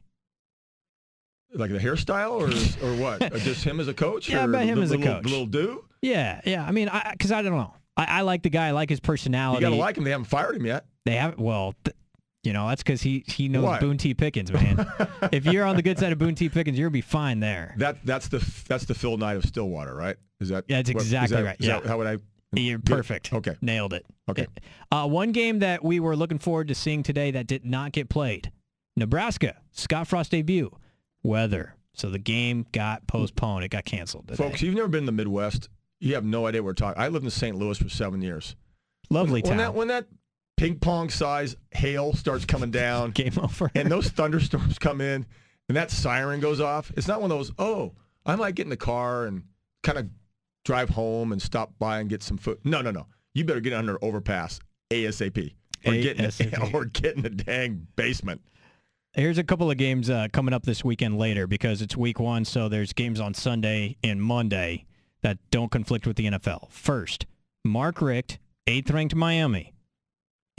[1.53, 3.21] Like the hairstyle or or what?
[3.33, 4.29] Or just him as a coach?
[4.29, 5.25] Yeah, about him the as a little, coach.
[5.25, 5.83] Little do?
[6.01, 6.65] Yeah, yeah.
[6.65, 7.73] I mean, I because I, don't know.
[7.97, 8.67] I, I like the guy.
[8.69, 9.65] I like his personality.
[9.65, 9.77] You personality.
[9.77, 10.03] got to like him.
[10.05, 10.85] They haven't fired him yet.
[11.03, 11.39] They haven't.
[11.39, 11.97] well, th-
[12.43, 13.81] you know, that's because he he knows What?
[13.81, 14.13] Boone T.
[14.13, 14.85] Pickens, man.
[15.31, 16.49] if you're on the good side of Boone T.
[16.49, 17.73] Pickens, you'll be fine there.
[17.77, 20.15] That that's the that's the Phil Knight of Stillwater, right?
[20.39, 20.65] Is that?
[20.67, 21.57] Yeah, that's what- exactly that- right.
[21.59, 21.87] Is that Yeah.
[21.89, 22.17] how would I?
[22.53, 22.85] You're it?
[22.85, 23.31] perfect.
[23.31, 23.55] Okay.
[23.61, 24.05] nailed it.
[24.27, 24.47] Okay.
[24.91, 28.09] Uh, one game that we were looking forward to seeing today that did not get
[28.09, 28.51] played:
[28.95, 30.75] Nebraska Scott Frost debut.
[31.23, 31.75] Weather.
[31.93, 33.65] So the game got postponed.
[33.65, 34.27] It got canceled.
[34.29, 34.41] Today.
[34.43, 35.67] Folks, you've never been in the Midwest.
[35.99, 37.01] You have no idea what we're talking.
[37.01, 37.57] I lived in St.
[37.57, 38.55] Louis for seven years.
[39.09, 39.57] lovely when town.
[39.57, 40.05] that when that
[40.59, 43.71] ping pong size hail starts coming down, game over.
[43.75, 45.25] and those thunderstorms come in,
[45.69, 46.91] and that siren goes off.
[46.97, 47.51] It's not one of those.
[47.57, 47.93] Oh,
[48.25, 49.43] I might get in the car and
[49.83, 50.09] kind of
[50.65, 52.59] drive home and stop by and get some food.
[52.65, 53.07] No, no, no.
[53.33, 54.59] You better get under overpass
[54.91, 55.53] ASAP,
[55.85, 58.41] or get in, or get in the dang basement.
[59.13, 62.43] Here's a couple of games uh, coming up this weekend later because it's week one,
[62.43, 64.85] so there's games on Sunday and Monday
[65.21, 66.69] that don't conflict with the NFL.
[66.69, 67.25] First,
[67.63, 69.73] Mark Richt, eighth ranked Miami,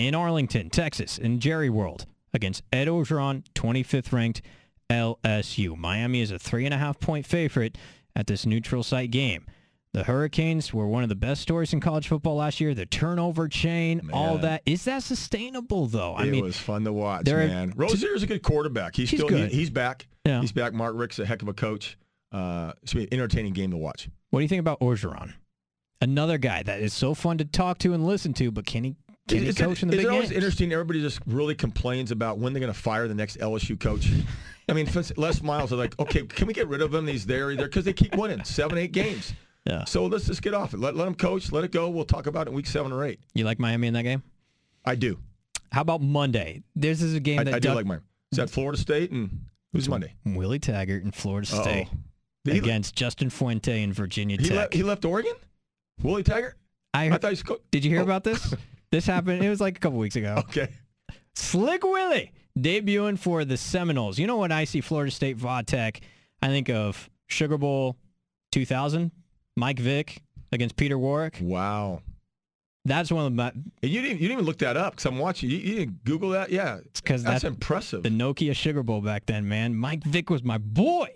[0.00, 4.40] in Arlington, Texas, in Jerry World against Ed Orgeron, 25th ranked
[4.88, 5.76] LSU.
[5.76, 7.76] Miami is a three and a half point favorite
[8.16, 9.44] at this neutral site game.
[9.92, 12.74] The Hurricanes were one of the best stories in college football last year.
[12.74, 14.62] The turnover chain, all that.
[14.64, 16.14] Is that sustainable though?
[16.14, 17.74] I it mean, was fun to watch, man.
[17.78, 18.96] are- is a good quarterback.
[18.96, 19.50] He's, He's still good.
[19.50, 20.06] He, he's back.
[20.24, 20.40] Yeah.
[20.40, 20.72] He's back.
[20.72, 21.98] Mark Richt's a heck of a coach.
[22.32, 24.08] Uh, it's be an entertaining game to watch.
[24.30, 25.34] What do you think about Orgeron?
[26.00, 28.96] Another guy that is so fun to talk to and listen to, but can he
[29.30, 30.36] can he coach in the is big it always games?
[30.36, 30.72] interesting?
[30.72, 34.08] Everybody just really complains about when they're going to fire the next LSU coach.
[34.68, 37.06] I mean, Les Miles are like, okay, can we get rid of him?
[37.06, 39.32] He's there, there, because they keep winning seven, eight games.
[39.66, 39.84] Yeah.
[39.84, 40.80] So let's just get off it.
[40.80, 41.50] Let, let him coach.
[41.52, 41.88] Let it go.
[41.90, 43.20] We'll talk about it in week seven or eight.
[43.34, 44.22] You like Miami in that game?
[44.84, 45.18] I do.
[45.72, 46.62] How about Monday?
[46.74, 48.00] This is a game I, that I do like mine.
[48.32, 50.14] Is that Florida State and who's Monday?
[50.24, 51.62] Willie Taggart and Florida Uh-oh.
[51.62, 51.88] State
[52.44, 54.56] he, against Justin Fuente and Virginia he, Tech.
[54.56, 55.34] left, he left Oregon?
[56.02, 56.56] Willie Taggart?
[56.94, 58.04] I I thought he co- did you hear Oh.
[58.04, 58.54] about this?
[58.92, 59.44] This happened.
[59.44, 60.36] It was like a couple weeks ago.
[60.48, 60.68] Okay.
[61.36, 64.18] Slick Willie debuting for the Seminoles.
[64.18, 66.00] You know when I see Florida State Vodtech,
[66.42, 67.96] I think of Sugar Bowl
[68.52, 69.12] 2000,
[69.56, 70.22] Mike Vick
[70.52, 71.38] against Peter Warrick.
[71.40, 72.02] Wow.
[72.84, 75.18] That's one of my And you didn't, you didn't even look that up because I'm
[75.18, 75.50] watching.
[75.50, 76.50] You, you didn't Google that?
[76.50, 76.78] Yeah.
[76.86, 78.02] It's because That's that's impressive.
[78.02, 79.74] the Nokia Sugar Bowl back then, man.
[79.76, 81.10] Mike Vick was my boy.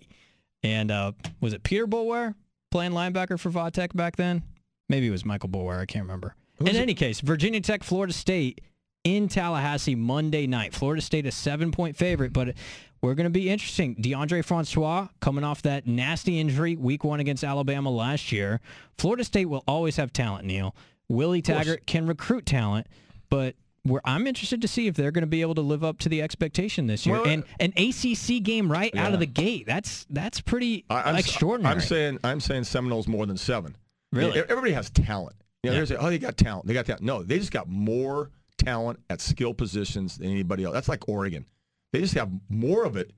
[0.63, 2.35] And uh, was it Peter Boulware
[2.71, 4.43] playing linebacker for Vodtech back then?
[4.89, 5.81] Maybe it was Michael Boulware.
[5.81, 6.37] I can't remember.
[6.57, 6.81] Who's In it?
[6.81, 8.61] any case, Virginia Tech, Florida State
[9.03, 10.73] in Tallahassee Monday night.
[10.75, 12.55] Florida State a seven point favorite, but
[13.03, 13.95] we're going to be interesting.
[13.97, 18.61] Deondre Francois coming off that nasty injury week one against Alabama last year.
[18.99, 20.75] Florida State will always have talent, Neil.
[21.09, 21.43] Willie.
[21.43, 22.87] Taggart can recruit talent,
[23.29, 25.99] but we're, I'm interested to see if they're going to be able to live up
[25.99, 27.17] to the expectation this year.
[27.17, 29.67] Well, uh, and an ACC game right out of the gate.
[29.67, 31.75] That's that's pretty I- I'm, extraordinary.
[31.75, 33.77] I'm saying I'm saying Seminoles more than seven.
[34.13, 34.39] Really?
[34.39, 35.37] Everybody has talent.
[35.65, 35.95] You know, Yeah.
[35.97, 36.67] a- oh, they got talent.
[36.67, 37.03] They got talent.
[37.03, 40.73] No, they just got more talent at skill positions than anybody else.
[40.75, 41.47] That's like Oregon.
[41.93, 43.13] They just have more of it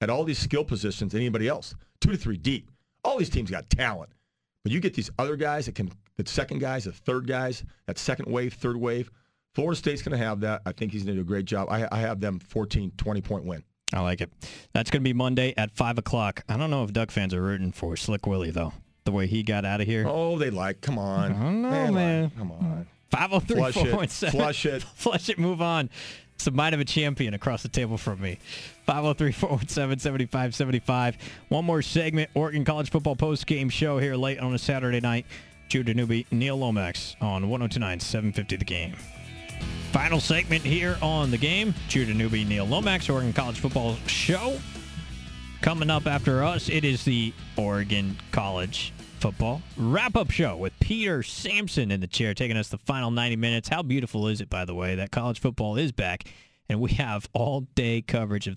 [0.00, 1.74] at all these skill positions than anybody else.
[2.00, 2.70] Two to three deep.
[3.04, 4.10] All these teams got talent.
[4.64, 7.98] But you get these other guys that can, the second guys, the third guys, that
[7.98, 9.10] second wave, third wave.
[9.54, 10.62] Florida State's going to have that.
[10.64, 11.68] I think he's going to do a great job.
[11.70, 13.64] I, I have them 14, 20 point win.
[13.92, 14.32] I like it.
[14.72, 16.42] That's going to be Monday at 5 o'clock.
[16.48, 18.72] I don't know if Duck fans are rooting for Slick Willie, though,
[19.04, 20.04] the way he got out of here.
[20.08, 20.80] Oh, they like.
[20.80, 21.32] Come on.
[21.32, 22.30] I don't know, They like- man.
[22.38, 22.86] Come on.
[23.10, 23.80] 503 Flush it.
[23.90, 24.30] 417.
[24.40, 24.82] Flush it.
[24.94, 25.90] Flush it, move on.
[26.34, 28.38] It's a mind of a champion across the table from me.
[28.86, 31.16] 503 417 7575.
[31.48, 32.30] One more segment.
[32.34, 35.26] Oregon College Football post game show here late on a Saturday night.
[35.68, 38.94] Judah Newby, Neil Lomax on 1029 750 the game.
[39.92, 41.74] Final segment here on the game.
[41.88, 44.58] Judah Newby, Neil Lomax, Oregon College Football show.
[45.62, 51.22] Coming up after us, it is the Oregon College Football wrap up show with Peter
[51.22, 53.68] Sampson in the chair, taking us the final 90 minutes.
[53.68, 56.24] How beautiful is it, by the way, that college football is back
[56.68, 58.56] and we have all day coverage of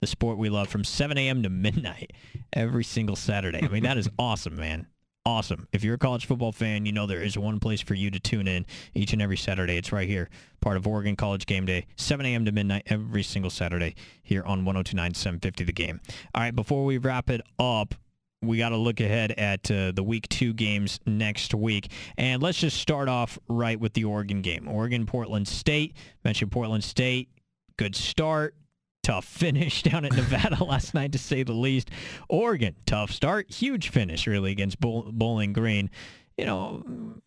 [0.00, 1.42] the sport we love from 7 a.m.
[1.42, 2.14] to midnight
[2.54, 3.62] every single Saturday.
[3.62, 4.86] I mean, that is awesome, man.
[5.26, 5.66] Awesome.
[5.72, 8.20] If you're a college football fan, you know there is one place for you to
[8.20, 9.76] tune in each and every Saturday.
[9.76, 10.30] It's right here,
[10.60, 12.44] part of Oregon College Game Day, 7 a.m.
[12.44, 16.00] to midnight every single Saturday here on 1029 750 The Game.
[16.32, 17.96] All right, before we wrap it up,
[18.40, 21.90] we got to look ahead at uh, the week two games next week.
[22.16, 24.68] And let's just start off right with the Oregon game.
[24.68, 25.96] Oregon, Portland State.
[26.24, 27.30] Mentioned Portland State.
[27.76, 28.54] Good start.
[29.06, 31.90] Tough finish down at Nevada last night, to say the least.
[32.28, 33.50] Oregon, tough start.
[33.50, 35.90] Huge finish, really, against Bowl- Bowling Green.
[36.36, 36.82] You know,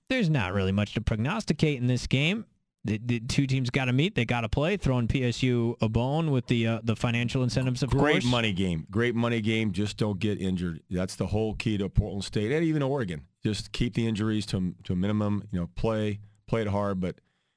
[0.09, 2.45] there's not really much to prognosticate in this game
[2.85, 4.15] the, the two teams got to meet.
[4.15, 4.77] They got to play.
[4.77, 8.25] Throwing PSU a bone with the uh, the financial incentives, of Great course.
[8.25, 8.87] money game.
[8.89, 9.71] Great money game.
[9.71, 10.81] Just don't get injured.
[10.89, 13.25] That's the whole key to Portland State and even Oregon.
[13.43, 15.43] Just keep the injuries to to a minimum.
[15.51, 16.99] You know, play play it hard.
[17.01, 17.15] But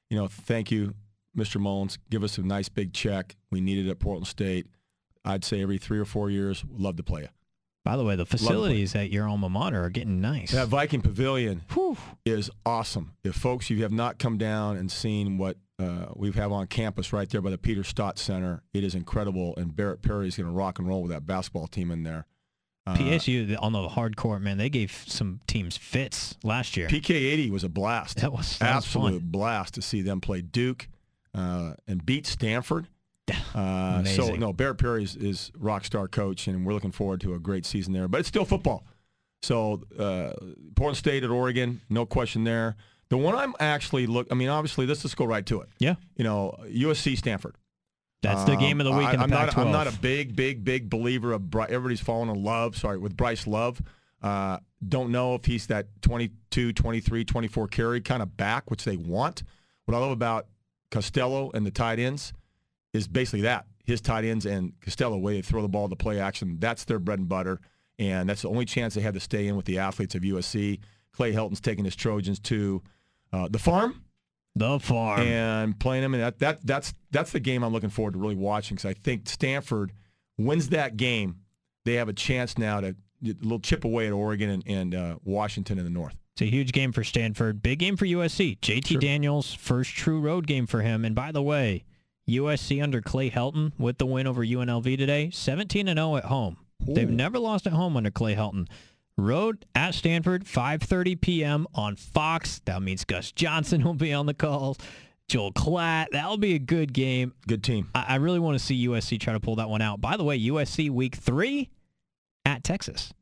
[0.09, 0.93] you know, thank you,
[1.37, 1.59] Mr.
[1.59, 1.97] Mullens.
[2.09, 3.35] Give us a nice big check.
[3.51, 4.67] We need it at Portland State.
[5.25, 6.63] I'd say every three or four years.
[6.69, 7.29] Love to play you.
[7.85, 10.51] By the way, the facilities at your alma mater are getting nice.
[10.51, 11.97] That Viking Pavilion Whew.
[12.25, 13.13] is awesome.
[13.25, 17.11] If folks, you have not come down and seen what uh, we have on campus
[17.11, 19.53] right there by the Peter Stott Center, it is incredible.
[19.57, 22.25] And Barret Peery is going to rock and roll with that basketball team in there.
[22.85, 26.87] Uh, PSU on the hard court, man, they gave some teams fits last year.
[26.87, 28.17] PK80 was a blast.
[28.17, 29.29] That was- that was absolute fun.
[29.29, 30.87] blast to see them play Duke
[31.33, 32.87] uh, and beat Stanford.
[33.55, 37.35] Uh, so no, Barret Peery is, is rock star coach, and we're looking forward to
[37.35, 38.07] a great season there.
[38.07, 38.83] But it's still football.
[39.43, 40.31] So uh,
[40.75, 42.75] Portland State at Oregon, no question there.
[43.09, 44.27] The one I'm actually look.
[44.31, 45.69] I mean, obviously, let's just go right to it.
[45.77, 47.55] yeah, You know, USC Stanford.
[48.23, 49.49] that's the game of the week Um, in the am not.
[49.49, 49.65] Pac-12.
[49.67, 51.51] I'm not a big, big, big believer of.
[51.51, 52.75] Bry- Everybody's falling in love.
[52.75, 53.81] Sorry, with Bryce Love.
[54.23, 54.57] Uh,
[54.87, 59.43] don't know if he's that 22, 23, 24 carry kind of back, which they want.
[59.85, 60.47] What I love about
[60.93, 62.33] Costello and the tight ends
[62.93, 66.19] is basically that his tight ends and Costello way they throw the ball to play
[66.19, 66.57] action.
[66.59, 67.59] That's their bread and butter,
[67.97, 70.79] and that's the only chance they have to stay in with the athletes of USC.
[71.11, 72.81] Clay Helton's taking his Trojans to
[73.31, 74.03] uh, the farm
[74.55, 75.21] the farm.
[75.21, 76.13] and playing them.
[76.13, 78.93] And that, that that's that's the game I'm looking forward to really watching because I
[78.93, 79.91] think Stanford
[80.37, 81.37] wins that game.
[81.85, 82.95] They have a chance now to
[83.25, 86.15] a little chip away at Oregon and, and uh, Washington in the north.
[86.35, 87.61] It's a huge game for Stanford.
[87.61, 88.59] Big game for USC.
[88.59, 88.99] JT Sure.
[88.99, 91.05] Daniels, first true road game for him.
[91.05, 91.83] And by the way,
[92.27, 96.57] USC under Clay Helton with the win over UNLV today, 17 and 0 at home.
[96.79, 98.67] They've never lost at home under Clay Helton.
[99.15, 101.67] Road at Stanford, 5:30 p.m.
[101.75, 102.61] on Fox.
[102.65, 104.77] That means Gus Johnson will be on the calls.
[105.27, 106.07] Joel Klatt.
[106.11, 107.33] That'll be a good game.
[107.47, 107.89] Good team.
[107.93, 110.01] I, I really want to see USC try to pull that one out.
[110.01, 111.69] By the way, USC week three
[112.43, 113.13] at Texas.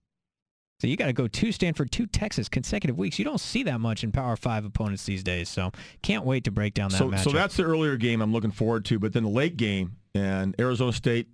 [0.81, 3.19] So you got to go to Stanford, to Texas consecutive weeks.
[3.19, 5.47] You don't see that much in Power Five opponents these days.
[5.47, 5.71] So
[6.01, 7.23] can't wait to break down that So matchup.
[7.23, 8.97] so that's the earlier game I'm looking forward to.
[8.97, 11.27] But then the late game and Arizona State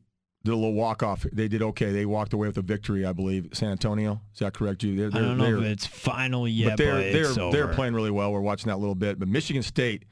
[0.43, 1.25] did a little walk off.
[1.31, 1.93] They did okay.
[1.93, 3.47] They walked away with a victory, I believe.
[3.53, 4.83] San Antonio, is that correct?
[4.83, 4.97] You?
[4.97, 7.93] They're, I they're, don't know if it's final yet, but they're but they're they're playing
[7.93, 8.33] really well.
[8.33, 10.03] We're watching that a little bit, but Michigan State,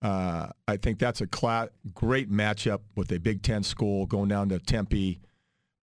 [0.00, 4.48] uh, I think that's a cla- great matchup with a Big Ten school going down
[4.50, 5.18] to Tempe,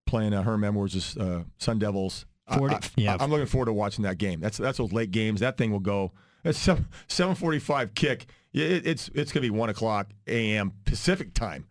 [0.05, 2.25] playing uh, Herm Edwards' uh, Sun Devils.
[2.47, 3.17] I- Forty- I, yeah.
[3.19, 4.39] am looking forward to watching that game.
[4.39, 5.39] That's that's those late games.
[5.39, 6.11] That thing will go.
[6.43, 8.25] It's seven seven forty five kick.
[8.51, 10.73] Yeah, it, it's it's gonna be one o'clock a.m.
[10.85, 11.65] Pacific time,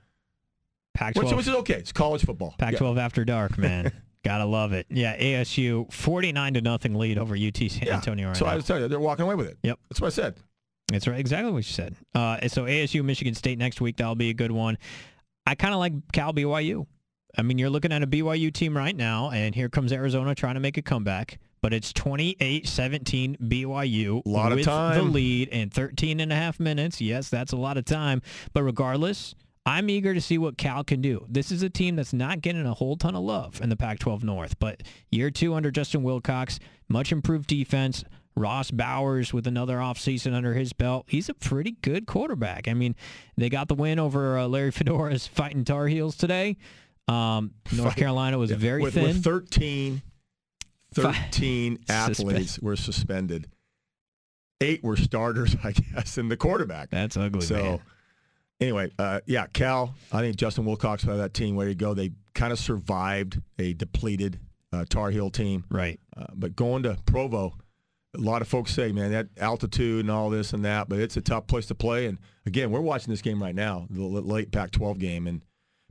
[0.94, 1.74] Pac-12, which, which is okay.
[1.74, 2.54] It's college football.
[2.58, 3.92] Pac-12 after dark, man.
[4.24, 4.86] Gotta love it.
[4.88, 7.96] Yeah, ASU 49 to nothing lead over UT San Yeah.
[7.96, 8.52] Antonio right so now.
[8.52, 9.58] I tell you, they're walking away with it.
[9.64, 9.78] Yep.
[9.90, 10.36] That's what I said.
[10.88, 11.18] That's right.
[11.18, 11.96] Exactly what you said.
[12.14, 13.96] Uh, so ASU, Michigan State next week.
[13.96, 14.78] That'll be a good one.
[15.46, 16.86] I kind of like Cal BYU.
[17.36, 20.54] I mean, you're looking at a BYU team right now, and here comes Arizona trying
[20.54, 21.38] to make a comeback.
[21.62, 24.26] But it's 28-17 BYU.
[24.26, 27.00] A Lot of with the lead in 13 and a half minutes.
[27.00, 28.20] Yes, that's a lot of time.
[28.52, 31.24] But regardless, I'm eager to see what Cal can do.
[31.28, 34.24] This is a team that's not getting a whole ton of love in the Pac-12
[34.24, 34.58] North.
[34.58, 38.04] But year two under Justin Wilcox, much improved defense.
[38.34, 41.04] Ross Bowers with another offseason under his belt.
[41.08, 42.66] He's a pretty good quarterback.
[42.66, 42.96] I mean,
[43.36, 46.56] they got the win over uh, Larry Fedora's fighting Tar Heels today.
[47.08, 49.04] Um, North Carolina was very with, thin.
[49.04, 50.02] With 13,
[50.94, 53.48] 13 athletes were suspended.
[54.60, 56.90] Eight were starters, I guess, and the quarterback.
[56.90, 57.80] That's ugly, so, man.
[58.60, 61.56] anyway, uh, yeah, Cal, I think Justin Wilcox had that team.
[61.56, 61.94] Way to go.
[61.94, 64.38] They kind of survived a depleted
[64.72, 65.64] uh, Tar Heel team.
[65.70, 66.00] Right.
[66.16, 67.54] Uh, but going to Provo,
[68.14, 71.16] a lot of folks say, man, that altitude and all this and that, but it's
[71.16, 72.06] a tough place to play.
[72.06, 75.42] And again, we're watching this game right now, the late Pac-12 game, and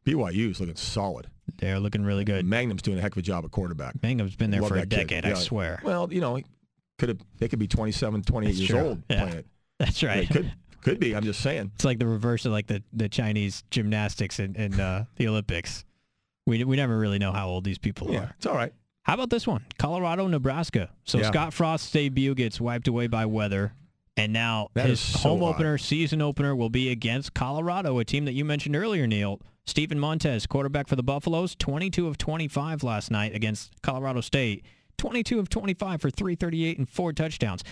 [0.06, 1.28] BYU is looking solid.
[1.58, 2.46] They're looking really good.
[2.46, 4.02] Mangum's doing a heck of a job at quarterback.
[4.02, 5.32] Mangum's been there Love for a decade, Yeah.
[5.32, 5.80] I swear.
[5.84, 6.40] Well, you know,
[6.98, 7.20] could have.
[7.40, 8.80] They could be 27, 28 That's years true.
[8.80, 9.22] old Yeah.
[9.24, 9.46] playing it.
[9.80, 10.28] That's right.
[10.28, 10.52] They could
[10.82, 11.16] could be.
[11.16, 11.72] I'm just saying.
[11.76, 15.86] It's like the reverse of like the, the Chinese gymnastics in, in uh, the Olympics.
[16.48, 18.34] We we never really know how old these people Yeah, are.
[18.38, 18.74] it's all right.
[19.04, 19.66] How about this one?
[19.78, 20.90] Colorado, Nebraska.
[21.06, 21.28] So Yeah.
[21.28, 23.74] Scott Frost's debut gets wiped away by weather.
[24.18, 25.56] And now That his so home odd.
[25.56, 29.40] opener, season opener, will be against Colorado, a team that you mentioned earlier, Neil.
[29.66, 34.66] Steven Montez, quarterback for the Buffaloes, 22 of 25 last night against Colorado State.
[34.98, 37.64] 22 of 25 for 338 and four touchdowns.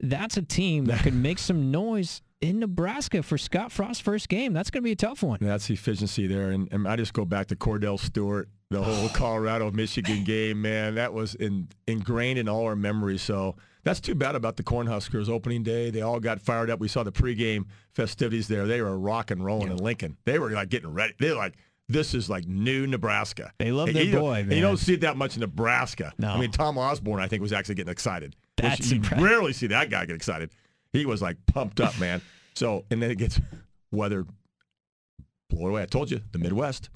[0.00, 4.52] That's a team that could make some noise in Nebraska for Scott Frost's first game.
[4.52, 5.38] That's going to be a tough one.
[5.40, 6.50] That's the efficiency there.
[6.50, 10.96] And, and I just go back to Kordell Stewart, the whole Colorado Michigan game, man.
[10.96, 13.22] That was in, ingrained in all our memories.
[13.22, 13.56] So
[13.86, 15.90] that's too bad about the Cornhuskers opening day.
[15.90, 16.80] They all got fired up.
[16.80, 18.66] We saw the pregame festivities there.
[18.66, 20.16] They were rock and rolling in Lincoln.
[20.24, 21.14] They were like getting ready.
[21.20, 21.54] They're like,
[21.88, 23.52] this is like new Nebraska.
[23.60, 24.56] They love their you boy, man.
[24.56, 26.12] You don't see it that much in Nebraska.
[26.18, 26.30] No.
[26.30, 28.34] I mean, Tom Osborne, I think, was actually getting excited.
[28.56, 29.22] That's you impressive.
[29.24, 30.50] rarely see that guy get excited.
[30.92, 32.20] He was like pumped up, man.
[32.56, 33.38] So, and then it gets
[33.92, 34.26] weather
[35.48, 35.82] blow away.
[35.82, 36.90] I told you, the Midwest.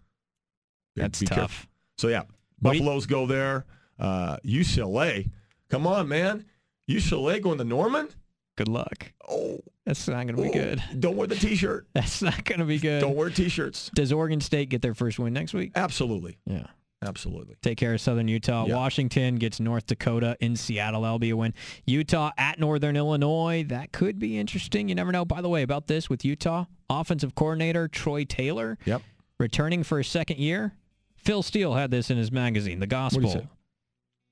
[0.97, 1.39] Be- That's be tough.
[1.39, 1.69] careful.
[1.99, 2.23] So yeah,
[2.61, 3.65] Buffaloes go there.
[3.97, 5.31] Uh, UCLA,
[5.69, 6.47] come on, man.
[6.91, 8.09] UCLA going to Norman?
[8.57, 9.13] Good luck.
[9.29, 10.83] Oh, That's not going to be oh, good.
[10.99, 11.87] Don't wear the T-shirt.
[11.95, 13.01] That's not going to be good.
[13.01, 13.91] Don't wear T-shirts.
[13.95, 15.73] Does Oregon State get their first win next week?
[15.77, 16.67] Absolutely, Yeah.
[17.03, 17.57] absolutely.
[17.63, 18.67] Take care of Southern Utah.
[18.67, 18.75] Yeah.
[18.75, 21.03] Washington gets North Dakota in Seattle.
[21.03, 21.55] That'll be a win.
[21.87, 23.65] Utah at Northern Illinois.
[23.69, 24.89] That could be interesting.
[24.91, 25.25] You never know.
[25.25, 29.01] By the way, about this with Utah, offensive coordinator Troy Taylor Yep.
[29.39, 30.75] returning for a second year.
[31.17, 33.49] Phil Steele had this in his magazine, The Gospel.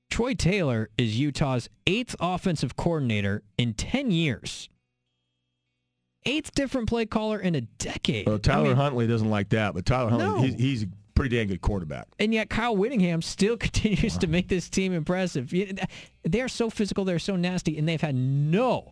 [0.09, 4.69] Troy Taylor is Utah's eighth offensive coordinator in 10 years.
[6.25, 8.27] Eighth different play caller in a decade.
[8.27, 10.41] Well, Tyler I mean, Huntley doesn't like that, but Tyler Huntley, No.
[10.41, 12.07] he's, he's a pretty dang good quarterback.
[12.19, 15.53] and yet Kyle Whittingham still continues to make this team impressive.
[16.23, 18.91] They're so physical, they're so nasty, and they've had no,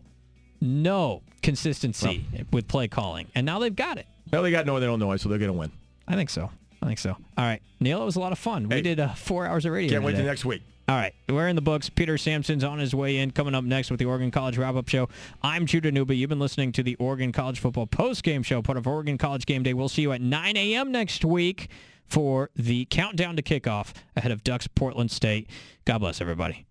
[0.60, 3.26] no consistency with play calling.
[3.34, 4.06] And now they've got it.
[4.32, 5.70] Well, they got Northern Illinois, so they're going to win.
[6.06, 6.50] I think so.
[6.80, 7.10] I think so.
[7.10, 8.68] All right, Neil, it was a lot of fun.
[8.68, 9.90] we did uh, four hours of radio.
[9.96, 10.22] Can't wait today.
[10.22, 10.62] till next week.
[10.88, 11.90] All right, we're in the books.
[11.90, 13.30] Peter Sampson's on his way in.
[13.30, 15.10] Coming up next with the Oregon College Wrap-Up Show.
[15.42, 16.16] I'm Judah Newby.
[16.16, 19.62] You've been listening to the Oregon College Football Post-Game Show, part of Oregon College Game
[19.62, 19.74] Day.
[19.74, 20.90] We'll see you at 9 a.m.
[20.90, 21.68] next week
[22.06, 25.50] for the countdown to kickoff ahead of Ducks Portland State.
[25.84, 26.67] God bless everybody.